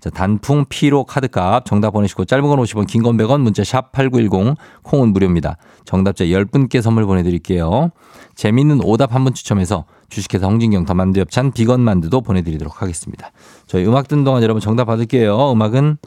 자, 0.00 0.08
단풍 0.10 0.64
피로 0.68 1.04
카드값 1.04 1.66
정답 1.66 1.90
보내시고 1.90 2.24
짧은 2.24 2.48
건 2.48 2.58
50원, 2.58 2.86
긴 2.86 3.02
건 3.02 3.16
100원, 3.18 3.42
문자 3.42 3.62
샵 3.62 3.92
8910 3.92 4.56
콩은 4.82 5.12
무료입니다. 5.12 5.56
정답자 5.84 6.24
10분께 6.24 6.80
선물 6.80 7.04
보내드릴게요. 7.06 7.90
재미있는 8.34 8.80
오답 8.82 9.14
한 9.14 9.24
분 9.24 9.34
추첨해서 9.34 9.84
주식회사 10.08 10.46
홍진경 10.46 10.86
더 10.86 10.94
만두 10.94 11.20
엽찬 11.20 11.52
비건 11.52 11.80
만두도 11.82 12.22
보내드리도록 12.22 12.80
하겠습니다. 12.80 13.30
저희 13.66 13.84
음악 13.86 14.08
듣는 14.08 14.24
동안 14.24 14.42
여러분 14.42 14.60
정답 14.60 14.86
받을게요. 14.86 15.52
음악은 15.52 15.98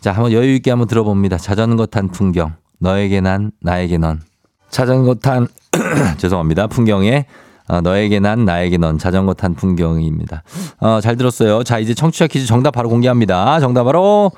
자, 0.00 0.12
한번 0.12 0.32
여유 0.32 0.54
있게 0.56 0.70
한번 0.70 0.86
들어봅니다. 0.86 1.38
자전거 1.38 1.86
탄 1.86 2.08
풍경. 2.08 2.52
너에게 2.78 3.22
난, 3.22 3.52
나에게 3.62 3.96
넌. 3.96 4.20
자전거 4.68 5.14
탄, 5.14 5.48
죄송합니다. 6.18 6.66
풍경에 6.66 7.24
어, 7.68 7.80
너에게 7.80 8.20
난, 8.20 8.44
나에게 8.44 8.76
넌. 8.78 8.98
자전거 8.98 9.34
탄 9.34 9.54
풍경입니다. 9.54 10.42
어, 10.80 11.00
잘 11.00 11.16
들었어요. 11.16 11.64
자, 11.64 11.78
이제 11.78 11.94
청취자 11.94 12.26
퀴즈 12.26 12.46
정답 12.46 12.72
바로 12.72 12.88
공개합니다. 12.88 13.60
정답 13.60 13.84
바로, 13.84 14.30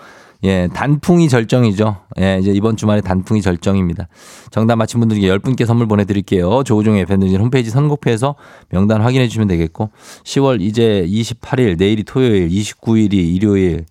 예, 0.45 0.69
단풍이 0.73 1.29
절정이죠. 1.29 1.97
예, 2.21 2.39
이제 2.41 2.53
이번 2.53 2.77
주말에 2.77 3.01
단풍이 3.01 3.43
절정입니다. 3.43 4.07
정답 4.51 4.77
맞힌 4.77 5.01
분들께 5.01 5.27
10분께 5.27 5.67
선물 5.67 5.89
보내드릴게요. 5.89 6.63
조우종의 6.63 7.07
팬들 7.07 7.29
홈페이지 7.41 7.71
선곡표에서 7.71 8.37
명단 8.69 9.01
확인해 9.01 9.27
주시면 9.27 9.49
되겠고, 9.49 9.91
10월 10.25 10.61
이제 10.61 11.05
28일, 11.09 11.79
내일이 11.79 12.05
토요일, 12.05 12.49
29일이 12.49 13.15
일요일, 13.15 13.87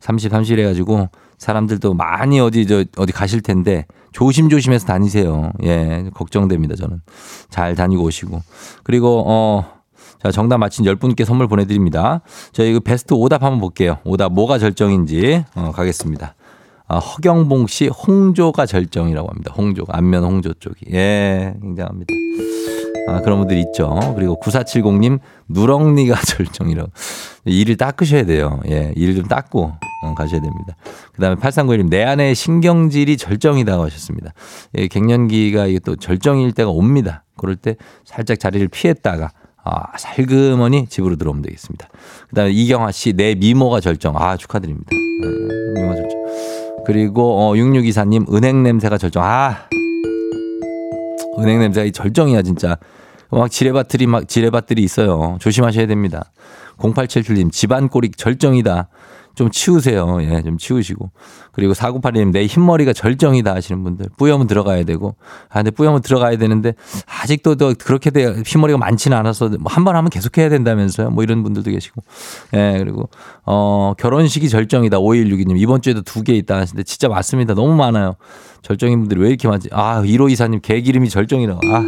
30, 0.00 0.32
30일 0.32 0.58
해가지고, 0.60 1.08
사람들도 1.38 1.94
많이 1.94 2.38
어디 2.38 2.66
저 2.66 2.84
어디 2.98 3.12
가실 3.12 3.40
텐데 3.40 3.86
조심조심해서 4.12 4.86
다니세요. 4.86 5.52
예, 5.64 6.10
걱정됩니다, 6.14 6.74
저는. 6.76 7.00
잘 7.48 7.74
다니고 7.74 8.02
오시고. 8.04 8.42
그리고 8.82 9.24
어 9.26 9.80
자, 10.22 10.30
정답 10.30 10.58
맞힌 10.58 10.84
10분께 10.84 11.24
선물 11.24 11.48
보내 11.48 11.64
드립니다. 11.64 12.20
저희 12.52 12.72
그 12.72 12.80
베스트 12.80 13.14
오답 13.14 13.42
한번 13.42 13.60
볼게요. 13.60 13.98
오답 14.04 14.32
뭐가 14.32 14.58
절정인지 14.58 15.44
어 15.54 15.72
가겠습니다. 15.72 16.34
아, 16.88 16.98
허경봉 16.98 17.68
씨 17.68 17.86
홍조가 17.86 18.66
절정이라고 18.66 19.28
합니다. 19.28 19.54
홍조가 19.56 19.96
안면 19.96 20.24
홍조 20.24 20.54
쪽이. 20.54 20.86
예, 20.92 21.54
굉장합니다. 21.62 22.12
아, 23.08 23.20
그런 23.20 23.38
분들이 23.38 23.60
있죠. 23.60 23.98
그리고 24.16 24.38
9470님 24.40 25.20
누렁니가 25.48 26.20
절정이라고. 26.26 26.90
이를 27.44 27.76
닦으셔야 27.76 28.24
돼요. 28.24 28.60
예, 28.68 28.92
이를 28.96 29.14
좀 29.14 29.24
닦고 29.26 29.62
어, 29.62 29.78
가셔야 30.14 30.40
됩니다. 30.40 30.76
그 31.12 31.20
다음에 31.20 31.36
8391님 31.36 31.90
내 31.90 32.02
안의 32.04 32.34
신경질이 32.34 33.16
절정이다고 33.16 33.84
하셨습니다. 33.84 34.32
예, 34.76 34.88
갱년기가 34.88 35.66
이게 35.66 35.78
또 35.78 35.96
절정일 35.96 36.52
때가 36.52 36.70
옵니다. 36.70 37.24
그럴 37.36 37.56
때 37.56 37.76
살짝 38.04 38.38
자리를 38.38 38.68
피했다가 38.68 39.30
아, 39.62 39.96
살그머니 39.98 40.86
집으로 40.86 41.16
들어오면 41.16 41.42
되겠습니다. 41.42 41.88
그 42.28 42.34
다음에 42.34 42.50
이경화 42.50 42.92
씨, 42.92 43.12
내 43.12 43.34
미모가 43.34 43.80
절정. 43.80 44.16
아, 44.16 44.36
축하드립니다. 44.36 44.88
네, 44.90 45.80
미모 45.80 45.94
절정. 45.94 46.84
그리고, 46.86 47.38
어, 47.38 47.54
6624님, 47.54 48.32
은행 48.34 48.62
냄새가 48.62 48.96
절정. 48.96 49.22
아, 49.22 49.68
은행 51.38 51.60
냄새가 51.60 51.84
이 51.84 51.92
절정이야, 51.92 52.42
진짜. 52.42 52.78
막 53.30 53.50
지뢰밭들이 53.50 54.06
막 54.06 54.26
지뢰밭들이 54.26 54.82
있어요. 54.82 55.36
조심하셔야 55.40 55.86
됩니다. 55.86 56.32
0877님, 56.78 57.52
집안 57.52 57.88
꼴이 57.88 58.12
절정이다. 58.16 58.88
좀 59.34 59.50
치우세요. 59.50 60.18
예, 60.22 60.42
좀 60.42 60.58
치우시고. 60.58 61.10
그리고 61.52 61.72
4982님, 61.72 62.32
내 62.32 62.46
흰머리가 62.46 62.92
절정이다 62.92 63.54
하시는 63.54 63.82
분들. 63.82 64.06
뿌염은 64.16 64.46
들어가야 64.46 64.84
되고. 64.84 65.16
아, 65.48 65.54
근데 65.62 65.70
뿌염은 65.70 66.02
들어가야 66.02 66.36
되는데, 66.36 66.74
아직도 67.06 67.54
더 67.56 67.72
그렇게 67.74 68.10
돼, 68.10 68.42
흰머리가 68.44 68.78
많지는 68.78 69.16
않아서 69.16 69.48
뭐 69.48 69.70
한 69.70 69.84
번 69.84 69.96
하면 69.96 70.10
계속 70.10 70.36
해야 70.38 70.48
된다면서요. 70.48 71.10
뭐 71.10 71.22
이런 71.24 71.42
분들도 71.42 71.70
계시고. 71.70 72.02
예, 72.54 72.76
그리고, 72.78 73.08
어, 73.46 73.94
결혼식이 73.98 74.48
절정이다. 74.48 74.98
5162님. 74.98 75.58
이번 75.58 75.80
주에도 75.82 76.02
두 76.02 76.22
개 76.22 76.34
있다 76.34 76.56
하시는데, 76.58 76.82
진짜 76.84 77.08
맞습니다. 77.08 77.54
너무 77.54 77.74
많아요. 77.74 78.16
절정인 78.62 79.00
분들이 79.00 79.20
왜 79.20 79.28
이렇게 79.28 79.48
많지? 79.48 79.68
아, 79.72 80.02
1호2사님, 80.02 80.60
개기름이 80.62 81.08
절정이라고. 81.08 81.60
아. 81.74 81.82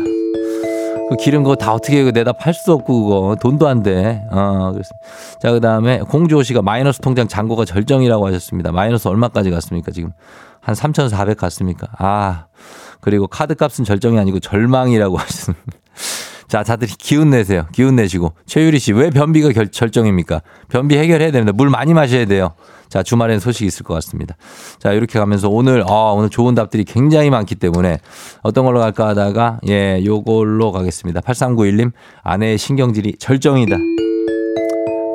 그 1.13 1.17
기름 1.17 1.43
그거 1.43 1.57
다 1.57 1.73
어떻게 1.75 2.11
내다 2.11 2.33
팔 2.33 2.55
수 2.55 2.73
없고 2.73 3.05
그거 3.05 3.37
돈도 3.41 3.69
안 3.69 3.83
돼. 3.83 4.23
어, 4.31 4.73
그렇습니다. 4.73 4.99
자, 5.41 5.53
그다음에 5.53 6.01
공주호 6.01 6.43
씨가 6.43 6.63
마이너스 6.63 7.01
통장 7.01 7.29
잔고가 7.29 7.65
절정이라고 7.65 8.27
하셨습니다. 8.29 8.73
마이너스 8.73 9.09
얼마까지 9.09 9.51
갔습니까? 9.51 9.93
지금 9.93 10.13
한 10.61 10.75
3,400 10.75 11.37
갔습니까? 11.37 11.89
아. 11.99 12.47
그리고 13.01 13.27
카드 13.27 13.55
값은 13.55 13.85
절정이 13.85 14.19
아니고 14.19 14.39
절망이라고 14.41 15.17
하셨습니다. 15.19 15.65
자, 16.49 16.63
다들 16.63 16.89
기운 16.99 17.31
내세요. 17.31 17.67
기운 17.73 17.97
내시고. 17.97 18.33
최유리 18.47 18.79
씨, 18.79 18.93
왜 18.93 19.11
변비가 19.11 19.51
결, 19.53 19.71
절정입니까? 19.71 20.43
변비 20.69 20.97
해결해야 20.97 21.31
됩니다. 21.31 21.53
물 21.55 21.69
많이 21.71 21.95
마셔야 21.95 22.27
돼요. 22.27 22.53
자, 22.93 23.03
주말엔 23.03 23.41
소식이 23.41 23.65
있을 23.65 23.85
것 23.85 23.95
같습니다. 23.95 24.37
자, 24.79 24.93
이렇게 24.93 25.19
가면서 25.19 25.49
오늘, 25.49 25.83
아, 25.89 26.13
오늘 26.15 26.29
좋은 26.29 26.55
답들이 26.55 26.85
굉장히 26.85 27.31
많기 27.31 27.55
때문에 27.55 28.01
어떤 28.43 28.67
걸로 28.67 28.81
갈까 28.81 29.09
하다가, 29.09 29.61
예, 29.69 30.03
요걸로 30.05 30.73
가겠습니다. 30.73 31.23
8391님, 31.23 31.93
아내의 32.23 32.59
신경질이 32.59 33.15
절정이다. 33.19 33.79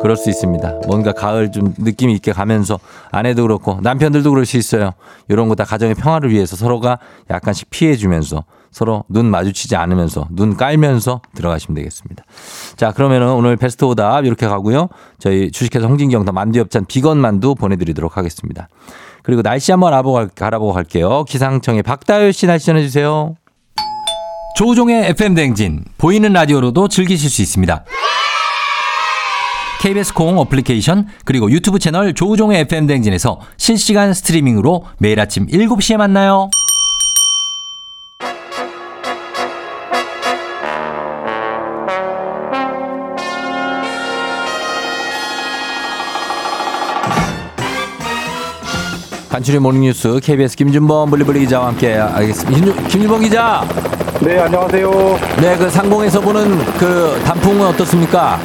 그럴 0.02 0.16
수 0.18 0.32
있습니다. 0.32 0.80
뭔가 0.88 1.12
가을 1.12 1.52
좀 1.52 1.76
느낌 1.76 2.10
있게 2.10 2.32
가면서 2.32 2.80
아내도 3.12 3.44
그렇고 3.44 3.78
남편들도 3.84 4.28
그럴 4.32 4.48
수 4.48 4.58
있어요. 4.58 4.94
이런 5.30 5.48
거 5.48 5.54
다 5.54 5.64
가정의 5.64 5.94
평화를 5.94 6.32
위해서 6.32 6.56
서로가 6.56 6.98
약간씩 7.30 7.70
피해주면서 7.70 8.44
서로 8.72 9.04
눈 9.10 9.26
마주치지 9.28 9.76
않으면서 9.76 10.28
눈 10.32 10.56
깔면서 10.58 11.22
들어가시면 11.36 11.76
되겠습니다. 11.76 12.24
자, 12.76 12.92
그러면은 12.92 13.30
오늘 13.30 13.56
베스트 13.56 13.86
오답 13.86 14.26
이렇게 14.26 14.48
가고요. 14.48 14.90
저희 15.20 15.52
주식회사 15.52 15.88
홍진경 15.88 16.26
더 16.26 16.32
만두엽찬 16.32 16.86
비건 16.86 17.18
만두 17.18 17.56
보내드리도록 17.56 18.18
하겠습니다. 18.18 18.68
그리고 19.24 19.42
날씨 19.42 19.72
한번 19.72 19.94
알아보고 19.94 20.74
갈게요. 20.74 21.26
기상청의 21.26 21.84
박다효 21.84 22.32
씨 22.32 22.46
날씨 22.46 22.68
전해주세요. 22.68 23.36
조우종의 24.56 25.10
FM 25.10 25.36
댕진 25.36 25.84
보이는 25.98 26.32
라디오로도 26.34 26.88
즐기실 26.88 27.30
수 27.30 27.42
있습니다. 27.42 27.86
KBS 29.82 30.14
콩 30.14 30.40
어플리케이션 30.40 31.08
그리고 31.26 31.52
유튜브 31.52 31.78
채널 31.78 32.14
조우종의 32.14 32.62
FM 32.62 32.88
댕진에서 32.88 33.40
실시간 33.58 34.14
스트리밍으로 34.14 34.86
매일 34.98 35.20
아침 35.20 35.46
7시에 35.46 35.98
만나요. 35.98 36.50
간추린 49.38 49.62
모닝뉴스 49.62 50.20
KBS 50.24 50.56
김준범 50.56 51.12
블리블리 51.12 51.42
기자와 51.42 51.68
함께 51.68 51.94
하겠습니다. 51.94 52.50
김준- 52.74 52.88
김준범 52.88 53.22
기자. 53.22 53.64
네, 54.20 54.40
안녕하세요. 54.40 54.92
네, 55.40 55.56
그 55.58 55.70
상공에서 55.70 56.20
보는 56.22 56.58
그 56.80 57.22
단풍은 57.24 57.68
어떻습니까? 57.68 58.40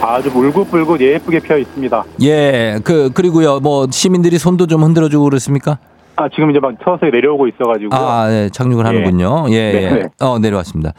아주 0.00 0.28
물긋물긋 0.32 1.00
예쁘게 1.00 1.38
피어 1.38 1.56
있습니다. 1.56 2.04
예, 2.22 2.80
그 2.82 3.10
그리고요, 3.14 3.60
뭐 3.60 3.86
시민들이 3.88 4.36
손도 4.36 4.66
좀 4.66 4.82
흔들어주고 4.82 5.22
그렇습니까? 5.22 5.78
아, 6.16 6.28
지금 6.28 6.50
이제 6.50 6.60
막 6.60 6.74
서서히 6.84 7.10
내려오고 7.10 7.48
있어가지고. 7.48 7.94
아, 7.94 8.28
네, 8.28 8.48
착륙을 8.48 8.84
예. 8.84 8.88
하는군요. 8.88 9.46
예, 9.50 9.54
예. 9.54 9.72
네, 9.72 9.90
네. 9.90 10.08
어, 10.20 10.38
내려왔습니다. 10.38 10.92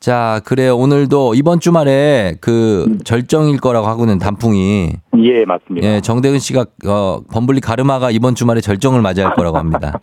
자, 0.00 0.40
그래요. 0.44 0.76
오늘도 0.76 1.34
이번 1.34 1.60
주말에 1.60 2.34
그 2.40 2.98
절정일 3.04 3.58
거라고 3.60 3.86
하고는 3.86 4.18
단풍이 4.18 4.92
예, 5.18 5.44
맞습니다. 5.44 5.86
예, 5.86 6.00
정대근 6.00 6.38
씨가 6.38 6.66
어, 6.86 7.20
범블리 7.32 7.60
가르마가 7.60 8.10
이번 8.10 8.34
주말에 8.34 8.60
절정을 8.60 9.00
맞이할 9.00 9.34
거라고 9.34 9.56
합니다. 9.58 10.00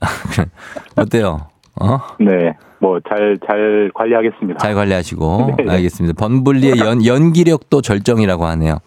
어때요? 0.96 1.51
어? 1.80 1.98
네. 2.20 2.54
뭐, 2.80 2.98
잘, 3.08 3.38
잘 3.46 3.90
관리하겠습니다. 3.94 4.58
잘 4.58 4.74
관리하시고 4.74 5.54
네. 5.64 5.70
알겠습니다. 5.70 6.14
범블리의 6.18 6.78
연, 6.78 7.04
연기력도 7.04 7.80
절정이라고 7.80 8.44
하네요. 8.46 8.78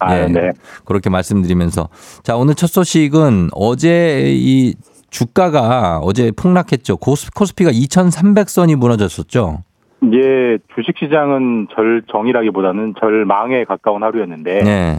아, 0.00 0.18
예, 0.18 0.26
네. 0.26 0.50
그렇게 0.84 1.10
말씀드리면서 1.10 1.88
자 2.24 2.36
오늘 2.36 2.54
첫 2.54 2.66
소식은 2.68 3.50
어제 3.52 4.32
이 4.34 4.74
주가가 5.10 5.98
어제 6.02 6.32
폭락했죠. 6.32 6.96
코스, 6.96 7.30
코스피가 7.32 7.70
2,300선이 7.70 8.74
무너졌었죠. 8.76 9.62
이제 10.02 10.58
주식시장은 10.74 11.68
절정이라기보다는 11.74 12.94
절망에 12.98 13.64
가까운 13.64 14.02
하루였는데. 14.02 14.62
네. 14.64 14.98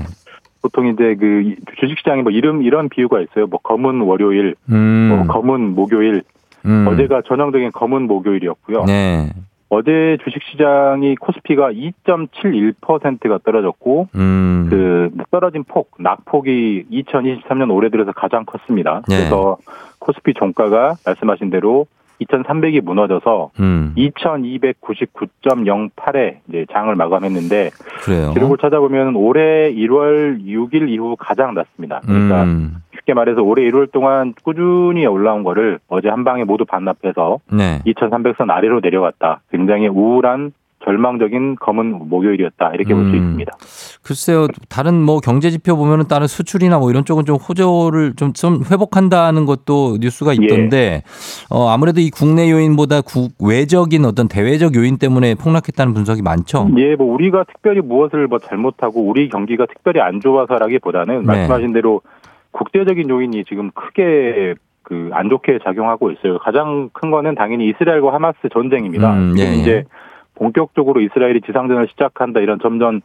보통 0.62 0.88
이제 0.88 1.16
그 1.20 1.42
이- 1.42 1.56
주식시장이 1.82 2.22
뭐 2.22 2.32
이름, 2.32 2.62
이런 2.64 2.88
비유가 2.88 3.20
있어요. 3.20 3.48
뭐 3.48 3.60
검은 3.62 4.00
월요일, 4.02 4.56
음. 4.70 5.10
뭐 5.10 5.26
검은 5.34 5.76
목요일. 5.76 6.24
음. 6.66 6.88
어제가 6.88 7.22
전형적인 7.26 7.72
검은 7.72 8.04
목요일이었고요. 8.04 8.86
네. 8.86 9.32
어제 9.70 10.18
주식시장이 10.24 11.16
코스피가 11.16 11.72
2.71%가 11.72 13.40
떨어졌고 13.44 14.10
음. 14.16 14.68
그 14.70 15.10
떨어진 15.32 15.64
폭, 15.64 15.92
낙폭이 15.98 16.86
2023년 16.92 17.74
올해 17.74 17.90
들어서 17.90 18.12
가장 18.12 18.46
컸습니다. 18.46 19.02
네. 19.08 19.18
그래서 19.18 19.58
코스피 19.98 20.36
종가가 20.36 20.96
말씀하신 21.06 21.50
대로 21.50 21.88
2,300이 22.26 22.82
무너져서 22.82 23.52
음. 23.60 23.94
2,299.08에 23.98 26.38
이제 26.50 26.66
장을 26.72 26.94
마감했는데 26.96 27.70
그래요. 28.04 28.32
기록을 28.34 28.58
찾아보면 28.58 29.16
올해 29.16 29.72
1월 29.74 30.42
6일 30.44 30.90
이후 30.90 31.16
가장 31.18 31.54
낮습니다. 31.54 32.02
그러니까 32.06 32.44
음. 32.44 32.78
쉽게 32.96 33.14
말해서 33.14 33.42
올해 33.42 33.64
1월 33.70 33.92
동안 33.92 34.34
꾸준히 34.44 35.06
올라온 35.06 35.44
거를 35.44 35.80
어제 35.88 36.10
한 36.10 36.24
방에 36.24 36.44
모두 36.44 36.66
반납해서 36.66 37.40
네. 37.52 37.80
2,300선 37.86 38.50
아래로 38.50 38.80
내려갔다. 38.82 39.42
굉장히 39.52 39.88
우울한 39.88 40.54
절망적인 40.84 41.56
검은 41.60 42.10
목요일이었다. 42.10 42.72
이렇게 42.74 42.94
볼수 42.94 43.12
음. 43.12 43.16
있습니다. 43.16 43.52
글쎄요, 44.04 44.48
다른 44.70 45.02
뭐 45.02 45.20
경제 45.20 45.50
지표 45.50 45.76
보면은 45.78 46.08
다른 46.08 46.28
수출이나 46.28 46.80
뭐 46.80 46.90
이런 46.90 47.06
쪽은 47.06 47.26
좀 47.26 47.38
호조를 47.38 48.14
좀, 48.16 48.34
좀 48.34 48.64
회복한다는 48.70 49.46
것도 49.46 49.98
뉴스가 50.00 50.32
예. 50.32 50.36
있던데, 50.42 51.04
어, 51.50 51.70
아무래도 51.70 52.02
이 52.02 52.10
국내 52.10 52.52
요인보다 52.52 53.02
국, 53.02 53.34
외적인 53.42 54.06
어떤 54.06 54.28
대외적 54.28 54.76
요인 54.76 54.98
때문에 54.98 55.36
폭락했다는 55.36 55.94
분석이 55.94 56.22
많죠. 56.22 56.70
예, 56.78 56.96
뭐 56.96 57.14
우리가 57.14 57.46
특별히 57.46 57.82
무엇을 57.82 58.28
뭐 58.28 58.40
잘못하고 58.40 59.02
우리 59.02 59.30
경기가 59.30 59.66
특별히 59.66 60.02
안 60.02 60.20
좋아서라기보다는 60.20 61.22
네. 61.22 61.26
말씀하신 61.26 61.74
대로 61.74 62.02
국제적인 62.52 63.10
요인이 63.10 63.46
지금 63.46 63.72
크게 63.72 64.56
그 64.84 65.10
안 65.14 65.30
좋게 65.30 65.60
작용하고 65.64 66.12
있어요. 66.12 66.40
가장 66.40 66.90
큰 66.94 67.10
거는 67.10 67.36
당연히 67.36 67.70
이스라엘과 67.70 68.14
하마스 68.14 68.38
전쟁입니다. 68.52 69.14
음, 69.14 69.36
예, 69.38 69.44
예. 69.44 69.56
이제 69.56 69.84
본격적으로 70.44 71.00
이스라엘이 71.00 71.42
지상전을 71.42 71.88
시작한다 71.90 72.42
이런 72.42 72.60
점점 72.60 73.00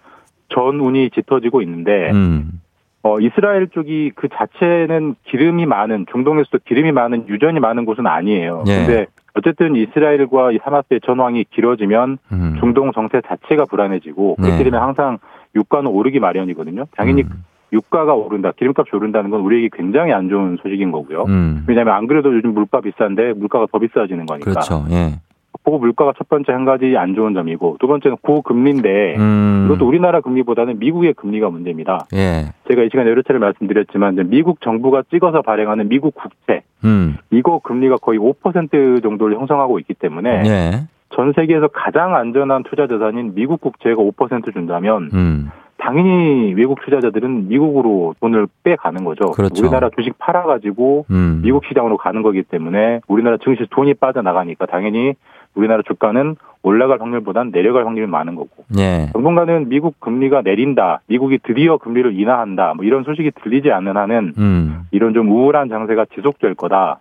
전운이 0.49 1.11
짙어지고 1.11 1.63
있는데 1.63 2.11
음. 2.11 2.61
어, 3.03 3.21
이스라엘 3.21 3.69
쪽이 3.69 4.13
그 4.17 4.29
자체는 4.29 5.15
기름이 5.25 5.67
많은 5.67 6.07
중동에서도 6.11 6.59
기름이 6.65 6.91
많은 6.91 7.29
유전이 7.29 7.61
많은 7.61 7.85
곳은 7.85 8.09
아니에요. 8.09 8.65
예. 8.67 8.77
근데 8.77 9.07
어쨌든 9.35 9.77
이스라엘과 9.77 10.53
이 10.53 10.59
하마스의 10.61 11.01
전황이 11.07 11.45
길어지면 11.45 12.19
음. 12.33 12.57
중동 12.59 12.91
정세 12.93 13.21
자체가 13.25 13.67
불안해지고 13.67 14.37
네. 14.41 14.47
그렇게 14.47 14.65
되면 14.65 14.83
항상 14.83 15.19
유가는 15.55 15.89
오르기 15.89 16.19
마련이거든요. 16.19 16.87
당연히 16.97 17.23
음. 17.23 17.45
유가가 17.73 18.15
오른다, 18.15 18.53
기름값이 18.57 18.97
오른다는 18.97 19.31
건 19.31 19.43
우리에게 19.43 19.69
굉장히 19.73 20.13
안 20.13 20.29
좋은 20.29 20.59
소식인 20.61 20.91
거고요. 20.91 21.25
음. 21.29 21.65
왜냐하면 21.69 21.95
안 21.95 22.07
그래도 22.09 22.35
요즘 22.35 22.55
물가 22.55 22.81
비싼데 22.81 23.35
물가가 23.35 23.67
더 23.71 23.79
비싸지는 23.79 24.27
거니까. 24.27 24.51
그렇죠. 24.51 24.87
예. 24.91 25.21
그 25.65 25.71
물가가 25.71 26.13
첫 26.17 26.29
번째 26.29 26.53
한 26.53 26.65
가지 26.65 26.97
안 26.97 27.15
좋은 27.15 27.35
점이고 27.35 27.77
두 27.79 27.87
번째는 27.87 28.17
고금리인데 28.23 29.17
음. 29.19 29.65
이것도 29.67 29.87
우리나라 29.87 30.21
금리보다는 30.21 30.79
미국의 30.79 31.15
금리가 31.15 31.51
문제입니다. 31.51 32.07
예. 32.15 32.53
제가 32.69 32.83
이 32.83 32.89
시간에 32.91 33.11
여러 33.11 33.23
차례 33.23 33.39
말씀드렸지만 33.39 34.29
미국 34.31 34.61
정부가 34.63 35.03
찍어서 35.11 35.43
발행하는 35.43 35.89
미국 35.89 36.15
국채 36.15 36.63
음. 36.85 37.17
이거 37.31 37.59
금리가 37.59 37.97
거의 37.97 38.19
5% 38.19 39.03
정도를 39.03 39.37
형성하고 39.37 39.79
있기 39.81 39.95
때문에 39.95 40.43
예. 40.47 40.71
전 41.15 41.33
세계에서 41.35 41.69
가장 41.69 42.15
안전한 42.15 42.63
투자 42.63 42.87
자산인 42.87 43.35
미국 43.35 43.61
국채가 43.61 44.03
5% 44.03 44.53
준다면 44.53 45.11
음. 45.13 45.51
당연히 45.79 46.53
외국 46.55 46.81
투자자들은 46.85 47.49
미국으로 47.49 48.15
돈을 48.21 48.49
빼가는 48.65 49.05
거죠. 49.05 49.31
그렇죠. 49.31 49.63
우리나라 49.63 49.89
주식 49.97 50.19
팔아가지고 50.19 51.07
음. 51.11 51.41
미국 51.43 51.65
시장으로 51.67 51.97
가는 51.97 52.23
거기 52.23 52.43
때문에 52.43 53.01
우리나라 53.07 53.39
증시 53.43 53.65
돈이 53.71 53.95
빠져나가니까 53.95 54.67
당연히 54.67 55.15
우리나라 55.59 55.83
주가는 55.87 56.37
올라갈 56.63 57.01
확률보단 57.01 57.51
내려갈 57.51 57.85
확률이 57.87 58.07
많은 58.07 58.35
거고. 58.37 58.65
예. 58.79 59.11
당분간은 59.13 59.69
미국 59.69 59.99
금리가 60.01 60.43
내린다, 60.43 61.01
미국이 61.07 61.39
드디어 61.45 61.79
금리를 61.79 62.19
인하한다, 62.19 62.75
뭐 62.77 62.85
이런 62.85 63.03
소식이 63.05 63.33
들리지 63.43 63.71
않는 63.73 63.97
한은 63.97 64.35
음. 64.39 64.83
이런 64.93 65.15
좀 65.15 65.31
우울한 65.31 65.69
장세가 65.69 66.07
지속될 66.15 66.55
거다. 66.55 67.01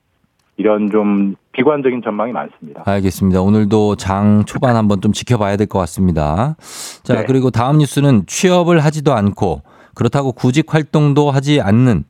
이런 0.60 0.90
좀 0.90 1.36
비관적인 1.52 2.02
전망이 2.04 2.32
많습니다. 2.32 2.82
알겠습니다. 2.86 3.42
오늘도 3.42 3.96
장 3.96 4.44
초반 4.46 4.76
한번 4.76 5.02
좀 5.02 5.12
지켜봐야 5.12 5.56
될 5.56 5.68
것 5.68 5.78
같습니다. 5.80 6.56
자, 7.04 7.14
네. 7.14 7.26
그리고 7.28 7.52
다음 7.52 7.78
뉴스는 7.78 8.24
취업을 8.26 8.80
하지도 8.80 9.14
않고 9.14 9.62
그렇다고 9.94 10.32
구직 10.32 10.74
활동도 10.74 11.30
하지 11.30 11.62
않는 11.62 12.06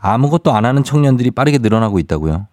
아무것도 0.00 0.50
안 0.50 0.64
하는 0.64 0.82
청년들이 0.82 1.30
빠르게 1.32 1.58
늘어나고 1.58 1.98
있다고요. 1.98 2.46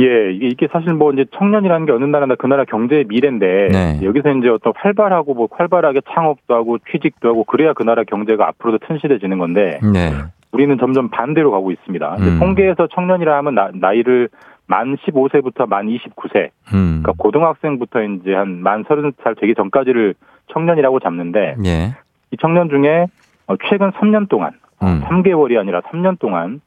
예, 0.00 0.32
이게 0.32 0.66
사실 0.72 0.94
뭐 0.94 1.12
이제 1.12 1.26
청년이라는 1.36 1.86
게 1.86 1.92
어느 1.92 2.04
나라나 2.04 2.34
그 2.34 2.46
나라 2.46 2.64
경제의 2.64 3.04
미래인데 3.08 3.68
네. 3.70 4.00
여기서 4.02 4.30
이제 4.30 4.48
어떤 4.48 4.72
활발하고 4.76 5.34
뭐 5.34 5.48
활발하게 5.50 6.00
창업도 6.12 6.54
하고 6.54 6.78
취직도 6.90 7.28
하고 7.28 7.44
그래야 7.44 7.72
그 7.74 7.82
나라 7.82 8.04
경제가 8.04 8.48
앞으로도 8.48 8.86
튼실해지는 8.86 9.38
건데 9.38 9.78
네. 9.92 10.10
우리는 10.52 10.76
점점 10.78 11.10
반대로 11.10 11.50
가고 11.50 11.70
있습니다. 11.70 12.16
음. 12.18 12.38
통계에서 12.40 12.88
청년이라 12.88 13.36
하면 13.38 13.54
나, 13.54 13.70
나이를 13.72 14.28
만 14.66 14.96
15세부터 14.96 15.68
만 15.68 15.86
29세, 15.88 16.50
음. 16.72 17.00
그러니까 17.02 17.12
고등학생부터 17.18 18.02
이제 18.02 18.34
한 18.34 18.62
만 18.62 18.84
30살 18.84 19.38
되기 19.40 19.54
전까지를 19.54 20.14
청년이라고 20.52 21.00
잡는데 21.00 21.56
예. 21.64 21.94
이 22.30 22.36
청년 22.40 22.68
중에 22.68 23.06
어, 23.48 23.54
최근 23.68 23.90
3년 23.92 24.28
동안 24.28 24.52
음. 24.82 25.02
3개월이 25.04 25.58
아니라 25.58 25.80
3년 25.82 26.18
동안 26.18 26.60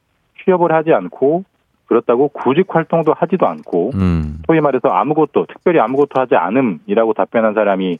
취업을 0.44 0.72
하지 0.72 0.92
않고 0.92 1.44
그렇다고 1.86 2.28
구직 2.28 2.66
활동도 2.74 3.14
하지도 3.16 3.46
않고 3.46 3.92
음. 3.94 4.38
소위 4.46 4.60
말해서 4.60 4.88
아무것도 4.88 5.46
특별히 5.46 5.80
아무것도 5.80 6.20
하지 6.20 6.34
않음이라고 6.34 7.12
답변한 7.14 7.54
사람이 7.54 7.98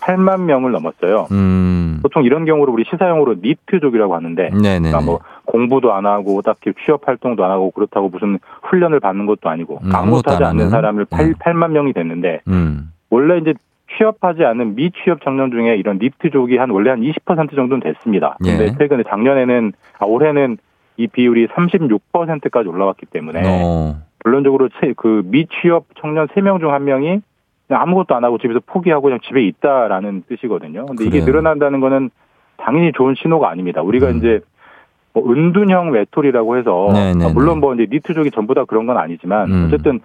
8만 0.00 0.42
명을 0.42 0.72
넘었어요. 0.72 1.26
음. 1.32 2.00
보통 2.02 2.24
이런 2.24 2.44
경우를 2.44 2.72
우리 2.72 2.84
시사용어로 2.90 3.36
니트족이라고 3.42 4.14
하는데. 4.14 4.50
그러니까 4.50 5.00
뭐 5.00 5.20
공부도 5.44 5.92
안 5.92 6.06
하고 6.06 6.42
딱히 6.42 6.72
취업 6.84 7.08
활동도 7.08 7.44
안 7.44 7.50
하고 7.50 7.70
그렇다고 7.70 8.08
무슨 8.08 8.38
훈련을 8.62 9.00
받는 9.00 9.26
것도 9.26 9.48
아니고 9.48 9.80
음, 9.82 9.94
아무것도 9.94 10.32
하지 10.32 10.44
않는? 10.44 10.70
사람을 10.70 11.06
8, 11.06 11.26
음. 11.26 11.34
8만 11.34 11.70
명이 11.70 11.92
됐는데 11.92 12.40
음. 12.48 12.92
원래 13.10 13.38
이제 13.38 13.54
취업하지 13.96 14.44
않은 14.44 14.74
미취업 14.74 15.22
청년 15.22 15.50
중에 15.50 15.76
이런 15.76 15.98
니트족이 15.98 16.56
한 16.58 16.70
원래 16.70 16.90
한 16.90 17.00
20% 17.00 17.54
정도는 17.54 17.80
됐습니다. 17.80 18.36
근데 18.42 18.64
예. 18.64 18.72
최근에 18.76 19.04
작년에는 19.08 19.72
아 19.98 20.06
올해는 20.06 20.58
이 20.96 21.06
비율이 21.06 21.48
36%까지 21.48 22.68
올라왔기 22.68 23.06
때문에 23.06 23.42
어. 23.44 23.96
물론적으로 24.24 24.68
채- 24.80 24.94
그 24.96 25.22
미취업 25.26 25.84
청년 26.00 26.26
3명 26.28 26.58
중한 26.60 26.84
명이 26.84 27.20
그냥 27.68 27.82
아무것도 27.82 28.14
안 28.14 28.24
하고 28.24 28.38
집에서 28.38 28.60
포기하고 28.64 29.02
그냥 29.04 29.18
집에 29.26 29.42
있다라는 29.44 30.24
뜻이거든요. 30.28 30.86
근데 30.86 31.04
이게 31.04 31.20
그래요. 31.20 31.26
늘어난다는 31.26 31.80
거는 31.80 32.10
당연히 32.56 32.92
좋은 32.92 33.14
신호가 33.16 33.50
아닙니다. 33.50 33.82
우리가 33.82 34.08
음. 34.10 34.16
이제 34.18 34.40
뭐 35.12 35.30
은둔형 35.30 35.90
외톨이라고 35.92 36.56
해서 36.58 36.88
네네네. 36.92 37.24
아, 37.24 37.28
물론 37.34 37.60
뭐 37.60 37.74
이제 37.74 37.86
니트족이 37.90 38.30
전부 38.30 38.54
다 38.54 38.64
그런 38.64 38.86
건 38.86 38.96
아니지만 38.98 39.50
음. 39.50 39.64
어쨌든 39.66 40.00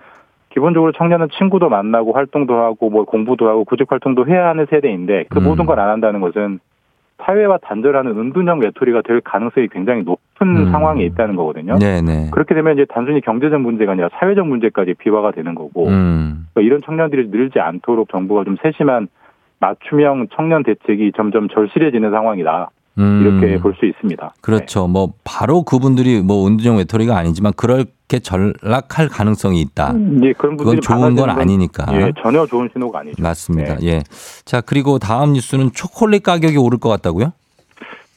기본적으로 0.49 0.91
청년은 0.91 1.29
친구도 1.37 1.69
만나고 1.69 2.11
활동도 2.13 2.55
하고 2.55 2.89
뭐 2.89 3.05
공부도 3.05 3.47
하고 3.47 3.63
구직 3.63 3.89
활동도 3.91 4.27
해야 4.27 4.49
하는 4.49 4.65
세대인데 4.69 5.25
그 5.29 5.39
음. 5.39 5.43
모든 5.45 5.65
걸 5.65 5.79
안 5.79 5.89
한다는 5.89 6.19
것은 6.19 6.59
사회와 7.23 7.59
단절하는 7.59 8.17
은둔형 8.17 8.59
외톨이가 8.59 9.01
될 9.03 9.21
가능성이 9.21 9.67
굉장히 9.67 10.03
높은 10.03 10.57
음. 10.57 10.71
상황에 10.71 11.03
있다는 11.05 11.35
거거든요. 11.35 11.77
네네. 11.79 12.29
그렇게 12.31 12.55
되면 12.55 12.73
이제 12.73 12.85
단순히 12.89 13.21
경제적 13.21 13.61
문제가 13.61 13.93
아니라 13.93 14.09
사회적 14.13 14.47
문제까지 14.47 14.95
비화가 14.95 15.31
되는 15.31 15.55
거고 15.55 15.87
음. 15.87 16.47
그러니까 16.53 16.61
이런 16.61 16.81
청년들이 16.81 17.29
늘지 17.29 17.59
않도록 17.59 18.09
정부가 18.09 18.43
좀 18.43 18.57
세심한 18.61 19.07
맞춤형 19.59 20.27
청년 20.35 20.63
대책이 20.63 21.11
점점 21.15 21.47
절실해지는 21.49 22.11
상황이다. 22.11 22.69
음. 22.97 23.21
이렇게 23.41 23.57
볼 23.59 23.73
수 23.79 23.85
있습니다. 23.85 24.33
그렇죠. 24.41 24.87
뭐 24.87 25.13
바로 25.23 25.63
그분들이 25.63 26.21
뭐 26.21 26.45
은둔형 26.47 26.77
외톨이가 26.77 27.17
아니지만 27.17 27.53
그렇게 27.55 28.19
전락할 28.19 29.07
가능성이 29.09 29.61
있다. 29.61 29.93
네. 29.93 30.27
예, 30.29 30.33
그런 30.33 30.57
분들이 30.57 30.79
그건 30.79 30.81
좋은 30.81 31.15
건 31.15 31.29
아니니까. 31.29 31.85
예, 31.93 32.11
전혀 32.21 32.45
좋은 32.45 32.69
신호가 32.73 32.99
아니죠. 32.99 33.21
맞습니다. 33.23 33.75
네. 33.77 33.87
예. 33.87 34.03
자, 34.45 34.59
그리고 34.61 34.99
다음 34.99 35.33
뉴스는 35.33 35.71
초콜릿 35.73 36.23
가격이 36.23 36.57
오를 36.57 36.77
것 36.79 36.89
같다고요? 36.89 37.31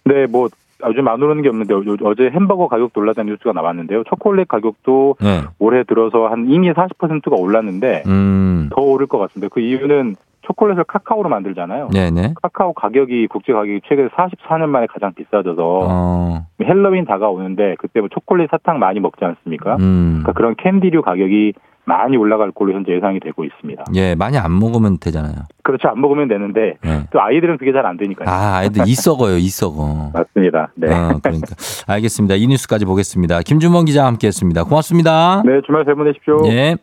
네, 0.07 0.27
뭐 0.27 0.49
요즘 0.87 1.09
안 1.09 1.23
오르는 1.23 1.43
게 1.43 1.49
없는데 1.49 1.73
요- 1.73 1.97
어제 2.05 2.25
햄버거 2.35 2.69
가격 2.69 2.91
올랐다는 2.95 3.33
뉴스가 3.33 3.53
나왔는데요. 3.53 4.03
초콜릿 4.09 4.49
가격도 4.49 5.17
네. 5.21 5.43
올해 5.59 5.83
들어서 5.85 6.27
한 6.27 6.47
이미 6.51 6.71
40%가 6.73 7.37
올랐는데 7.37 8.03
음. 8.07 8.69
더 8.75 8.83
오를 8.83 9.07
것 9.07 9.17
같습니다. 9.19 9.49
그 9.55 9.61
이유는 9.61 10.17
초콜릿을 10.47 10.85
카카오로 10.85 11.29
만들잖아요. 11.29 11.89
네네. 11.93 12.35
카카오 12.43 12.73
가격이 12.75 13.29
국제 13.29 13.53
가격이 13.53 13.81
최근 13.89 14.09
44년 14.11 14.67
만에 14.69 14.87
가장 14.87 15.13
비싸져서 15.15 15.63
어. 15.63 16.47
핼러윈 16.63 17.07
다가오는데 17.07 17.77
그때 17.79 18.01
뭐 18.01 18.09
초콜릿 18.13 18.51
사탕 18.51 18.79
많이 18.79 19.01
먹지 19.01 19.25
않습니까? 19.25 19.77
음. 19.77 20.21
그러니까 20.23 20.33
그런 20.33 20.55
캔디류 20.57 21.03
가격이 21.03 21.55
많이 21.87 22.17
올라갈 22.17 22.51
걸로 22.51 22.73
현재 22.73 22.93
예상이 22.93 23.21
되고 23.21 23.45
있습니다. 23.45 23.85
예, 23.95 24.15
많이 24.15 24.39
안 24.39 24.59
먹으면 24.59 24.97
되잖아요. 24.99 25.35
그렇죠. 25.63 25.89
안 25.89 26.01
먹으면 26.01 26.29
되는데 26.29 26.77
예. 26.85 27.05
또 27.11 27.21
아이들은 27.21 27.59
그게 27.59 27.73
잘 27.73 27.85
안 27.85 27.99
되니까요. 27.99 28.27
아, 28.27 28.65
애들 28.65 28.85
이 28.87 28.95
썩어요, 28.95 29.37
이 29.37 29.49
썩어. 29.49 30.11
맞습니다. 30.15 30.71
네. 30.77 30.87
어, 30.89 31.19
그러니까. 31.23 31.49
알겠습니다. 31.87 32.37
이 32.37 32.47
뉴스까지 32.47 32.87
보겠습니다. 32.87 33.41
김준범 33.43 33.85
기자와 33.85 34.07
함께 34.09 34.29
했습니다. 34.29 34.65
고맙습니다. 34.65 35.43
네, 35.45 35.61
주말 35.67 35.85
잘 35.85 35.95
보내십시오. 35.95 36.41
예. 36.47 36.77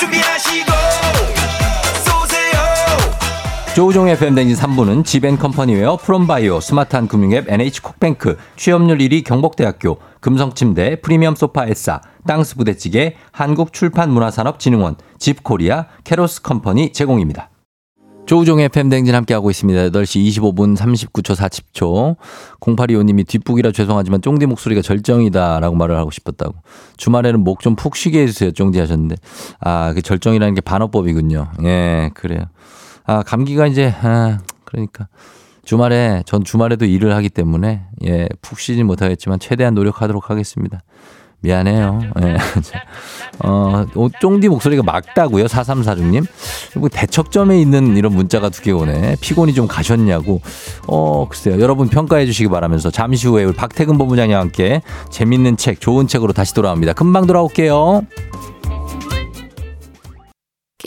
준비하시고 0.00 0.67
조우종의 3.78 4.18
팬데믹 4.18 4.56
3부는 4.56 5.04
지벤컴퍼니웨어 5.04 5.98
프롬바이오 5.98 6.58
스마트한 6.58 7.06
금융앱 7.06 7.48
NH콕뱅크 7.48 8.36
취업률 8.56 8.98
1위 8.98 9.22
경복대학교 9.22 9.98
금성침대 10.18 11.00
프리미엄 11.00 11.36
소파 11.36 11.64
에싸 11.64 12.00
땅스 12.26 12.56
부대찌개 12.56 13.14
한국출판문화산업진흥원 13.30 14.96
집코리아 15.20 15.86
캐로스 16.02 16.42
컴퍼니 16.42 16.92
제공입니다. 16.92 17.50
조우종의 18.26 18.68
FM 18.70 18.79
댕진 18.79 19.14
함께하고 19.14 19.48
있습니다. 19.48 19.90
8시 19.90 20.26
25분 20.26 20.76
39초 20.76 21.36
40초. 21.36 22.16
0825님이 22.58 23.28
뒷북이라 23.28 23.70
죄송하지만 23.70 24.22
쫑디 24.22 24.46
목소리가 24.46 24.82
절정이다 24.82 25.60
라고 25.60 25.76
말을 25.76 25.96
하고 25.96 26.10
싶었다고. 26.10 26.52
주말에는 26.96 27.44
목 27.44 27.60
좀 27.60 27.76
푹 27.76 27.94
쉬게 27.94 28.22
해주세요. 28.22 28.50
쫑디 28.50 28.80
하셨는데. 28.80 29.14
아, 29.60 29.92
그 29.94 30.02
절정이라는 30.02 30.56
게 30.56 30.62
반어법이군요. 30.62 31.52
예, 31.62 32.10
그래요. 32.14 32.40
아, 33.08 33.22
감기가 33.22 33.66
이제, 33.66 33.92
아, 34.02 34.38
그러니까. 34.64 35.08
주말에, 35.64 36.22
전 36.26 36.44
주말에도 36.44 36.84
일을 36.84 37.14
하기 37.16 37.30
때문에, 37.30 37.82
예, 38.06 38.28
푹 38.42 38.60
쉬지 38.60 38.82
못하겠지만 38.84 39.38
최대한 39.38 39.74
노력하도록 39.74 40.30
하겠습니다. 40.30 40.82
미안해요. 41.40 42.00
예. 42.22 42.36
어, 43.46 43.86
어, 43.94 44.08
쫑디 44.20 44.48
목소리가 44.48 44.82
막다고요? 44.82 45.46
4346님? 45.46 46.26
그리고 46.72 46.88
대척점에 46.88 47.58
있는 47.60 47.96
이런 47.96 48.12
문자가 48.12 48.48
두 48.50 48.60
개 48.62 48.72
오네. 48.72 49.16
피곤이 49.20 49.54
좀 49.54 49.68
가셨냐고. 49.68 50.40
어, 50.88 51.26
글쎄요. 51.30 51.60
여러분 51.60 51.88
평가해 51.88 52.26
주시기 52.26 52.48
바라면서 52.48 52.90
잠시 52.90 53.28
후에 53.28 53.44
우리 53.44 53.54
박태근 53.54 53.96
본부장님과 53.98 54.40
함께 54.40 54.82
재밌는 55.10 55.56
책, 55.56 55.80
좋은 55.80 56.08
책으로 56.08 56.32
다시 56.34 56.54
돌아옵니다. 56.54 56.92
금방 56.94 57.26
돌아올게요. 57.26 58.02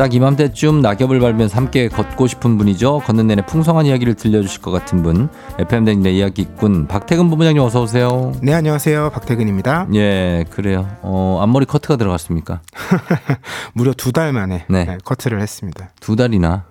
딱 0.00 0.14
이맘때쯤 0.14 0.80
낙엽을 0.80 1.20
밟으면서 1.20 1.58
함께 1.58 1.86
걷고 1.88 2.26
싶은 2.26 2.56
분이죠. 2.56 3.00
걷는 3.00 3.26
내내 3.26 3.44
풍성한 3.44 3.84
이야기를 3.84 4.14
들려주실 4.14 4.62
것 4.62 4.70
같은 4.70 5.02
분. 5.02 5.28
FM 5.58 5.84
댕내 5.84 6.10
이야기꾼 6.12 6.86
박태근 6.86 7.28
본부장님 7.28 7.60
어서 7.60 7.82
오세요. 7.82 8.32
네, 8.42 8.54
안녕하세요. 8.54 9.10
박태근입니다. 9.10 9.88
예, 9.92 10.46
그래요. 10.48 10.88
어, 11.02 11.40
앞머리 11.42 11.66
커트가 11.66 11.96
들어갔습니까? 11.96 12.62
무려 13.74 13.92
두 13.92 14.10
달 14.12 14.32
만에 14.32 14.64
네. 14.70 14.84
네, 14.86 14.96
커트를 15.04 15.38
했습니다. 15.42 15.90
두 16.00 16.16
달이나. 16.16 16.64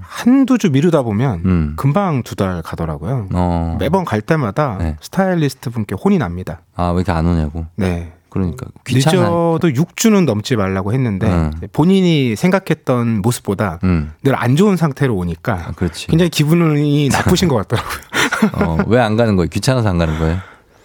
한두 0.00 0.56
주 0.56 0.70
미루다 0.70 1.02
보면 1.02 1.42
음. 1.44 1.72
금방 1.76 2.22
두 2.22 2.34
달 2.34 2.62
가더라고요. 2.62 3.28
어. 3.34 3.76
매번 3.78 4.06
갈 4.06 4.22
때마다 4.22 4.78
네. 4.78 4.96
스타일리스트 5.02 5.68
분께 5.68 5.94
혼이 6.02 6.16
납니다. 6.16 6.62
아, 6.76 6.88
왜 6.92 7.02
이렇게 7.02 7.12
안 7.12 7.26
오냐고. 7.26 7.66
네. 7.76 8.10
그러니까 8.30 8.66
귀찮아. 8.86 9.22
늦어도 9.22 9.58
6주는 9.68 10.24
넘지 10.24 10.56
말라고 10.56 10.92
했는데 10.92 11.26
음. 11.26 11.52
본인이 11.72 12.36
생각했던 12.36 13.22
모습보다 13.22 13.78
음. 13.84 14.12
늘안 14.22 14.56
좋은 14.56 14.76
상태로 14.76 15.14
오니까 15.14 15.54
아. 15.68 15.72
굉장히 16.08 16.30
기분이 16.30 17.08
나쁘신 17.12 17.48
것 17.48 17.56
같더라고요. 17.56 18.00
어, 18.54 18.78
왜 18.86 18.98
안 19.00 19.16
가는 19.16 19.36
거예요? 19.36 19.48
귀찮아서 19.48 19.88
안 19.88 19.98
가는 19.98 20.18
거예요? 20.18 20.38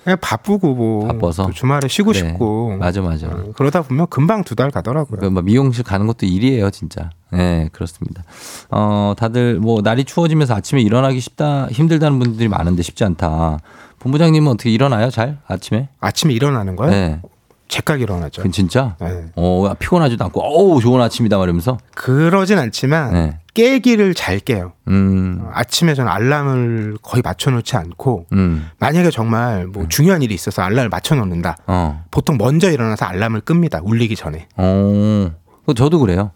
그냥 0.03 0.17
바쁘고 0.21 0.75
뭐 0.75 1.07
바빠서? 1.07 1.47
또 1.47 1.51
주말에 1.51 1.87
쉬고 1.87 2.11
그래. 2.11 2.19
싶고 2.19 2.77
맞아, 2.77 3.01
맞아. 3.01 3.27
어, 3.27 3.51
그러다 3.57 3.81
보면 3.81 4.05
금방 4.09 4.43
두 4.43 4.53
달 4.55 4.69
가더라고요. 4.69 5.19
그, 5.19 5.25
뭐 5.25 5.41
미용실 5.41 5.83
가는 5.83 6.05
것도 6.05 6.25
일이에요, 6.27 6.69
진짜. 6.69 7.09
네, 7.31 7.69
그렇습니다. 7.71 8.23
어, 8.69 9.13
다들 9.17 9.59
뭐 9.59 9.81
날이 9.81 10.03
추워지면서 10.03 10.53
아침에 10.55 10.81
일어나기 10.81 11.19
쉽다, 11.19 11.67
힘들다는 11.71 12.19
분들이 12.19 12.47
많은데 12.47 12.83
쉽지 12.83 13.03
않다. 13.03 13.57
본부장님은 13.99 14.51
어떻게 14.51 14.69
일어나요? 14.69 15.09
잘? 15.09 15.39
아침에? 15.47 15.89
아침에 15.99 16.33
일어나는 16.33 16.75
거요? 16.75 16.91
네. 16.91 17.19
제깍 17.67 18.01
일어나죠. 18.01 18.41
그 18.43 18.51
진짜? 18.51 18.95
네. 19.01 19.25
어, 19.35 19.73
피곤하지도 19.79 20.23
않고, 20.25 20.41
어우, 20.41 20.81
좋은 20.81 21.01
아침이다 21.01 21.37
말이면서. 21.37 21.77
그러진 21.95 22.59
않지만 22.59 23.13
네. 23.13 23.39
깨기를 23.53 24.13
잘 24.13 24.39
깨요. 24.39 24.73
음, 24.87 25.39
어, 25.41 25.49
아침에 25.53 25.95
저는 25.95 26.11
알람을 26.11 26.97
거의 27.01 27.21
맞춰놓지 27.23 27.75
않고 27.77 28.27
음, 28.33 28.69
만약에 28.79 29.09
정말 29.11 29.65
뭐 29.65 29.87
중요한 29.87 30.21
일이 30.21 30.33
있어서 30.35 30.61
알람을 30.61 30.89
맞춰놓는다. 30.89 31.57
어, 31.67 32.03
보통 32.11 32.37
먼저 32.37 32.69
일어나서 32.69 33.05
알람을 33.05 33.41
끕니다. 33.41 33.79
울리기 33.83 34.15
전에. 34.15 34.47
어. 34.57 35.31
그 35.65 35.73
저도 35.73 35.99
그래요. 35.99 36.31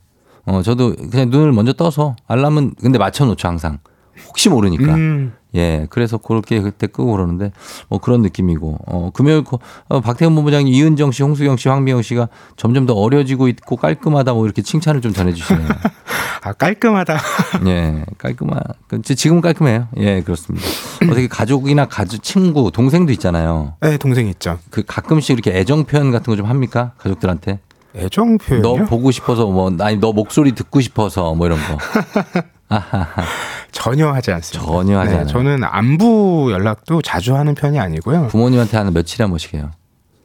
어, 0.46 0.62
저도 0.64 0.96
그냥 1.12 1.30
눈을 1.30 1.52
먼저 1.52 1.74
떠서 1.74 2.16
알람은 2.28 2.76
근데 2.82 2.98
맞춰놓죠, 2.98 3.48
항상. 3.48 3.80
혹시 4.28 4.50
모르니까. 4.50 4.96
음, 4.96 5.34
예, 5.56 5.88
그래서 5.90 6.18
그렇게 6.18 6.62
그때 6.62 6.86
끄고 6.86 7.12
그러는데 7.12 7.52
뭐 7.88 8.00
그런 8.00 8.22
느낌이고 8.22 8.78
어 8.86 9.10
금요일 9.14 9.44
코- 9.44 9.60
어, 9.88 10.00
박태훈 10.00 10.36
본부장님 10.36 10.72
이은정 10.74 11.12
씨, 11.12 11.24
홍수경 11.24 11.58
씨, 11.58 11.70
황미영 11.70 12.04
씨가 12.04 12.28
점점 12.56 12.86
더 12.86 12.94
어려지고 12.94 13.48
있고 13.48 13.76
깔끔하다 13.76 14.34
뭐 14.34 14.46
이렇게 14.46 14.62
칭찬을 14.62 15.02
좀 15.02 15.12
전해주시네요. 15.12 15.68
아 16.44 16.54
깔끔하다. 16.54 17.18
예, 17.68 18.06
깔끔한. 18.18 18.62
그 18.88 19.02
지금은 19.02 19.42
깔끔해요. 19.42 19.88
예, 19.98 20.22
그렇습니다. 20.22 20.66
어떻게 21.04 21.28
가족이나 21.28 21.86
가족, 21.86 22.22
친구, 22.24 22.72
동생도 22.72 23.12
있잖아요. 23.14 23.74
네, 23.82 23.98
동생 23.98 24.28
있죠. 24.28 24.60
그 24.70 24.84
가끔씩 24.86 25.34
이렇게 25.34 25.58
애정 25.58 25.84
표현 25.86 26.12
같은 26.12 26.32
거 26.32 26.38
좀 26.38 26.46
합니까 26.46 26.94
가족들한테? 27.00 27.60
애정 27.96 28.38
표현이요? 28.38 28.62
너 28.78 28.86
보고 28.86 29.10
싶어서 29.12 29.48
뭐 29.48 29.76
아니 29.80 29.98
너 29.98 30.14
목소리 30.14 30.54
듣고 30.54 30.80
싶어서 30.80 31.34
뭐 31.34 31.48
이런 31.48 31.58
거. 31.60 31.78
아하하. 32.70 33.24
전혀 33.72 34.12
하지 34.12 34.32
않습니다. 34.32 34.60
네, 34.72 34.78
전혀 34.78 35.00
하지 35.00 35.14
않아요. 35.14 35.28
저는 35.28 35.64
안부 35.64 36.50
연락도 36.52 37.02
자주 37.02 37.36
하는 37.36 37.56
편이 37.56 37.80
아니고요. 37.80 38.28
부모님한테 38.28 38.78
하는 38.78 38.94
며칠에 38.94 39.24
한 39.24 39.30
번씩 39.32 39.54
해요. 39.54 39.72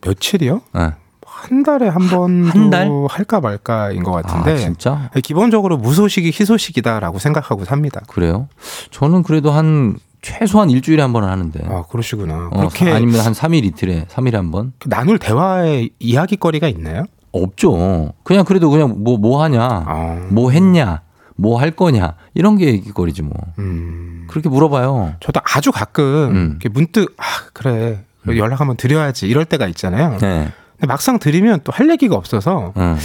며칠이요? 0.05 0.61
예. 0.77 0.93
한 1.27 1.63
달에 1.63 1.89
한 1.89 2.09
번도 2.09 2.49
한 2.49 2.71
달? 2.71 2.89
할까 3.09 3.41
말까인 3.41 4.03
것 4.03 4.17
아, 4.17 4.23
같은데 4.23 4.57
진짜? 4.59 5.11
기본적으로 5.23 5.77
무소식이 5.77 6.29
희소식이다라고 6.29 7.19
생각하고 7.19 7.65
삽니다. 7.65 8.01
그래요? 8.07 8.49
저는 8.91 9.23
그래도 9.23 9.51
한 9.51 9.97
최소한 10.23 10.71
일주일에 10.71 11.03
한 11.03 11.13
번은 11.13 11.29
하는데. 11.29 11.61
아, 11.69 11.85
그러시구나. 11.91 12.49
어, 12.51 12.57
그렇게 12.57 12.91
아니면 12.91 13.21
한 13.21 13.35
3일 13.35 13.65
이틀에 13.65 14.07
3일에 14.07 14.33
한 14.35 14.51
번? 14.51 14.73
나눌 14.87 15.19
대화의 15.19 15.91
이야기거리가 15.99 16.69
있나요? 16.69 17.05
없죠. 17.33 18.13
그냥 18.23 18.45
그래도 18.45 18.71
그냥 18.71 19.03
뭐뭐 19.05 19.43
하냐, 19.43 19.61
아, 19.61 20.27
뭐 20.31 20.51
했냐, 20.51 21.03
뭐 21.37 21.59
할 21.61 21.71
거냐 21.73 22.15
이런 22.35 22.57
게 22.57 22.67
얘기거리지 22.67 23.23
뭐. 23.23 23.33
음. 23.59 24.27
그렇게 24.29 24.49
물어봐요. 24.49 25.15
저도 25.21 25.41
아주 25.45 25.73
가끔 25.73 26.05
음. 26.05 26.59
문득 26.73 27.15
아, 27.19 27.25
그래. 27.53 28.05
연락 28.27 28.61
한번 28.61 28.77
드려야지 28.77 29.27
이럴 29.29 29.45
때가 29.45 29.67
있잖아요. 29.69 30.17
네. 30.19 30.51
근데 30.77 30.87
막상 30.87 31.19
드리면 31.19 31.61
또 31.65 31.73
할 31.75 31.91
얘기가 31.91 32.15
없어서 32.17 32.73
응. 32.77 32.97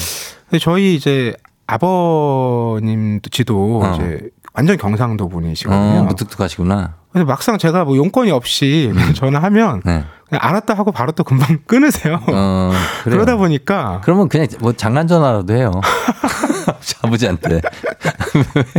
근데 0.50 0.60
저희 0.60 0.96
이제 0.96 1.36
아버님 1.68 3.20
지도 3.32 3.82
어. 3.84 3.94
이제 3.96 4.30
완전 4.54 4.78
경상도 4.78 5.30
분이시거든요. 5.30 6.00
어, 6.00 6.04
무뚝뚝하시구나. 6.04 6.96
근데 7.12 7.26
막상 7.26 7.58
제가 7.58 7.86
뭐 7.86 7.98
용건이 7.98 8.32
없이 8.32 8.92
전화하면 9.16 9.82
네. 9.86 10.04
알았다 10.32 10.74
하고 10.74 10.92
바로 10.92 11.12
또 11.12 11.24
금방 11.24 11.60
끊으세요. 11.66 12.20
어. 12.28 12.72
그러다 13.04 13.36
보니까 13.38 14.02
그러면 14.04 14.30
그냥 14.30 14.48
뭐 14.60 14.74
장난 14.74 15.08
전화라도 15.08 15.56
해요. 15.56 15.72
아버지한테. 17.02 17.62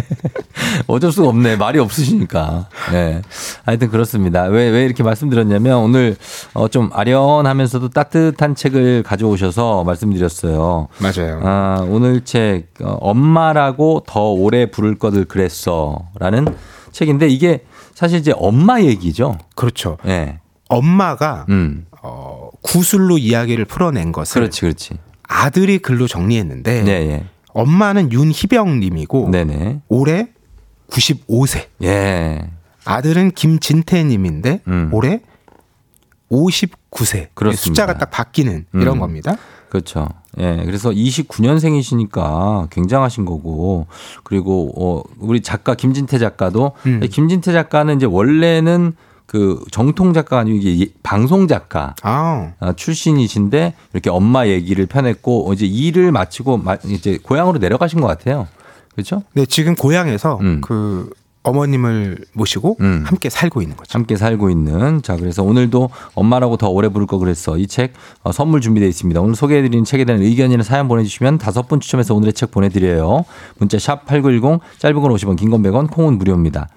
어쩔 0.86 1.12
수가 1.12 1.28
없네. 1.28 1.56
말이 1.56 1.78
없으시니까. 1.78 2.68
네. 2.92 3.22
하여튼 3.64 3.90
그렇습니다. 3.90 4.44
왜, 4.44 4.68
왜 4.68 4.84
이렇게 4.84 5.02
말씀드렸냐면 5.02 5.78
오늘 5.78 6.16
어, 6.54 6.68
좀 6.68 6.90
아련하면서도 6.92 7.88
따뜻한 7.90 8.54
책을 8.54 9.02
가져오셔서 9.02 9.84
말씀드렸어요. 9.84 10.88
맞아요. 10.98 11.40
아, 11.42 11.84
오늘 11.88 12.22
책, 12.22 12.68
어, 12.82 12.96
엄마라고 13.00 14.04
더 14.06 14.30
오래 14.30 14.70
부를 14.70 14.98
거들 14.98 15.24
그랬어. 15.24 16.00
라는 16.18 16.46
책인데 16.92 17.28
이게 17.28 17.64
사실 17.94 18.18
이제 18.18 18.32
엄마 18.36 18.80
얘기죠. 18.80 19.36
그렇죠. 19.54 19.98
예. 20.06 20.38
엄마가 20.70 21.46
음. 21.50 21.86
어, 22.02 22.48
구술로 22.62 23.18
이야기를 23.18 23.66
풀어낸 23.66 24.12
것을 24.12 24.40
그렇지, 24.40 24.60
그렇지. 24.62 24.94
아들이 25.24 25.78
글로 25.78 26.06
정리했는데 26.06 26.82
네, 26.82 26.90
예. 26.90 27.26
엄마는 27.52 28.12
윤희병님이고 28.12 29.30
네네. 29.30 29.82
올해 29.88 30.28
95세. 30.88 31.66
예. 31.82 32.50
아들은 32.84 33.32
김진태님인데 33.32 34.62
음. 34.68 34.90
올해 34.92 35.20
59세. 36.30 37.28
그렇습니다. 37.34 37.62
숫자가 37.62 37.98
딱 37.98 38.10
바뀌는 38.10 38.66
이런 38.74 38.96
음. 38.96 39.00
겁니다. 39.00 39.36
그렇죠. 39.68 40.08
예. 40.38 40.62
그래서 40.64 40.90
29년생이시니까 40.90 42.70
굉장하신 42.70 43.24
거고 43.24 43.86
그리고 44.22 44.72
어 44.76 45.02
우리 45.18 45.40
작가 45.42 45.74
김진태 45.74 46.18
작가도 46.18 46.72
음. 46.86 47.00
김진태 47.08 47.52
작가는 47.52 47.94
이제 47.96 48.06
원래는 48.06 48.94
그 49.30 49.62
정통 49.70 50.12
작가가 50.12 50.40
아니고 50.40 50.56
이게 50.56 50.80
예- 50.82 50.88
방송 51.04 51.46
작가 51.46 51.94
아, 52.02 52.50
아, 52.58 52.72
출신이신데 52.72 53.74
이렇게 53.92 54.10
엄마 54.10 54.48
얘기를 54.48 54.86
펴냈고 54.86 55.52
이제 55.52 55.66
일을 55.66 56.10
마치고 56.10 56.56
마- 56.58 56.78
이제 56.84 57.16
고향으로 57.22 57.58
내려가신 57.58 58.00
것 58.00 58.08
같아요. 58.08 58.48
그렇죠? 58.92 59.22
네, 59.34 59.46
지금 59.46 59.76
고향에서 59.76 60.38
음. 60.40 60.60
그 60.64 61.10
어머님을 61.42 62.18
모시고 62.34 62.76
음. 62.80 63.02
함께 63.06 63.30
살고 63.30 63.62
있는 63.62 63.76
거죠. 63.76 63.98
함께 63.98 64.16
살고 64.16 64.50
있는. 64.50 65.02
자 65.02 65.16
그래서 65.16 65.42
오늘도 65.42 65.88
엄마라고 66.14 66.56
더 66.56 66.68
오래 66.68 66.88
부를 66.88 67.06
거 67.06 67.18
그랬어 67.18 67.56
이책 67.56 67.94
어, 68.22 68.32
선물 68.32 68.60
준비되어 68.60 68.88
있습니다. 68.88 69.20
오늘 69.20 69.34
소개해드리는 69.34 69.84
책에 69.84 70.04
대한 70.04 70.20
의견이나 70.22 70.62
사연 70.62 70.86
보내주시면 70.88 71.38
다섯 71.38 71.66
분 71.68 71.80
추첨해서 71.80 72.14
오늘의 72.14 72.34
책 72.34 72.50
보내드려요. 72.50 73.24
문자 73.58 73.78
샵 73.78 74.04
#8910 74.06 74.60
짧은 74.78 75.00
건 75.00 75.12
50원 75.12 75.36
긴 75.36 75.50
건 75.50 75.62
100원 75.62 75.90
콩은 75.90 76.18
무료입니다. 76.18 76.68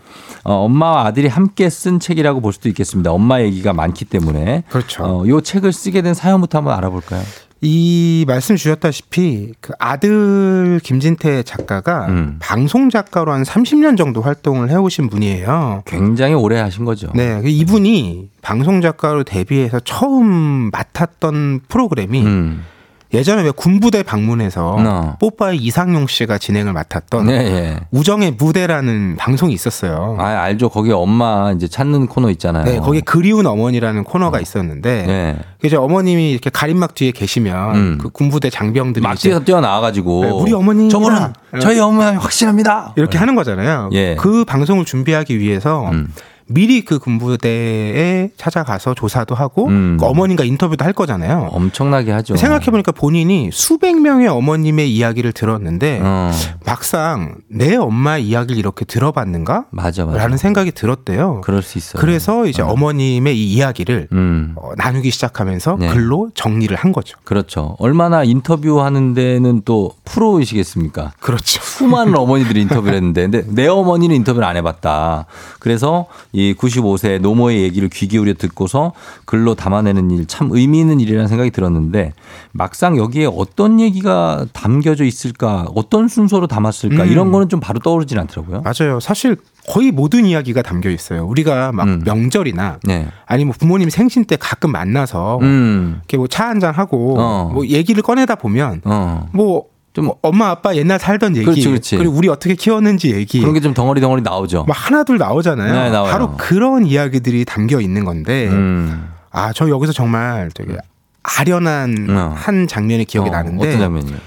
어, 0.45 0.53
엄마와 0.65 1.05
아들이 1.07 1.27
함께 1.27 1.69
쓴 1.69 1.99
책이라고 1.99 2.41
볼 2.41 2.53
수도 2.53 2.69
있겠습니다. 2.69 3.11
엄마 3.11 3.41
얘기가 3.41 3.73
많기 3.73 4.05
때문에. 4.05 4.63
그렇죠. 4.69 5.03
어, 5.03 5.27
요 5.27 5.41
책을 5.41 5.73
쓰게 5.73 6.01
된 6.01 6.13
사연부터 6.13 6.57
한번 6.59 6.75
알아볼까요 6.77 7.21
이 7.65 8.25
말씀 8.27 8.57
주셨다시피 8.57 9.53
그 9.61 9.71
아들 9.79 10.81
김진태 10.83 11.43
작가가 11.43 12.07
음. 12.07 12.35
방송 12.39 12.89
작가로 12.89 13.31
한 13.31 13.43
30년 13.43 13.97
정도 13.97 14.21
활동을 14.21 14.69
해오신 14.69 15.09
분이에요. 15.09 15.83
굉장히 15.85 16.33
오래 16.33 16.59
하신 16.59 16.83
거죠 16.83 17.09
네, 17.15 17.41
그 17.41 17.47
이분이 17.47 18.29
방송 18.41 18.81
작가로 18.81 19.23
데뷔해서 19.23 19.79
처음 19.79 20.71
맡았던 20.71 21.61
프로그램이 21.69 22.21
음. 22.25 22.65
예전에 23.13 23.43
왜 23.43 23.51
군부대 23.51 24.01
방문해서 24.03 24.75
어. 24.79 25.17
뽀빠이 25.19 25.57
이상용 25.57 26.07
씨가 26.07 26.39
진행을 26.39 26.73
맡았던 26.73 27.27
네, 27.27 27.33
예. 27.33 27.79
우정의 27.91 28.31
무대라는 28.31 29.17
방송이 29.17 29.53
있었어요. 29.53 30.17
아, 30.19 30.25
알죠. 30.25 30.69
거기 30.69 30.91
엄마 30.91 31.51
이제 31.51 31.67
찾는 31.67 32.07
코너 32.07 32.31
있잖아요. 32.31 32.65
네, 32.65 32.79
거기 32.79 33.01
그리운 33.01 33.45
어머니라는 33.45 34.03
코너가 34.03 34.39
있었는데 34.39 35.03
네. 35.05 35.37
그 35.61 35.67
이제 35.67 35.75
어머님이 35.75 36.31
이렇게 36.31 36.49
가림막 36.49 36.95
뒤에 36.95 37.11
계시면 37.11 37.75
음. 37.75 37.97
그 38.01 38.09
군부대 38.09 38.49
장병들이 38.49 39.03
막 39.03 39.15
뛰어 39.17 39.39
뛰어나와가지고 39.39 40.25
네, 40.25 40.31
우리 40.31 40.53
어머니 40.53 40.89
저분은 40.89 41.33
저희 41.61 41.79
어머니 41.79 42.17
확실합니다. 42.17 42.93
이렇게 42.95 43.19
하는 43.19 43.35
거잖아요. 43.35 43.89
예. 43.93 44.15
그 44.15 44.43
방송을 44.43 44.85
준비하기 44.85 45.37
위해서 45.39 45.89
음. 45.91 46.11
미리 46.47 46.83
그 46.83 46.99
군부대에 46.99 48.29
찾아가서 48.37 48.93
조사도 48.93 49.35
하고 49.35 49.67
음. 49.67 49.97
그 49.99 50.05
어머님과 50.05 50.43
인터뷰도 50.43 50.83
할 50.83 50.93
거잖아요. 50.93 51.49
엄청나게 51.51 52.11
하죠. 52.11 52.35
생각해 52.35 52.65
보니까 52.65 52.91
본인이 52.91 53.49
수백 53.51 53.99
명의 53.99 54.27
어머님의 54.27 54.93
이야기를 54.93 55.31
들었는데 55.33 56.01
어, 56.03 56.31
막상 56.65 57.35
내 57.47 57.75
엄마 57.75 58.17
이야기를 58.17 58.57
이렇게 58.57 58.85
들어봤는가? 58.85 59.65
맞아 59.71 60.05
맞아. 60.05 60.17
라는 60.17 60.37
생각이 60.37 60.71
들었대요. 60.71 61.41
그럴 61.41 61.61
수 61.61 61.77
있어요. 61.77 61.99
그래서 61.99 62.45
이제 62.45 62.61
어. 62.61 62.75
머님의이 62.75 63.51
이야기를 63.53 64.09
음. 64.11 64.53
어, 64.55 64.71
나누기 64.77 65.11
시작하면서 65.11 65.77
네. 65.79 65.87
글로 65.89 66.29
정리를 66.33 66.75
한 66.75 66.91
거죠. 66.91 67.17
그렇죠. 67.23 67.75
얼마나 67.79 68.23
인터뷰하는 68.23 69.13
데는 69.13 69.61
또 69.65 69.93
프로이시겠습니까? 70.05 71.13
그렇죠. 71.19 71.61
수많은 71.61 72.15
어머니들이 72.17 72.61
인터뷰를 72.61 72.95
했는데 72.95 73.21
근데 73.23 73.43
내 73.49 73.67
어머니는 73.67 74.15
인터뷰를 74.17 74.47
안 74.47 74.57
해봤다. 74.57 75.25
그래서 75.59 76.07
이 76.31 76.42
95세 76.53 77.19
노모의 77.21 77.61
얘기를 77.63 77.87
귀 77.89 78.07
기울여 78.07 78.33
듣고서 78.33 78.91
글로 79.25 79.55
담아내는 79.55 80.11
일 80.11 80.25
참 80.27 80.49
의미 80.51 80.79
있는 80.79 80.99
일이라는 80.99 81.27
생각이 81.27 81.51
들었는데 81.51 82.13
막상 82.51 82.97
여기에 82.97 83.27
어떤 83.35 83.79
얘기가 83.79 84.45
담겨져 84.53 85.03
있을까 85.05 85.67
어떤 85.75 86.07
순서로 86.07 86.47
담았을까 86.47 87.03
음. 87.03 87.09
이런 87.09 87.31
거는 87.31 87.49
좀 87.49 87.59
바로 87.59 87.79
떠오르진 87.79 88.17
않더라고요. 88.19 88.61
맞아요. 88.63 88.99
사실 88.99 89.37
거의 89.69 89.91
모든 89.91 90.25
이야기가 90.25 90.61
담겨 90.61 90.89
있어요. 90.89 91.25
우리가 91.25 91.71
막 91.71 91.87
음. 91.87 92.01
명절이나 92.05 92.79
네. 92.83 93.07
아니면 93.25 93.53
부모님 93.57 93.89
생신 93.89 94.25
때 94.25 94.35
가끔 94.37 94.71
만나서 94.71 95.39
음. 95.41 95.97
이렇게 95.99 96.17
뭐 96.17 96.27
차 96.27 96.47
한잔 96.47 96.73
하고 96.73 97.15
어. 97.19 97.49
뭐 97.53 97.65
얘기를 97.67 98.01
꺼내다 98.03 98.35
보면 98.35 98.81
어. 98.85 99.27
뭐 99.33 99.65
좀뭐 99.93 100.17
엄마 100.21 100.49
아빠 100.49 100.75
옛날 100.75 100.99
살던 100.99 101.35
얘기 101.35 101.45
그렇지, 101.45 101.67
그렇지. 101.67 101.97
리고 101.97 102.13
우리 102.13 102.27
어떻게 102.27 102.55
키웠는지 102.55 103.13
얘기 103.13 103.39
그런 103.39 103.53
게 103.53 103.59
좀 103.59 103.73
덩어리 103.73 104.01
덩어리 104.01 104.21
나오죠. 104.21 104.63
뭐 104.65 104.75
하나 104.75 105.03
둘 105.03 105.17
나오잖아요. 105.19 105.91
네. 105.91 106.11
바로 106.11 106.35
그런 106.37 106.85
이야기들이 106.85 107.45
담겨 107.45 107.79
있는 107.79 108.03
건데 108.03 108.47
음. 108.49 109.09
아저 109.29 109.69
여기서 109.69 109.93
정말 109.93 110.49
되게 110.53 110.75
아련한 111.21 112.07
어. 112.09 112.33
한 112.35 112.67
장면이 112.67 113.05
기억이 113.05 113.29
어, 113.29 113.31
나는데 113.31 113.67
어떤 113.67 113.79
장면이요? 113.79 114.17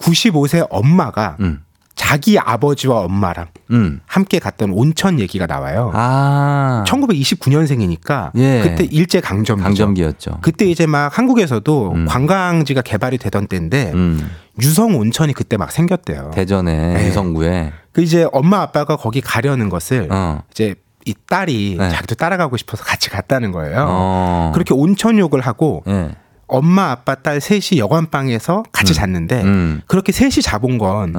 95세 0.00 0.66
엄마가 0.70 1.36
음. 1.40 1.60
자기 1.96 2.38
아버지와 2.38 3.00
엄마랑 3.00 3.46
음. 3.72 4.00
함께 4.06 4.38
갔던 4.38 4.70
온천 4.70 5.18
얘기가 5.18 5.46
나와요. 5.46 5.90
아. 5.94 6.84
1929년생이니까 6.86 8.30
예. 8.36 8.60
그때 8.62 8.84
일제 8.84 9.20
강점기죠. 9.20 9.64
강점기였죠. 9.64 10.38
그때 10.42 10.66
이제 10.66 10.86
막 10.86 11.16
한국에서도 11.16 11.92
음. 11.92 12.06
관광지가 12.06 12.82
개발이 12.82 13.16
되던 13.16 13.48
때인데 13.48 13.92
음. 13.94 14.30
유성 14.60 14.94
온천이 14.96 15.32
그때 15.32 15.56
막 15.56 15.72
생겼대요. 15.72 16.32
대전에 16.34 16.94
네. 16.94 17.08
유성구에 17.08 17.72
그 17.92 18.02
이제 18.02 18.28
엄마 18.30 18.60
아빠가 18.60 18.96
거기 18.96 19.22
가려는 19.22 19.70
것을 19.70 20.08
어. 20.10 20.42
이제 20.50 20.74
이 21.06 21.14
딸이 21.28 21.76
네. 21.78 21.88
자기도 21.88 22.14
따라가고 22.14 22.58
싶어서 22.58 22.84
같이 22.84 23.08
갔다는 23.08 23.52
거예요. 23.52 23.86
어. 23.88 24.50
그렇게 24.52 24.74
온천욕을 24.74 25.40
하고 25.40 25.82
예. 25.88 26.10
엄마 26.46 26.90
아빠 26.90 27.14
딸 27.14 27.40
셋이 27.40 27.78
여관방에서 27.78 28.64
같이 28.70 28.92
음. 28.92 28.94
잤는데 28.94 29.42
음. 29.42 29.80
그렇게 29.86 30.12
셋이 30.12 30.42
자본 30.42 30.76
건 30.76 31.14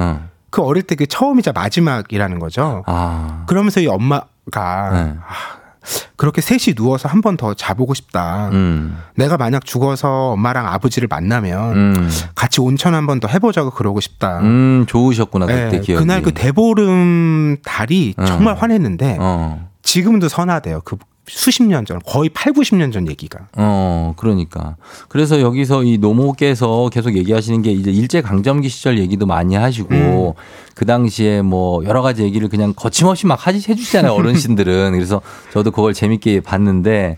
그 0.49 0.61
어. 0.61 0.65
어릴 0.65 0.83
때 0.83 0.95
그 0.95 1.05
처음이자 1.07 1.51
마지막이라는 1.53 2.39
거죠. 2.39 2.83
아. 2.87 3.43
그러면서 3.47 3.79
이 3.81 3.87
엄마가 3.87 4.89
네. 4.91 5.13
아, 5.19 5.57
그렇게 6.17 6.41
셋이 6.41 6.75
누워서 6.75 7.07
한 7.07 7.21
번 7.21 7.37
더 7.37 7.53
자보고 7.53 7.93
싶다. 7.93 8.49
음. 8.51 8.97
내가 9.15 9.37
만약 9.37 9.63
죽어서 9.65 10.31
엄마랑 10.31 10.67
아버지를 10.67 11.07
만나면 11.07 11.75
음. 11.75 12.09
같이 12.35 12.59
온천 12.61 12.93
한 12.95 13.05
번 13.05 13.19
더 13.19 13.27
해보자고 13.27 13.71
그러고 13.71 13.99
싶다. 13.99 14.39
음, 14.39 14.85
좋으셨구나 14.87 15.45
그때 15.45 15.69
네, 15.69 15.79
기억이. 15.79 15.99
그날 16.01 16.21
그 16.21 16.33
대보름 16.33 17.57
달이 17.63 18.15
어. 18.17 18.25
정말 18.25 18.55
환했는데 18.55 19.17
어. 19.19 19.69
지금도 19.83 20.27
선하대요. 20.29 20.81
그 20.83 20.97
수십 21.28 21.63
년 21.63 21.86
전, 21.86 21.99
거의 22.05 22.30
8, 22.30 22.53
90년 22.53 22.91
전 22.93 23.07
얘기가. 23.07 23.47
어, 23.57 24.13
그러니까. 24.17 24.75
그래서 25.09 25.41
여기서 25.41 25.84
이 25.84 25.97
노모께서 25.97 26.89
계속 26.91 27.15
얘기하시는 27.15 27.61
게 27.61 27.71
이제 27.71 27.91
일제 27.91 28.21
강점기 28.21 28.69
시절 28.69 28.97
얘기도 28.99 29.25
많이 29.25 29.55
하시고 29.55 30.36
그 30.73 30.86
당시에 30.86 31.41
뭐 31.41 31.84
여러 31.86 32.01
가지 32.01 32.23
얘기를 32.23 32.47
그냥 32.49 32.73
거침없이 32.75 33.25
막 33.28 33.45
하시, 33.45 33.69
해주시잖아요. 33.69 34.13
어르신들은. 34.13 34.91
그래서 34.93 35.21
저도 35.51 35.71
그걸 35.71 35.93
재밌게 35.93 36.41
봤는데 36.41 37.17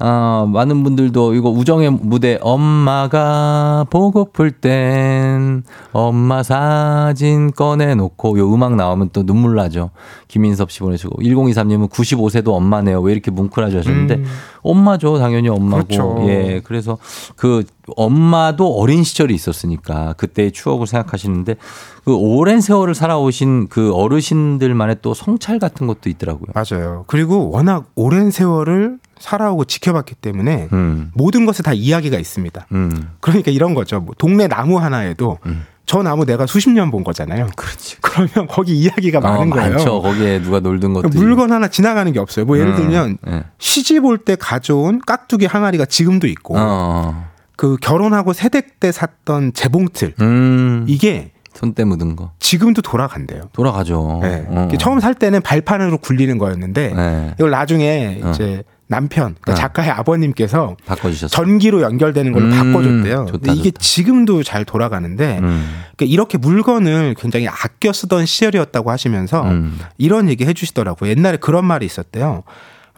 아, 0.00 0.46
많은 0.48 0.84
분들도 0.84 1.34
이거 1.34 1.50
우정의 1.50 1.90
무대 1.90 2.38
엄마가 2.40 3.86
보고플 3.90 4.52
땐 4.52 5.64
엄마 5.92 6.42
사진 6.42 7.50
꺼내놓고 7.50 8.38
요 8.38 8.54
음악 8.54 8.76
나오면 8.76 9.10
또 9.12 9.24
눈물 9.24 9.56
나죠. 9.56 9.90
김인섭 10.28 10.70
씨 10.70 10.80
보내주고 10.80 11.22
1023님은 11.22 11.90
95세도 11.90 12.48
엄마네요. 12.48 13.00
왜 13.00 13.12
이렇게 13.12 13.30
뭉클하죠 13.30 13.78
하셨는데 13.78 14.14
음. 14.16 14.24
엄마죠. 14.62 15.18
당연히 15.18 15.48
엄마고. 15.48 15.84
그렇죠. 15.84 16.16
예. 16.28 16.60
그래서 16.62 16.98
그 17.36 17.64
엄마도 17.96 18.74
어린 18.74 19.02
시절이 19.02 19.34
있었으니까 19.34 20.12
그때의 20.14 20.52
추억을 20.52 20.86
생각하시는데 20.86 21.56
그 22.04 22.14
오랜 22.14 22.60
세월을 22.60 22.94
살아오신 22.94 23.68
그 23.68 23.92
어르신들만의 23.94 24.96
또 25.02 25.14
성찰 25.14 25.58
같은 25.58 25.86
것도 25.86 26.08
있더라고요. 26.10 26.52
맞아요. 26.54 27.04
그리고 27.06 27.50
워낙 27.50 27.86
오랜 27.94 28.30
세월을 28.30 28.98
살아오고 29.20 29.64
지켜봤기 29.64 30.14
때문에 30.16 30.68
음. 30.72 31.10
모든 31.14 31.46
것에 31.46 31.62
다 31.62 31.72
이야기가 31.72 32.18
있습니다. 32.18 32.66
음. 32.72 33.10
그러니까 33.20 33.50
이런 33.50 33.74
거죠. 33.74 34.00
뭐 34.00 34.14
동네 34.18 34.46
나무 34.48 34.78
하나에도 34.78 35.38
음. 35.46 35.64
저 35.86 36.02
나무 36.02 36.26
내가 36.26 36.44
수십 36.46 36.68
년 36.70 36.90
본 36.90 37.02
거잖아요. 37.02 37.48
그렇지. 37.56 37.96
그러면 38.02 38.46
거기 38.46 38.74
이야기가 38.78 39.20
많은 39.20 39.50
어, 39.52 39.54
거예요. 39.54 39.70
많죠. 39.74 40.02
거기에 40.02 40.42
누가 40.42 40.60
놀던 40.60 40.92
것도. 40.92 41.08
물건 41.14 41.50
하나 41.50 41.68
지나가는 41.68 42.12
게 42.12 42.18
없어요. 42.18 42.44
뭐 42.44 42.58
예를 42.58 42.72
음, 42.72 42.76
들면 42.76 43.18
예. 43.28 43.44
시집 43.58 44.04
올 44.04 44.18
때 44.18 44.36
가져온 44.36 45.00
깍두기 45.06 45.46
항아리가 45.46 45.86
지금도 45.86 46.26
있고 46.26 46.54
어. 46.58 47.26
그 47.56 47.76
결혼하고 47.80 48.34
새댁 48.34 48.80
때 48.80 48.92
샀던 48.92 49.52
재봉틀 49.54 50.14
음. 50.20 50.84
이게 50.88 51.32
손때 51.54 51.84
묻은 51.84 52.14
거. 52.16 52.32
지금도 52.38 52.82
돌아간대요. 52.82 53.48
돌아가죠. 53.52 54.20
네. 54.22 54.44
어. 54.48 54.68
처음 54.78 55.00
살 55.00 55.14
때는 55.14 55.40
발판으로 55.40 55.98
굴리는 55.98 56.36
거였는데 56.38 56.92
네. 56.94 57.34
이걸 57.38 57.50
나중에 57.50 58.20
어. 58.22 58.30
이제 58.30 58.62
남편 58.90 59.36
그러니까 59.40 59.52
어. 59.52 59.54
작가의 59.54 59.90
아버님께서 59.90 60.76
바꿔주셨어요. 60.86 61.28
전기로 61.28 61.82
연결되는 61.82 62.32
걸로 62.32 62.46
음, 62.46 62.50
바꿔줬대요. 62.50 63.26
좋다, 63.26 63.32
근데 63.32 63.52
이게 63.52 63.70
좋다. 63.70 63.80
지금도 63.80 64.42
잘 64.42 64.64
돌아가는데 64.64 65.38
음. 65.38 65.82
그러니까 65.96 66.12
이렇게 66.12 66.38
물건을 66.38 67.14
굉장히 67.18 67.46
아껴 67.48 67.92
쓰던 67.92 68.24
시절이었다고 68.26 68.90
하시면서 68.90 69.42
음. 69.42 69.78
이런 69.98 70.28
얘기 70.30 70.46
해주시더라고요. 70.46 71.10
옛날에 71.10 71.36
그런 71.36 71.66
말이 71.66 71.84
있었대요. 71.84 72.44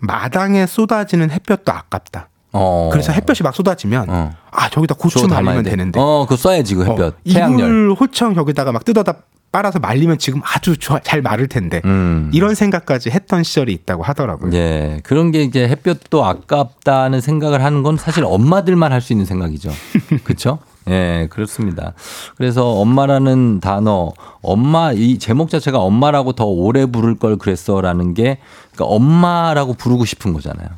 마당에 0.01 0.67
쏟아지는 0.67 1.31
햇볕도 1.31 1.73
아깝다. 1.73 2.29
어. 2.53 2.89
그래서 2.93 3.13
햇볕이 3.13 3.43
막 3.43 3.55
쏟아지면 3.55 4.07
어. 4.09 4.33
아 4.51 4.69
저기다 4.71 4.95
고추 4.95 5.27
말리면 5.27 5.65
돼. 5.65 5.71
되는데 5.71 6.01
어, 6.01 6.25
그거 6.29 6.37
써야지 6.37 6.75
그 6.77 6.85
햇볕. 6.85 7.01
어, 7.01 7.13
태양열. 7.25 7.59
이불 7.61 7.95
호청 7.99 8.37
여기다가 8.37 8.73
막 8.73 8.85
뜯어다 8.85 9.15
빨아서 9.53 9.81
말리면 9.81 10.19
지금 10.19 10.41
아주 10.45 10.77
좋아- 10.77 11.01
잘 11.03 11.23
마를 11.23 11.49
텐데 11.49 11.81
음. 11.85 12.31
이런 12.33 12.55
생각까지 12.55 13.11
했던 13.11 13.43
시절이 13.43 13.73
있다고 13.73 14.03
하더라고요. 14.05 14.53
예. 14.55 15.01
그런 15.03 15.33
게 15.33 15.43
이제 15.43 15.67
햇볕도 15.69 16.25
아깝다는 16.25 17.21
생각을 17.21 17.63
하는 17.65 17.83
건 17.83 17.97
사실 17.97 18.25
엄마들만 18.25 18.93
할 18.93 19.01
수 19.01 19.13
있는 19.13 19.25
생각이죠. 19.27 19.71
그렇죠? 20.25 20.59
예, 20.89 21.27
그렇습니다. 21.31 21.95
그래서 22.37 22.71
엄마라는 22.81 23.61
단어, 23.61 24.13
엄마 24.43 24.93
이 24.93 25.19
제목 25.19 25.51
자체가 25.51 25.79
엄마라고 25.79 26.33
더 26.33 26.45
오래 26.45 26.87
부를 26.87 27.17
걸 27.17 27.37
그랬어라는 27.37 28.15
게 28.15 28.39
그러니까 28.75 28.85
엄마라고 28.95 29.75
부르고 29.75 30.05
싶은 30.05 30.33
거잖아요. 30.33 30.69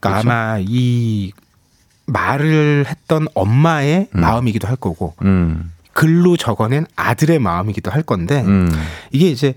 그러니까 0.00 0.20
그렇죠? 0.22 0.30
아마 0.30 0.58
이 0.60 1.32
말을 2.06 2.86
했던 2.88 3.26
엄마의 3.34 4.08
음. 4.14 4.20
마음이기도 4.20 4.66
할 4.68 4.76
거고 4.76 5.14
음. 5.22 5.72
글로 5.92 6.36
적어낸 6.36 6.86
아들의 6.96 7.38
마음이기도 7.38 7.90
할 7.90 8.02
건데 8.02 8.42
음. 8.42 8.70
이게 9.10 9.28
이제 9.28 9.54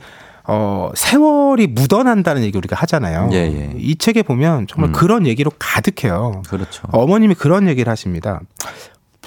어 0.47 0.91
세월이 0.93 1.67
묻어난다는 1.67 2.43
얘기 2.43 2.57
우리가 2.57 2.75
하잖아요. 2.75 3.29
예, 3.31 3.37
예. 3.37 3.73
이 3.77 3.95
책에 3.95 4.21
보면 4.21 4.67
정말 4.67 4.91
음. 4.91 4.93
그런 4.93 5.25
얘기로 5.25 5.51
가득해요. 5.57 6.43
그렇죠. 6.47 6.83
어머님이 6.91 7.33
그런 7.35 7.67
얘기를 7.67 7.89
하십니다. 7.91 8.41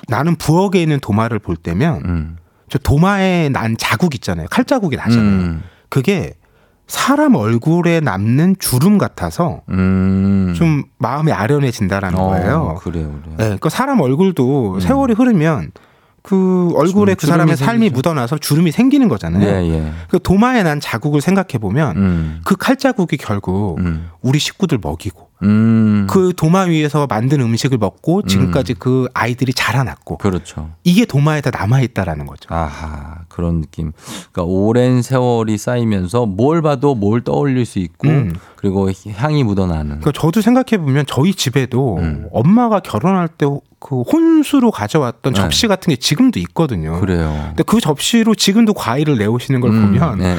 나는 0.07 0.37
부엌에 0.37 0.81
있는 0.81 1.01
도마를 1.01 1.41
볼 1.41 1.57
때면 1.57 2.03
음. 2.05 2.37
저 2.69 2.79
도마에 2.79 3.49
난 3.49 3.77
자국 3.77 4.15
있잖아요. 4.15 4.47
칼자국이 4.51 4.97
나잖아요. 4.97 5.23
음. 5.25 5.63
그게 5.89 6.35
사람 6.87 7.35
얼굴에 7.35 8.01
남는 8.01 8.57
주름 8.59 8.97
같아서 8.97 9.61
음. 9.69 10.55
좀 10.57 10.85
마음이 10.99 11.33
아련해진다라는 11.33 12.19
어, 12.19 12.29
거예요. 12.29 12.79
그래요, 12.81 13.21
그래요. 13.23 13.37
네, 13.37 13.59
그 13.61 13.69
사람 13.69 14.01
얼굴도 14.01 14.75
음. 14.75 14.81
세월이 14.81 15.15
흐르면 15.15 15.73
그 16.29 16.73
얼굴에 16.77 17.15
주- 17.15 17.21
그 17.23 17.27
사람의 17.27 17.57
삶이 17.57 17.79
생기죠. 17.87 17.95
묻어나서 17.95 18.37
주름이 18.37 18.71
생기는 18.71 19.09
거잖아요. 19.09 19.43
예, 19.49 19.67
예. 19.73 19.93
그 20.11 20.19
도마에 20.23 20.63
난 20.63 20.79
자국을 20.79 21.23
생각해 21.23 21.57
보면 21.59 21.97
음. 21.97 22.41
그 22.45 22.55
칼자국이 22.55 23.17
결국 23.17 23.79
음. 23.79 24.11
우리 24.21 24.39
식구들 24.39 24.79
먹이고 24.83 25.29
음. 25.45 26.07
그 26.11 26.35
도마 26.37 26.63
위에서 26.63 27.07
만든 27.07 27.41
음식을 27.41 27.79
먹고 27.79 28.23
지금까지 28.25 28.75
그 28.75 29.09
아이들이 29.15 29.55
자라났고 29.55 30.19
그렇죠. 30.19 30.71
이게 30.85 31.07
도마에 31.07 31.41
다 31.41 31.51
남아 31.51 31.81
있다라는 31.81 32.27
거죠. 32.27 32.53
아하, 32.53 33.21
그런 33.29 33.63
느낌. 33.63 33.93
그러니까 34.33 34.43
오랜 34.43 35.01
세월이 35.01 35.57
쌓이면서 35.57 36.27
뭘 36.27 36.61
봐도 36.61 36.95
뭘 36.95 37.23
떠올릴 37.23 37.65
수 37.65 37.79
있고 37.79 38.09
음. 38.09 38.35
그리고 38.57 38.91
향이 39.15 39.45
묻어나는. 39.45 40.01
그러니까 40.01 40.13
저도 40.13 40.43
생각해 40.43 40.77
보면 40.83 41.05
저희 41.07 41.33
집에도 41.33 41.97
음. 41.99 42.27
엄마가 42.33 42.81
결혼할 42.81 43.29
때 43.29 43.47
그 43.81 44.03
혼수로 44.03 44.71
가져왔던 44.71 45.35
네. 45.35 45.41
접시 45.41 45.67
같은 45.69 45.91
게 45.91 45.97
지금도 45.97 46.39
있거든요. 46.41 47.01
그래요. 47.01 47.33
근데 47.49 47.63
그 47.63 47.81
접시로 47.81 48.35
지금도 48.35 48.75
과일을 48.75 49.19
내오시는 49.19 49.61
걸 49.61 49.71
음, 49.71 49.93
보면 49.93 50.19
네. 50.19 50.37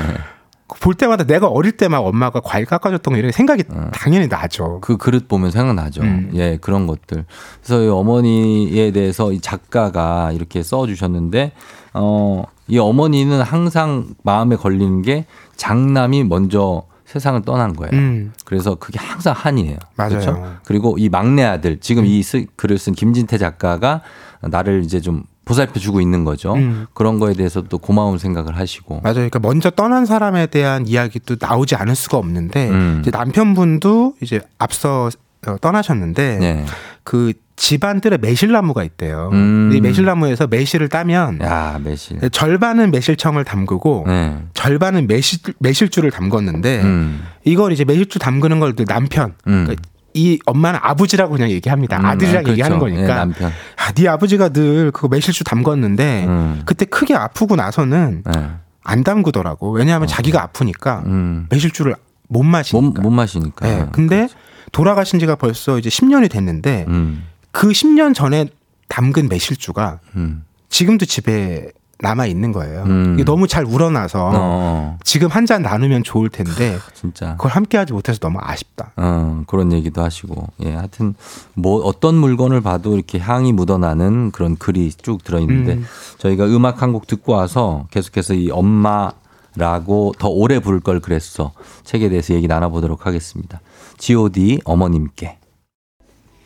볼 0.82 0.94
때마다 0.94 1.24
내가 1.24 1.48
어릴 1.48 1.72
때 1.72 1.88
막 1.88 2.06
엄마가 2.06 2.42
과일 2.42 2.66
깎아줬던 2.66 3.14
거 3.14 3.18
이런 3.18 3.32
생각이 3.32 3.64
어. 3.70 3.90
당연히 3.92 4.28
나죠. 4.28 4.80
그 4.82 4.98
그릇 4.98 5.28
보면 5.28 5.50
생각나죠. 5.52 6.02
음. 6.04 6.32
예, 6.36 6.58
그런 6.62 6.86
것들. 6.86 7.26
그래서 7.64 7.84
이 7.84 7.88
어머니에 7.88 8.92
대해서 8.92 9.32
이 9.32 9.40
작가가 9.40 10.32
이렇게 10.32 10.62
써주셨는데, 10.62 11.54
어, 11.96 12.44
이 12.68 12.78
어머니는 12.78 13.42
항상 13.42 14.10
마음에 14.24 14.56
걸리는 14.56 15.02
게 15.02 15.26
장남이 15.56 16.26
먼저 16.26 16.84
세상을 17.10 17.42
떠난 17.42 17.76
거예요. 17.76 17.90
음, 17.94 18.34
그래서 18.46 18.76
그게 18.76 19.00
항상 19.00 19.34
한이에요. 19.36 19.78
맞아요. 19.96 20.10
그렇죠? 20.12 20.56
그리고 20.64 20.96
이 21.00 21.10
막내 21.10 21.44
아들, 21.44 21.80
지금 21.80 22.06
이 22.06 22.22
쓰- 22.22 22.46
글을 22.56 22.78
쓴 22.78 22.94
김진태 22.94 23.40
작가가 23.40 24.02
나를 24.42 24.84
이제 24.84 25.02
좀 25.02 25.24
보살펴 25.44 25.80
주고 25.80 26.02
있는 26.02 26.24
거죠. 26.24 26.54
음. 26.54 26.86
그런 26.94 27.18
거에 27.18 27.34
대해서 27.34 27.64
또 27.64 27.80
고마운 27.80 28.20
생각을 28.20 28.56
하시고. 28.58 29.02
맞아요. 29.02 29.16
그러니까 29.16 29.40
먼저 29.40 29.72
떠난 29.72 30.06
사람에 30.06 30.46
대한 30.48 30.88
이야기도 30.88 31.38
나오지 31.40 31.74
않을 31.76 31.96
수가 31.96 32.18
없는데 32.20 32.70
음. 32.70 32.98
이제 33.02 33.10
남편분도 33.10 34.14
이제 34.22 34.42
앞서 34.60 35.10
어, 35.48 35.56
떠나셨는데 35.60 36.38
네. 36.38 36.66
그 37.10 37.34
집안들의 37.56 38.20
매실나무가 38.20 38.84
있대요. 38.84 39.32
음. 39.34 39.72
이 39.74 39.82
매실나무에서 39.82 40.46
매실을 40.46 40.90
따면 40.90 41.40
야, 41.42 41.80
매실. 41.84 42.20
절반은 42.30 42.92
매실청을 42.92 43.46
담그고 43.46 44.04
네. 44.06 44.38
절반은 44.54 45.08
매실 45.08 45.40
매실주를 45.58 46.12
담궜는데 46.12 46.84
음. 46.84 47.24
이걸 47.46 47.72
이제 47.72 47.84
매실주 47.84 48.20
담그는 48.20 48.60
걸그 48.60 48.86
남편 48.86 49.34
음. 49.48 49.64
그러니까 49.66 49.90
이 50.14 50.38
엄마는 50.46 50.80
아버지라고 50.84 51.32
그냥 51.34 51.50
얘기합니다. 51.50 51.98
음, 51.98 52.06
아들이랑 52.06 52.44
아, 52.46 52.50
얘기하는 52.52 52.78
그렇죠. 52.78 52.96
거니까. 52.96 53.14
예, 53.14 53.18
남편. 53.18 53.52
아, 53.76 53.92
네 53.92 54.08
아버지가 54.08 54.50
늘 54.50 54.92
그거 54.92 55.08
매실주 55.08 55.44
담궜는데 55.46 56.28
음. 56.28 56.62
그때 56.66 56.86
크게 56.86 57.16
아프고 57.16 57.56
나서는 57.56 58.22
네. 58.24 58.50
안 58.84 59.04
담그더라고. 59.04 59.72
왜냐하면 59.72 60.08
자기가 60.08 60.44
아프니까 60.44 61.02
음. 61.08 61.48
매실주를 61.50 61.96
못 62.28 62.44
못, 62.44 62.50
마시니까. 62.50 63.02
못 63.02 63.10
마시니까. 63.10 63.66
네, 63.68 63.86
근데 63.92 64.28
돌아가신 64.72 65.20
지가 65.20 65.36
벌써 65.36 65.78
이제 65.80 65.90
10년이 65.90 66.30
됐는데 66.32 66.86
음. 66.88 67.24
그 67.52 67.70
10년 67.70 68.14
전에 68.14 68.48
담근 68.88 69.30
매실주가 69.30 70.00
음. 70.16 70.44
지금도 70.70 71.06
집에 71.06 71.72
남아 72.02 72.28
있는 72.28 72.54
거예요. 72.54 72.84
음. 72.84 73.16
이게 73.16 73.26
너무 73.26 73.46
잘 73.48 73.66
우러나서 73.66 74.32
어, 74.34 74.98
지금 75.04 75.28
한 75.28 75.46
잔 75.46 75.62
나누면 75.64 76.04
좋을 76.04 76.30
텐데 76.30 76.78
진짜. 76.94 77.32
그걸 77.36 77.52
함께하지 77.52 77.92
못해서 77.92 78.20
너무 78.20 78.38
아쉽다. 78.42 78.92
어, 78.96 79.44
그런 79.48 79.74
얘기도 79.74 80.02
하시고. 80.02 80.48
예, 80.64 80.76
하여튼 80.76 81.14
뭐 81.56 81.82
어떤 81.84 82.16
물건을 82.16 82.62
봐도 82.62 82.96
이렇게 82.96 83.20
향이 83.20 83.52
묻어나는 83.52 84.32
그런 84.32 84.56
글이 84.56 84.94
쭉 85.02 85.24
들어있는데 85.26 85.74
음. 85.74 85.86
저희가 86.20 86.46
음악 86.46 86.82
한 86.82 86.94
곡 86.94 87.06
듣고 87.08 87.34
와서 87.34 87.86
계속해서 87.92 88.34
이 88.36 88.50
엄마라고 88.50 90.14
더 90.18 90.30
오래 90.30 90.60
부를 90.60 90.80
걸 90.80 91.00
그랬어. 91.02 91.52
책에 91.84 92.08
대해서 92.08 92.34
얘기 92.34 92.48
나눠보도록 92.48 93.06
하겠습니다. 93.08 93.60
G.O.D 94.00 94.62
어머님께. 94.64 95.40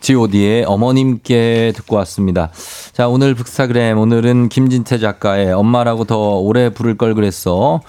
god의 0.04 0.66
어머님께 0.66 1.72
듣고 1.78 1.96
왔습니다. 1.98 2.52
자, 2.92 3.08
오늘 3.08 3.34
북스타그램 3.36 3.98
오늘은 3.98 4.50
김진태 4.50 4.98
작가의 4.98 5.54
엄마라고 5.54 6.04
더 6.04 6.40
오래 6.40 6.70
부를 6.70 6.98
걸 6.98 7.16
그랬어. 7.16 7.80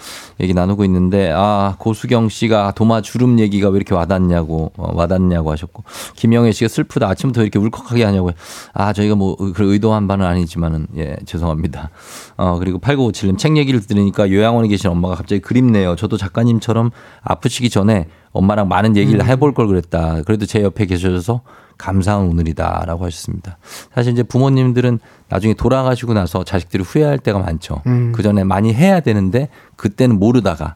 얘기 0.41 0.55
나누고 0.55 0.85
있는데 0.85 1.33
아, 1.35 1.75
고수경 1.79 2.29
씨가 2.29 2.73
도마 2.77 3.03
주름 3.03 3.41
얘기가 3.41 3.69
왜 3.69 3.77
이렇게 3.77 3.95
와닿냐고 3.95 4.71
어, 4.77 4.93
와닿냐고 4.95 5.51
하셨고 5.51 5.83
김영애 6.15 6.53
씨가 6.53 6.69
슬프다 6.69 7.09
아침부터 7.09 7.43
이렇게 7.43 7.59
울컥하게 7.59 8.05
하냐고 8.05 8.31
아, 8.73 8.93
저희가 8.93 9.17
뭐 9.17 9.35
그 9.35 9.73
의도한 9.73 10.07
바는 10.07 10.25
아니지만은 10.25 10.87
예, 10.97 11.17
죄송합니다. 11.27 11.91
어, 12.37 12.59
그리고 12.61 12.79
8957님 12.79 13.39
책 13.39 13.57
얘기를 13.57 13.81
들으니까 13.81 14.31
요양원에 14.31 14.69
계신 14.69 14.89
엄마가 14.91 15.17
갑자기 15.17 15.41
그립네요. 15.41 15.97
저도 15.97 16.17
작가님처럼 16.17 16.91
아프시기 17.23 17.71
전에 17.71 18.07
엄마랑 18.35 18.69
많은 18.69 18.97
얘기를 18.97 19.25
해볼 19.25 19.55
걸 19.55 19.67
그랬다. 19.69 20.23
그래도 20.27 20.45
제 20.45 20.63
옆에 20.63 20.85
계셔서 20.85 21.41
감사한 21.79 22.27
오늘이다라고 22.27 23.05
하셨습니다. 23.07 23.59
사실 23.95 24.13
이제 24.13 24.23
부모님들은 24.23 24.99
나중에 25.29 25.55
돌아가시고 25.55 26.15
나서 26.15 26.45
자식들이 26.45 26.83
후회할 26.83 27.19
때가 27.19 27.39
많죠. 27.39 27.81
음. 27.87 28.13
그 28.13 28.23
전에 28.23 28.45
많이 28.45 28.75
해야 28.75 29.01
되는데 29.01 29.49
그때는 29.77 30.19
모르다가 30.19 30.75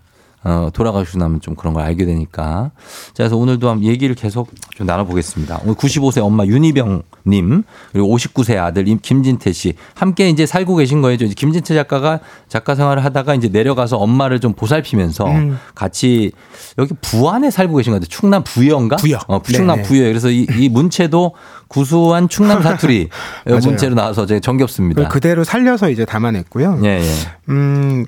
어, 0.48 0.70
돌아가시고 0.72 1.18
나면 1.18 1.40
좀 1.42 1.54
그런 1.54 1.74
걸 1.74 1.82
알게 1.82 2.06
되니까. 2.06 2.70
자, 3.08 3.12
그래서 3.18 3.36
오늘도 3.36 3.68
한번 3.68 3.84
얘기를 3.86 4.14
계속 4.14 4.50
좀 4.74 4.86
나눠보겠습니다. 4.86 5.60
오늘 5.64 5.74
95세 5.74 6.22
엄마 6.24 6.46
윤희병님, 6.46 7.62
그리고 7.92 8.16
59세 8.16 8.56
아들 8.56 8.88
임- 8.88 8.98
김진태 9.02 9.52
씨. 9.52 9.74
함께 9.94 10.30
이제 10.30 10.46
살고 10.46 10.76
계신 10.76 11.02
거예요. 11.02 11.14
이제 11.16 11.26
김진태 11.28 11.74
작가가 11.74 12.20
작가 12.48 12.74
생활을 12.74 13.04
하다가 13.04 13.34
이제 13.34 13.48
내려가서 13.48 13.98
엄마를 13.98 14.40
좀 14.40 14.54
보살피면서 14.54 15.26
음. 15.26 15.58
같이 15.74 16.32
여기 16.78 16.94
부안에 17.02 17.50
살고 17.50 17.76
계신 17.76 17.92
것 17.92 17.96
같아요. 18.00 18.08
충남 18.08 18.42
부여인가? 18.42 18.96
부여. 18.96 19.18
어, 19.28 19.42
충남 19.42 19.76
네네. 19.76 19.88
부여. 19.88 20.04
그래서 20.04 20.30
이, 20.30 20.46
이 20.58 20.70
문체도 20.70 21.34
구수한 21.68 22.30
충남 22.30 22.62
사투리 22.62 23.10
맞아요. 23.44 23.60
문체로 23.60 23.94
나와서 23.94 24.24
제가 24.24 24.40
정겹습니다. 24.40 25.08
그대로 25.08 25.44
살려서 25.44 25.90
이제 25.90 26.06
담아냈고요. 26.06 26.80
예, 26.84 27.00
예. 27.02 27.04
음, 27.50 28.06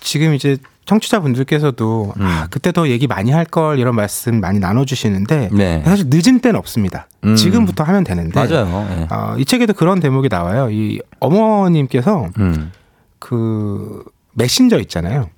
지금 0.00 0.34
이제 0.34 0.58
청취자분들께서도 0.88 2.14
아, 2.18 2.46
그때 2.50 2.72
더 2.72 2.88
얘기 2.88 3.06
많이 3.06 3.30
할 3.30 3.44
걸 3.48 3.78
이런 3.78 3.94
말씀 3.94 4.40
많이 4.40 4.58
나눠주시는데 4.58 5.48
네. 5.52 5.82
사실 5.84 6.06
늦은 6.10 6.40
때는 6.40 6.58
없습니다. 6.58 7.08
음. 7.24 7.34
지금부터 7.34 7.82
하면 7.84 8.04
되는데 8.04 8.38
맞아요. 8.38 8.86
예. 8.90 9.06
어, 9.10 9.36
이 9.38 9.44
책에도 9.46 9.72
그런 9.72 10.00
대목이 10.00 10.28
나와요. 10.30 10.68
이 10.70 11.00
어머님께서 11.20 12.28
음. 12.38 12.70
그 13.18 14.02
메신저 14.34 14.78
있잖아요. 14.80 15.30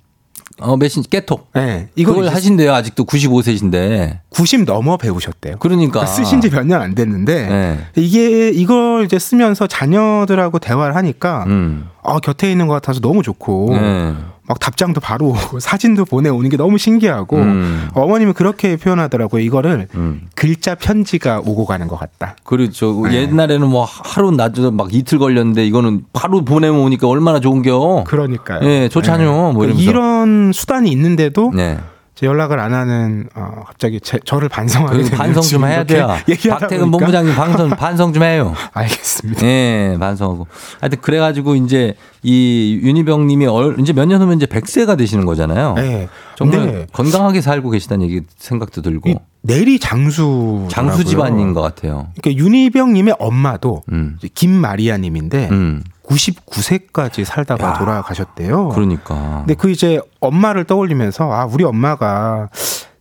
어, 0.59 0.75
메신 0.77 1.01
깨톡. 1.09 1.49
네, 1.55 1.87
이걸 1.95 2.27
하신대요. 2.27 2.73
아직도 2.73 3.05
95세신데. 3.05 4.19
90 4.29 4.65
넘어 4.65 4.97
배우셨대요. 4.97 5.55
그러니까. 5.59 6.05
쓰신 6.05 6.41
지 6.41 6.49
몇 6.49 6.65
년 6.67 6.81
안 6.81 6.93
됐는데 6.93 7.47
네. 7.47 7.79
이게 7.95 8.49
이걸 8.49 9.05
이제 9.05 9.17
쓰면서 9.17 9.65
자녀들하고 9.67 10.59
대화를 10.59 10.95
하니까 10.97 11.45
음. 11.47 11.87
아 12.03 12.19
곁에 12.19 12.51
있는 12.51 12.67
것 12.67 12.73
같아서 12.73 12.99
너무 12.99 13.21
좋고 13.23 13.69
네. 13.71 14.15
막 14.47 14.59
답장도 14.59 14.99
바로 14.99 15.27
오고 15.27 15.59
사진도 15.61 16.03
보내오는 16.03 16.49
게 16.49 16.57
너무 16.57 16.77
신기하고 16.77 17.37
음. 17.37 17.89
어머님은 17.93 18.33
그렇게 18.33 18.75
표현하더라고요. 18.75 19.41
이거를 19.41 19.87
음. 19.95 20.27
글자 20.35 20.75
편지가 20.75 21.41
오고 21.45 21.65
가는 21.65 21.87
것 21.87 21.97
같다. 21.97 22.35
그렇죠. 22.43 23.01
네. 23.07 23.21
옛날에는 23.21 23.67
뭐 23.69 23.85
하루 23.85 24.31
낮에 24.31 24.69
막 24.71 24.93
이틀 24.93 25.19
걸렸는데 25.19 25.65
이거는 25.65 26.05
바로 26.11 26.43
보내면 26.43 26.81
오니까 26.81 27.07
얼마나 27.07 27.39
좋은겨. 27.39 28.03
그러니까요. 28.07 28.67
예, 28.67 28.89
좋잖요. 28.89 29.53
뭐 29.53 29.63
이러면서. 29.65 29.89
이런 29.89 30.51
수단이 30.53 30.91
있는데도 30.91 31.51
네. 31.55 31.77
제 32.13 32.27
연락을 32.27 32.59
안 32.59 32.73
하는 32.73 33.27
어, 33.35 33.63
갑자기 33.65 33.99
제, 33.99 34.19
저를 34.25 34.47
반성하게 34.49 34.97
그 34.97 35.03
되는 35.05 35.17
반성 35.17 35.43
좀 35.43 35.65
해야 35.65 35.83
돼요. 35.83 36.07
박태근 36.27 36.91
보니까. 36.91 36.97
본부장님 36.97 37.35
반성, 37.35 37.69
반성 37.77 38.13
좀 38.13 38.21
해요. 38.23 38.53
알겠습니다. 38.73 39.45
예, 39.45 39.97
반성하고. 39.99 40.45
하여튼 40.81 40.99
그래 41.01 41.19
가지고 41.19 41.55
이제 41.55 41.95
이 42.21 42.79
윤희병 42.83 43.25
님이 43.27 43.47
얼, 43.47 43.79
이제 43.79 43.93
몇 43.93 44.05
년 44.05 44.21
후면 44.21 44.37
이제 44.37 44.45
100세가 44.45 44.97
되시는 44.97 45.25
거잖아요. 45.25 45.73
네. 45.75 46.09
정말 46.35 46.59
근데 46.59 46.87
건강하게 46.91 47.41
살고 47.41 47.69
계시다는 47.71 48.05
얘기 48.05 48.21
생각도 48.37 48.81
들고. 48.81 49.09
이 49.09 49.15
내리 49.43 49.79
장수 49.79 50.67
장수 50.69 51.03
집안인 51.03 51.53
것 51.53 51.61
같아요. 51.61 52.09
그러니까 52.21 52.43
윤희병 52.43 52.93
님의 52.93 53.15
엄마도 53.19 53.81
음. 53.91 54.15
이제 54.19 54.29
김마리아 54.33 54.97
님인데 54.97 55.49
음. 55.49 55.81
99세까지 56.11 57.23
살다가 57.25 57.69
야. 57.69 57.73
돌아가셨대요. 57.73 58.69
그러니까. 58.69 59.39
근데 59.39 59.53
그 59.53 59.69
이제 59.69 59.99
엄마를 60.19 60.63
떠올리면서 60.65 61.31
아 61.31 61.45
우리 61.45 61.63
엄마가 61.63 62.49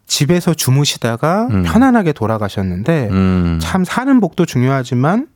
집에서 0.06 0.54
주무시다가 0.54 1.48
음. 1.50 1.62
편안하게 1.62 2.12
돌아가셨는데 2.12 3.08
음. 3.10 3.58
참 3.62 3.84
사는 3.84 4.20
복도 4.20 4.44
중요하지만 4.46 5.28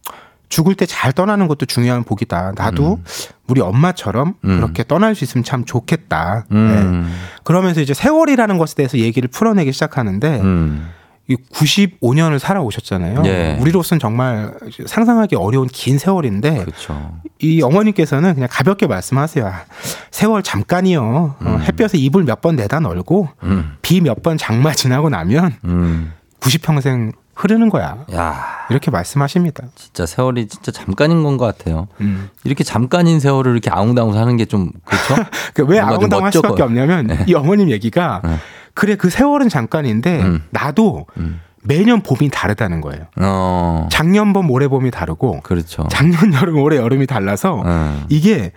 죽을 0.48 0.74
때 0.74 0.84
잘 0.86 1.12
떠나는 1.12 1.48
것도 1.48 1.66
중요한 1.66 2.04
복이다. 2.04 2.52
나도 2.56 3.00
우리 3.48 3.60
엄마처럼 3.60 4.34
음. 4.44 4.56
그렇게 4.56 4.84
떠날 4.84 5.14
수 5.14 5.24
있으면 5.24 5.42
참 5.44 5.64
좋겠다. 5.64 6.44
네. 6.50 6.56
음. 6.58 7.12
그러면서 7.44 7.80
이제 7.80 7.94
세월이라는 7.94 8.58
것에 8.58 8.74
대해서 8.74 8.98
얘기를 8.98 9.28
풀어내기 9.28 9.72
시작하는데 9.72 10.40
음. 10.40 10.88
이 11.26 11.36
95년을 11.36 12.38
살아오셨잖아요. 12.38 13.22
예. 13.24 13.56
우리로서는 13.60 13.98
정말 13.98 14.52
상상하기 14.86 15.36
어려운 15.36 15.68
긴 15.68 15.96
세월인데 15.98 16.58
그렇죠. 16.64 17.12
이 17.40 17.62
어머니께서는 17.62 18.34
그냥 18.34 18.48
가볍게 18.52 18.86
말씀하세요. 18.86 19.46
아, 19.46 19.64
세월 20.10 20.42
잠깐이요. 20.42 21.36
어, 21.40 21.58
햇볕에 21.62 21.96
이불 21.98 22.24
몇 22.24 22.40
번 22.42 22.56
내다 22.56 22.80
널고 22.80 23.28
음. 23.44 23.76
비몇 23.80 24.22
번 24.22 24.36
장마 24.36 24.72
지나고 24.74 25.08
나면 25.08 25.54
음. 25.64 26.12
90평생 26.40 27.12
흐르는 27.36 27.70
거야. 27.70 28.04
야, 28.14 28.44
이렇게 28.70 28.90
말씀하십니다. 28.90 29.64
진짜 29.74 30.04
세월이 30.06 30.46
진짜 30.46 30.70
잠깐인 30.70 31.22
건 31.22 31.38
것 31.38 31.46
같아요. 31.46 31.88
음. 32.02 32.28
이렇게 32.44 32.62
잠깐인 32.64 33.18
세월을 33.18 33.52
이렇게 33.52 33.70
아웅다웅 33.70 34.12
사는 34.12 34.36
게 34.36 34.44
좀 34.44 34.70
그렇죠? 34.84 35.24
그왜 35.54 35.80
아웅다웅 35.80 36.22
할 36.24 36.32
수밖에. 36.32 36.62
없냐면 36.62 37.06
네. 37.06 37.24
이 37.26 37.34
어머님 37.34 37.70
얘기가 37.70 38.20
네. 38.24 38.36
그래 38.74 38.96
그 38.96 39.08
세월은 39.10 39.48
잠깐인데 39.48 40.22
음. 40.22 40.42
나도 40.50 41.06
음. 41.16 41.40
매년 41.62 42.02
봄이 42.02 42.28
다르다는 42.30 42.80
거예요. 42.80 43.06
어, 43.16 43.88
작년 43.90 44.32
봄 44.32 44.50
올해 44.50 44.68
봄이 44.68 44.90
다르고 44.90 45.40
그렇죠. 45.40 45.86
작년 45.90 46.34
여름 46.34 46.58
올해 46.58 46.76
여름이 46.76 47.06
달라서 47.06 47.62
음. 47.62 48.04
이게 48.08 48.52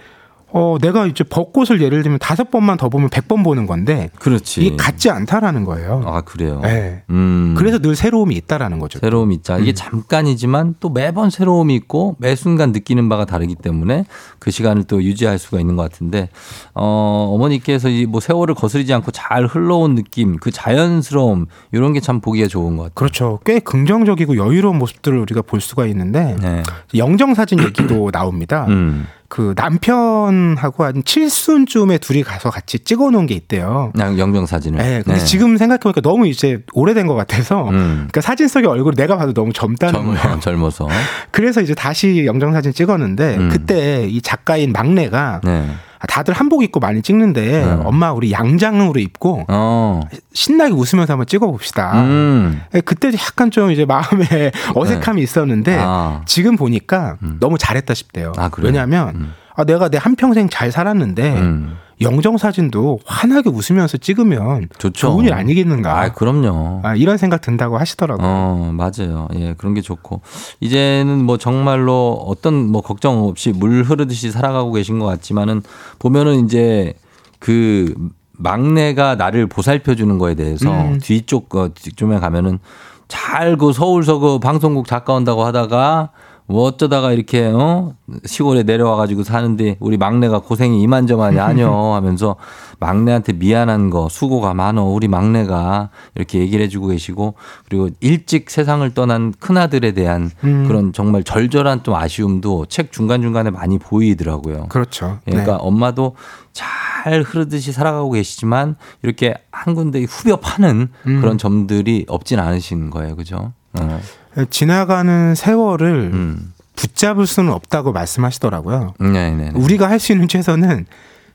어 0.51 0.77
내가 0.81 1.05
이제 1.05 1.23
벚꽃을 1.23 1.81
예를 1.81 2.03
들면 2.03 2.19
다섯 2.19 2.49
번만 2.49 2.77
더 2.77 2.87
보면 2.89 3.09
백 3.09 3.27
번 3.27 3.43
보는 3.43 3.67
건데 3.67 4.09
그렇지. 4.19 4.61
이게 4.61 4.75
같지 4.77 5.09
않다라는 5.09 5.65
거예요. 5.65 6.01
아, 6.05 6.21
그래요. 6.21 6.61
네. 6.63 7.03
음. 7.09 7.55
그래서 7.57 7.77
늘 7.79 7.93
새로움이 7.95 8.33
있다라는 8.35 8.79
거죠. 8.79 8.99
새로움이. 8.99 9.41
이게 9.59 9.71
음. 9.71 9.75
잠깐이지만 9.75 10.75
또 10.79 10.89
매번 10.89 11.29
새로움이 11.29 11.75
있고 11.75 12.15
매 12.19 12.35
순간 12.35 12.71
느끼는 12.71 13.09
바가 13.09 13.25
다르기 13.25 13.55
때문에 13.55 14.05
그 14.39 14.49
시간을 14.49 14.85
또 14.85 15.03
유지할 15.03 15.37
수가 15.39 15.59
있는 15.59 15.75
것 15.75 15.83
같은데 15.83 16.29
어, 16.73 17.29
어머니께서 17.33 17.89
이 17.89 18.05
뭐 18.07 18.21
세월을 18.21 18.55
거스르지 18.55 18.93
않고 18.93 19.11
잘 19.11 19.45
흘러온 19.45 19.95
느낌, 19.95 20.37
그 20.37 20.49
자연스러움 20.51 21.47
이런 21.73 21.91
게 21.91 21.99
참 21.99 22.21
보기가 22.21 22.47
좋은 22.47 22.77
것 22.77 22.83
같아요. 22.83 22.93
그렇죠. 22.95 23.39
꽤 23.45 23.59
긍정적이고 23.59 24.37
여유로운 24.37 24.77
모습들을 24.77 25.17
우리가 25.19 25.41
볼 25.41 25.59
수가 25.59 25.85
있는데 25.87 26.37
네. 26.41 26.63
영정 26.95 27.33
사진 27.33 27.59
얘기도 27.61 28.09
나옵니다. 28.15 28.65
음. 28.69 29.07
그 29.29 29.53
남편하고 29.57 30.83
한 30.83 31.03
7순쯤에 31.03 31.99
둘이 31.99 32.23
가서 32.23 32.49
같이 32.49 32.79
찍어 32.79 33.11
놓은 33.11 33.25
게 33.25 33.35
있대요. 33.35 33.91
그냥 33.93 34.17
영정 34.17 34.45
사진을. 34.45 34.79
네, 34.79 35.01
근데 35.03 35.19
지금 35.19 35.57
생각해 35.57 35.79
보니까 35.79 36.01
너무 36.01 36.27
이제 36.27 36.63
오래된 36.73 37.07
것 37.07 37.15
같아서 37.15 37.69
음. 37.69 37.95
그러니까 37.95 38.21
사진 38.21 38.47
속의 38.47 38.67
얼굴을 38.67 38.95
내가 38.95 39.17
봐도 39.17 39.33
너무 39.33 39.51
젊다는 39.51 40.05
거예요. 40.05 40.19
젊어, 40.19 40.39
젊어서. 40.39 40.87
그래서 41.31 41.61
이제 41.61 41.73
다시 41.73 42.25
영정 42.25 42.53
사진 42.53 42.71
찍었는데 42.73 43.37
음. 43.37 43.49
그때 43.49 44.07
이 44.07 44.21
작가인 44.21 44.71
막내가 44.71 45.41
네. 45.43 45.67
아, 45.99 46.07
다들 46.07 46.33
한복 46.33 46.63
입고 46.63 46.79
많이 46.79 47.01
찍는데 47.01 47.63
음. 47.63 47.81
엄마 47.85 48.11
우리 48.11 48.31
양장으로 48.31 48.99
입고 48.99 49.45
어. 49.47 50.01
신나게 50.33 50.73
웃으면서 50.73 51.13
한번 51.13 51.25
찍어봅시다. 51.25 52.01
음. 52.01 52.61
예, 52.75 52.81
그때 52.81 53.11
약간 53.13 53.51
좀 53.51 53.71
이제 53.71 53.85
마음에 53.85 54.51
어색함이 54.75 55.21
있었는데 55.21 55.77
아. 55.79 56.21
지금 56.25 56.55
보니까 56.55 57.17
음. 57.23 57.37
너무 57.39 57.57
잘했다 57.57 57.93
싶대요. 57.93 58.33
아? 58.37 58.49
왜냐하면 58.59 59.15
음. 59.15 59.33
아, 59.57 59.63
내가 59.63 59.89
내 59.89 59.97
한평생 59.97 60.49
잘 60.49 60.71
살았는데 60.71 61.39
음. 61.39 61.77
영정 61.99 62.37
사진도 62.37 62.99
환하게 63.05 63.49
웃으면서 63.49 63.97
찍으면 63.97 64.69
좋죠. 64.77 64.91
좋은 64.91 65.25
일 65.25 65.33
아니겠는가. 65.33 65.99
아, 65.99 66.11
그럼요. 66.13 66.81
아, 66.83 66.95
이런 66.95 67.17
생각 67.17 67.41
든다고 67.41 67.79
하시더라고요. 67.79 68.25
어, 68.25 68.71
맞아요. 68.71 69.27
예, 69.33 69.55
그런 69.57 69.73
게 69.73 69.81
좋고. 69.81 70.21
이제는 70.59 71.25
뭐 71.25 71.37
정말로 71.39 72.13
어떤 72.27 72.53
뭐 72.71 72.81
걱정 72.81 73.23
없이 73.23 73.51
물 73.51 73.81
흐르듯이 73.81 74.29
살아가고 74.29 74.71
계신 74.73 74.99
것 74.99 75.07
같지만은 75.07 75.63
보면은 75.97 76.45
이제 76.45 76.93
그 77.39 77.95
막내가 78.33 79.15
나를 79.15 79.47
보살펴 79.47 79.95
주는 79.95 80.19
거에 80.19 80.35
대해서 80.35 80.69
음. 80.71 80.99
뒤쪽 81.01 81.49
거 81.49 81.69
뒤쪽에 81.69 82.19
가면은 82.19 82.59
잘 83.07 83.57
그 83.57 83.73
서울서 83.73 84.19
그 84.19 84.37
방송국 84.37 84.85
작가 84.85 85.13
온다고 85.13 85.43
하다가 85.45 86.09
뭐 86.49 86.63
어쩌다가 86.63 87.11
이렇게 87.11 87.45
어 87.45 87.93
시골에 88.25 88.63
내려와가지고 88.63 89.23
사는데 89.23 89.75
우리 89.81 89.97
막내가 89.97 90.39
고생이 90.39 90.81
이만저만이 90.81 91.39
아니여 91.39 91.69
하면서 91.95 92.37
막내한테 92.79 93.33
미안한 93.33 93.89
거 93.89 94.07
수고가 94.09 94.53
많어 94.53 94.85
우리 94.85 95.09
막내가 95.09 95.89
이렇게 96.15 96.39
얘기를 96.39 96.63
해주고 96.65 96.87
계시고 96.87 97.33
그리고 97.67 97.89
일찍 97.99 98.49
세상을 98.49 98.89
떠난 98.93 99.33
큰 99.37 99.57
아들에 99.57 99.91
대한 99.91 100.31
음. 100.45 100.67
그런 100.67 100.93
정말 100.93 101.23
절절한 101.23 101.83
좀 101.83 101.95
아쉬움도 101.95 102.67
책 102.67 102.93
중간 102.93 103.21
중간에 103.21 103.49
많이 103.49 103.77
보이더라고요. 103.77 104.67
그렇죠. 104.69 105.19
그러니까 105.25 105.53
네. 105.53 105.57
엄마도 105.59 106.15
잘 106.53 107.23
흐르듯이 107.23 107.73
살아가고 107.73 108.11
계시지만 108.11 108.77
이렇게 109.03 109.35
한 109.51 109.75
군데 109.75 110.03
후벼 110.03 110.37
파는 110.37 110.89
음. 111.07 111.21
그런 111.21 111.37
점들이 111.37 112.05
없진 112.07 112.39
않으신 112.39 112.89
거예요, 112.89 113.15
그죠? 113.17 113.51
어. 113.79 113.99
지나가는 114.45 115.35
세월을 115.35 116.11
음. 116.13 116.53
붙잡을 116.75 117.25
수는 117.25 117.51
없다고 117.51 117.91
말씀하시더라고요. 117.91 118.93
네, 118.99 119.31
네. 119.31 119.31
네. 119.31 119.51
우리가 119.55 119.89
할 119.89 119.99
수 119.99 120.11
있는 120.11 120.27
최선은 120.27 120.85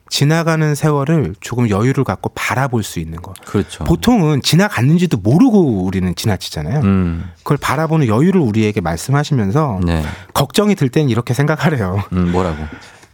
지나가는 0.09 0.75
세월을 0.75 1.35
조금 1.41 1.69
여유를 1.69 2.03
갖고 2.03 2.29
바라볼 2.35 2.83
수 2.83 2.99
있는 2.99 3.21
것. 3.21 3.33
그렇죠. 3.45 3.83
보통은 3.83 4.41
지나갔는지도 4.41 5.17
모르고 5.17 5.83
우리는 5.85 6.13
지나치잖아요. 6.15 6.81
음. 6.81 7.23
그걸 7.37 7.57
바라보는 7.57 8.07
여유를 8.07 8.39
우리에게 8.39 8.79
말씀하시면서 8.81 9.79
네. 9.85 10.03
걱정이 10.33 10.75
들땐 10.75 11.09
이렇게 11.09 11.33
생각하래요. 11.33 12.03
음, 12.13 12.31
뭐라고? 12.31 12.63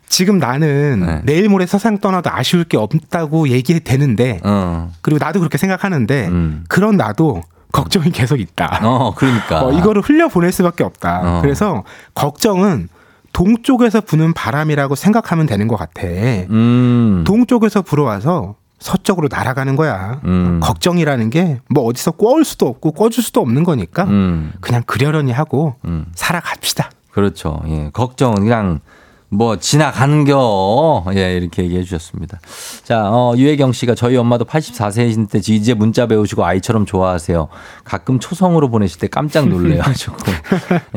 지금 0.10 0.40
나는 0.40 1.00
네. 1.06 1.22
내일 1.24 1.48
모레 1.50 1.68
세상 1.68 2.00
떠나도 2.00 2.32
아쉬울 2.32 2.64
게 2.66 2.78
없다고 2.78 3.50
얘기해 3.50 3.80
되는데 3.80 4.40
어. 4.44 4.92
그리고 5.02 5.24
나도 5.24 5.40
그렇게 5.40 5.58
생각하는데 5.58 6.28
음. 6.28 6.64
그런 6.68 6.98
나도 6.98 7.44
걱정이 7.72 8.12
계속 8.12 8.40
있다. 8.40 8.80
어, 8.84 9.14
그러니까. 9.16 9.64
어, 9.66 9.72
이거를 9.72 10.02
흘려 10.02 10.28
보낼 10.28 10.52
수밖에 10.52 10.84
없다. 10.84 11.22
어. 11.38 11.42
그래서 11.42 11.84
걱정은 12.16 12.90
동쪽에서 13.34 14.02
부는 14.02 14.34
바람이라고 14.34 14.96
생각하면 14.96 15.46
되는 15.46 15.68
것 15.68 15.76
같아. 15.76 16.02
음. 16.08 17.24
동쪽에서 17.28 17.82
불어와서 17.84 18.56
서쪽으로 18.80 19.28
날아가는 19.30 19.76
거야. 19.76 20.20
음. 20.26 20.60
걱정이라는 20.64 21.30
게 21.30 21.60
뭐 21.70 21.84
어디서 21.84 22.12
꿔올 22.12 22.44
수도 22.46 22.68
없고 22.68 22.94
꿔줄 22.94 23.24
수도 23.24 23.42
없는 23.42 23.64
거니까 23.64 24.06
음. 24.06 24.54
그냥 24.62 24.82
그려려니 24.86 25.32
하고 25.32 25.76
음. 25.86 26.06
살아갑시다. 26.16 26.90
그렇죠. 27.12 27.62
예. 27.68 27.90
걱정은 27.94 28.44
그냥 28.44 28.80
뭐 29.32 29.58
지나가는겨. 29.58 31.06
예, 31.16 31.38
이렇게 31.38 31.64
얘기해 31.64 31.84
주셨습니다. 31.84 32.40
자, 32.84 33.10
어, 33.12 33.36
유혜경 33.38 33.74
씨가 33.74 33.94
저희 33.94 34.18
엄마도 34.18 34.46
84세이신데 34.46 35.48
이제 35.50 35.74
문자 35.76 36.08
배우시고 36.08 36.44
아이처럼 36.44 36.86
좋아하세요. 36.86 37.48
가끔 37.84 38.20
초성으로 38.20 38.70
보내실 38.70 39.00
때 39.00 39.08
깜짝 39.08 39.48
놀래요. 39.48 39.82
하셨고. 39.86 40.32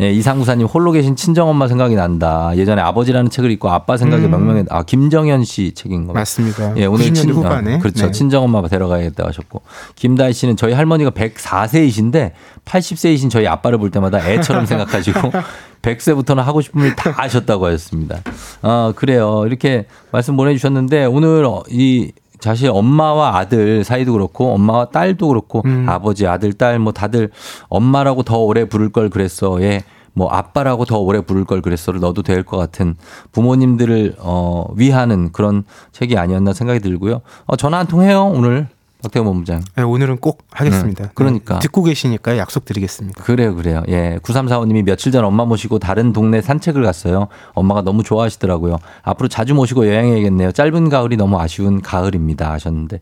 예, 0.01 0.11
이상구사님 0.13 0.67
홀로 0.67 0.93
계신 0.93 1.15
친정 1.15 1.49
엄마 1.51 1.69
생각이 1.69 1.95
난다. 1.95 2.53
예전에 2.57 2.81
아버지라는 2.81 3.31
책을 3.31 3.51
읽고 3.53 3.71
아빠 3.71 3.99
생각이 3.99 4.25
음. 4.25 4.31
명명해. 4.31 4.65
아, 4.71 4.83
김정현 4.83 5.45
씨 5.45 5.73
책인 5.75 6.07
거. 6.07 6.15
맞습니다. 6.15 6.77
예, 6.79 6.87
오늘 6.87 7.07
90년대 7.07 7.15
친, 7.15 7.31
후반에. 7.33 7.75
어, 7.75 7.79
그렇죠. 7.81 8.07
네. 8.07 8.13
친정 8.13 8.45
엄마 8.45 8.67
데려가야겠다 8.67 9.27
하셨고. 9.27 9.61
김다희 9.95 10.33
씨는 10.33 10.57
저희 10.57 10.73
할머니가 10.73 11.11
104세이신데 11.11 12.33
80세이신 12.65 13.31
저희 13.31 13.47
아빠를 13.47 13.77
볼 13.77 13.91
때마다 13.91 14.27
애처럼 14.27 14.65
생각하시고 14.67 15.33
100세부터는 15.83 16.37
하고 16.43 16.61
싶은 16.61 16.81
일다 16.83 17.11
하셨다고 17.17 17.67
하셨습니다. 17.67 18.21
아, 18.63 18.93
그래요. 18.97 19.45
이렇게 19.47 19.87
말씀 20.13 20.37
보내주셨는데 20.37 21.05
오늘 21.07 21.45
어, 21.45 21.63
이 21.69 22.13
사실 22.41 22.71
엄마와 22.73 23.37
아들 23.37 23.85
사이도 23.85 24.13
그렇고 24.13 24.53
엄마와 24.55 24.87
딸도 24.87 25.29
그렇고 25.29 25.63
음. 25.65 25.87
아버지 25.89 26.27
아들 26.27 26.53
딸 26.53 26.79
뭐 26.79 26.93
다들 26.93 27.31
엄마라고 27.69 28.23
더 28.25 28.39
오래 28.39 28.65
부를 28.65 28.89
걸 28.91 29.11
그랬어. 29.11 29.61
예. 29.63 29.83
뭐 30.15 30.29
아빠라고 30.29 30.85
더 30.85 30.99
오래 30.99 31.21
부를 31.23 31.45
걸 31.45 31.63
그랬어를 31.63 32.01
넣어도 32.01 32.23
될 32.23 32.43
것 32.45 32.59
같은 32.59 32.97
부모님들을 33.33 34.17
어 34.19 34.67
위하는 34.77 35.33
그런 35.33 35.65
책이 35.93 36.19
아니었나 36.19 36.53
생각이 36.53 36.81
들고요. 36.81 37.23
어 37.47 37.57
전화 37.57 37.79
한 37.79 37.87
통 37.87 38.03
해요 38.03 38.25
오늘 38.35 38.69
박태호 39.03 39.25
본부장. 39.25 39.63
네, 39.77 39.83
오늘은 39.83 40.19
꼭 40.19 40.43
하겠습니다. 40.53 41.05
네, 41.05 41.11
그러니까. 41.15 41.55
네, 41.55 41.61
듣고 41.61 41.83
계시니까 41.83 42.39
약속드리겠습니다. 42.39 43.25
그래요, 43.25 43.55
그래요. 43.57 43.83
예. 43.89 44.19
9345님이 44.23 44.85
며칠 44.85 45.11
전 45.11 45.25
엄마 45.25 45.45
모시고 45.45 45.79
다른 45.81 46.13
동네 46.13 46.41
산책을 46.41 46.83
갔어요. 46.85 47.29
엄마가 47.55 47.83
너무 47.83 48.03
좋아하시더라고요. 48.05 48.79
앞으로 49.03 49.29
자주 49.29 49.55
모시고 49.55 49.89
여행해야겠네요. 49.89 50.53
짧은 50.53 50.89
가을이 50.89 51.17
너무 51.17 51.39
아쉬운 51.41 51.81
가을입니다. 51.83 52.53
하셨는데. 52.53 53.01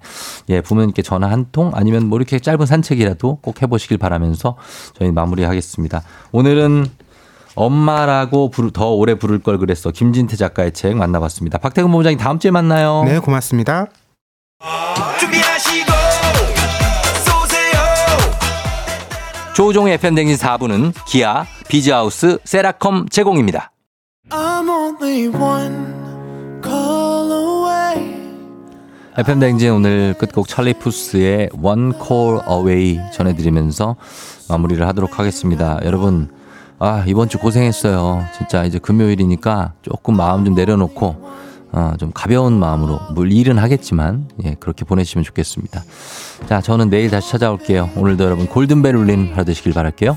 예, 0.49 0.61
부모님께 0.61 1.03
전화 1.03 1.31
한 1.31 1.47
통 1.53 1.73
아니면 1.75 2.07
뭐 2.07 2.17
이렇게 2.19 2.39
짧은 2.39 2.65
산책이라도 2.65 3.39
꼭 3.43 3.61
해보시길 3.61 3.99
바라면서 3.99 4.57
저희 4.97 5.11
마무리하겠습니다. 5.11 6.03
오늘은 6.33 6.87
엄마라고 7.57 8.51
부르- 8.51 8.71
더 8.71 8.91
오래 8.93 9.15
부를 9.17 9.41
걸 9.41 9.59
그랬어. 9.59 9.91
김진태 9.91 10.37
작가의 10.37 10.73
책 10.73 10.97
만나봤습니다. 10.97 11.59
박태근 11.59 11.91
본부장님 11.91 12.19
다음 12.19 12.39
주에 12.39 12.51
만나요. 12.53 13.03
네, 13.05 13.19
고맙습니다. 13.19 13.87
준비하 15.19 15.50
조우종의 19.55 19.95
FM댕진 19.95 20.37
4부는 20.37 20.93
기아, 21.07 21.45
비즈하우스, 21.69 22.39
세라컴 22.45 23.09
제공입니다. 23.11 23.73
I'm 24.31 24.69
only 24.69 25.27
one 25.27 25.87
call 26.63 27.33
away 27.33 28.21
FM댕진 29.19 29.73
오늘 29.73 30.15
끝곡 30.17 30.47
찰리 30.47 30.73
푸스의 30.75 31.51
One 31.61 31.93
Call 32.01 32.41
Away 32.49 33.01
전해드리면서 33.13 33.97
마무리를 34.49 34.87
하도록 34.87 35.19
하겠습니다. 35.19 35.81
여러분, 35.85 36.31
아, 36.79 37.05
이번 37.07 37.29
주 37.29 37.39
고생했어요. 37.39 38.25
진짜 38.37 38.65
이제 38.65 38.79
금요일이니까 38.79 39.73
조금 39.83 40.17
마음 40.17 40.45
좀 40.45 40.55
내려놓고, 40.55 41.29
어, 41.73 41.95
좀 41.99 42.11
가벼운 42.13 42.59
마음으로, 42.59 42.99
물 43.15 43.33
일은 43.33 43.59
하겠지만, 43.59 44.29
예, 44.45 44.57
그렇게 44.59 44.85
보내시면 44.85 45.25
좋겠습니다. 45.25 45.83
자, 46.49 46.61
저는 46.61 46.91
내일 46.91 47.11
다시 47.11 47.31
찾아올게요. 47.31 47.91
오늘도 47.97 48.25
여러분 48.25 48.47
골든벨 48.47 48.97
울린 48.97 49.33
하루 49.33 49.45
되시길 49.45 49.73
바랄게요. 49.73 50.17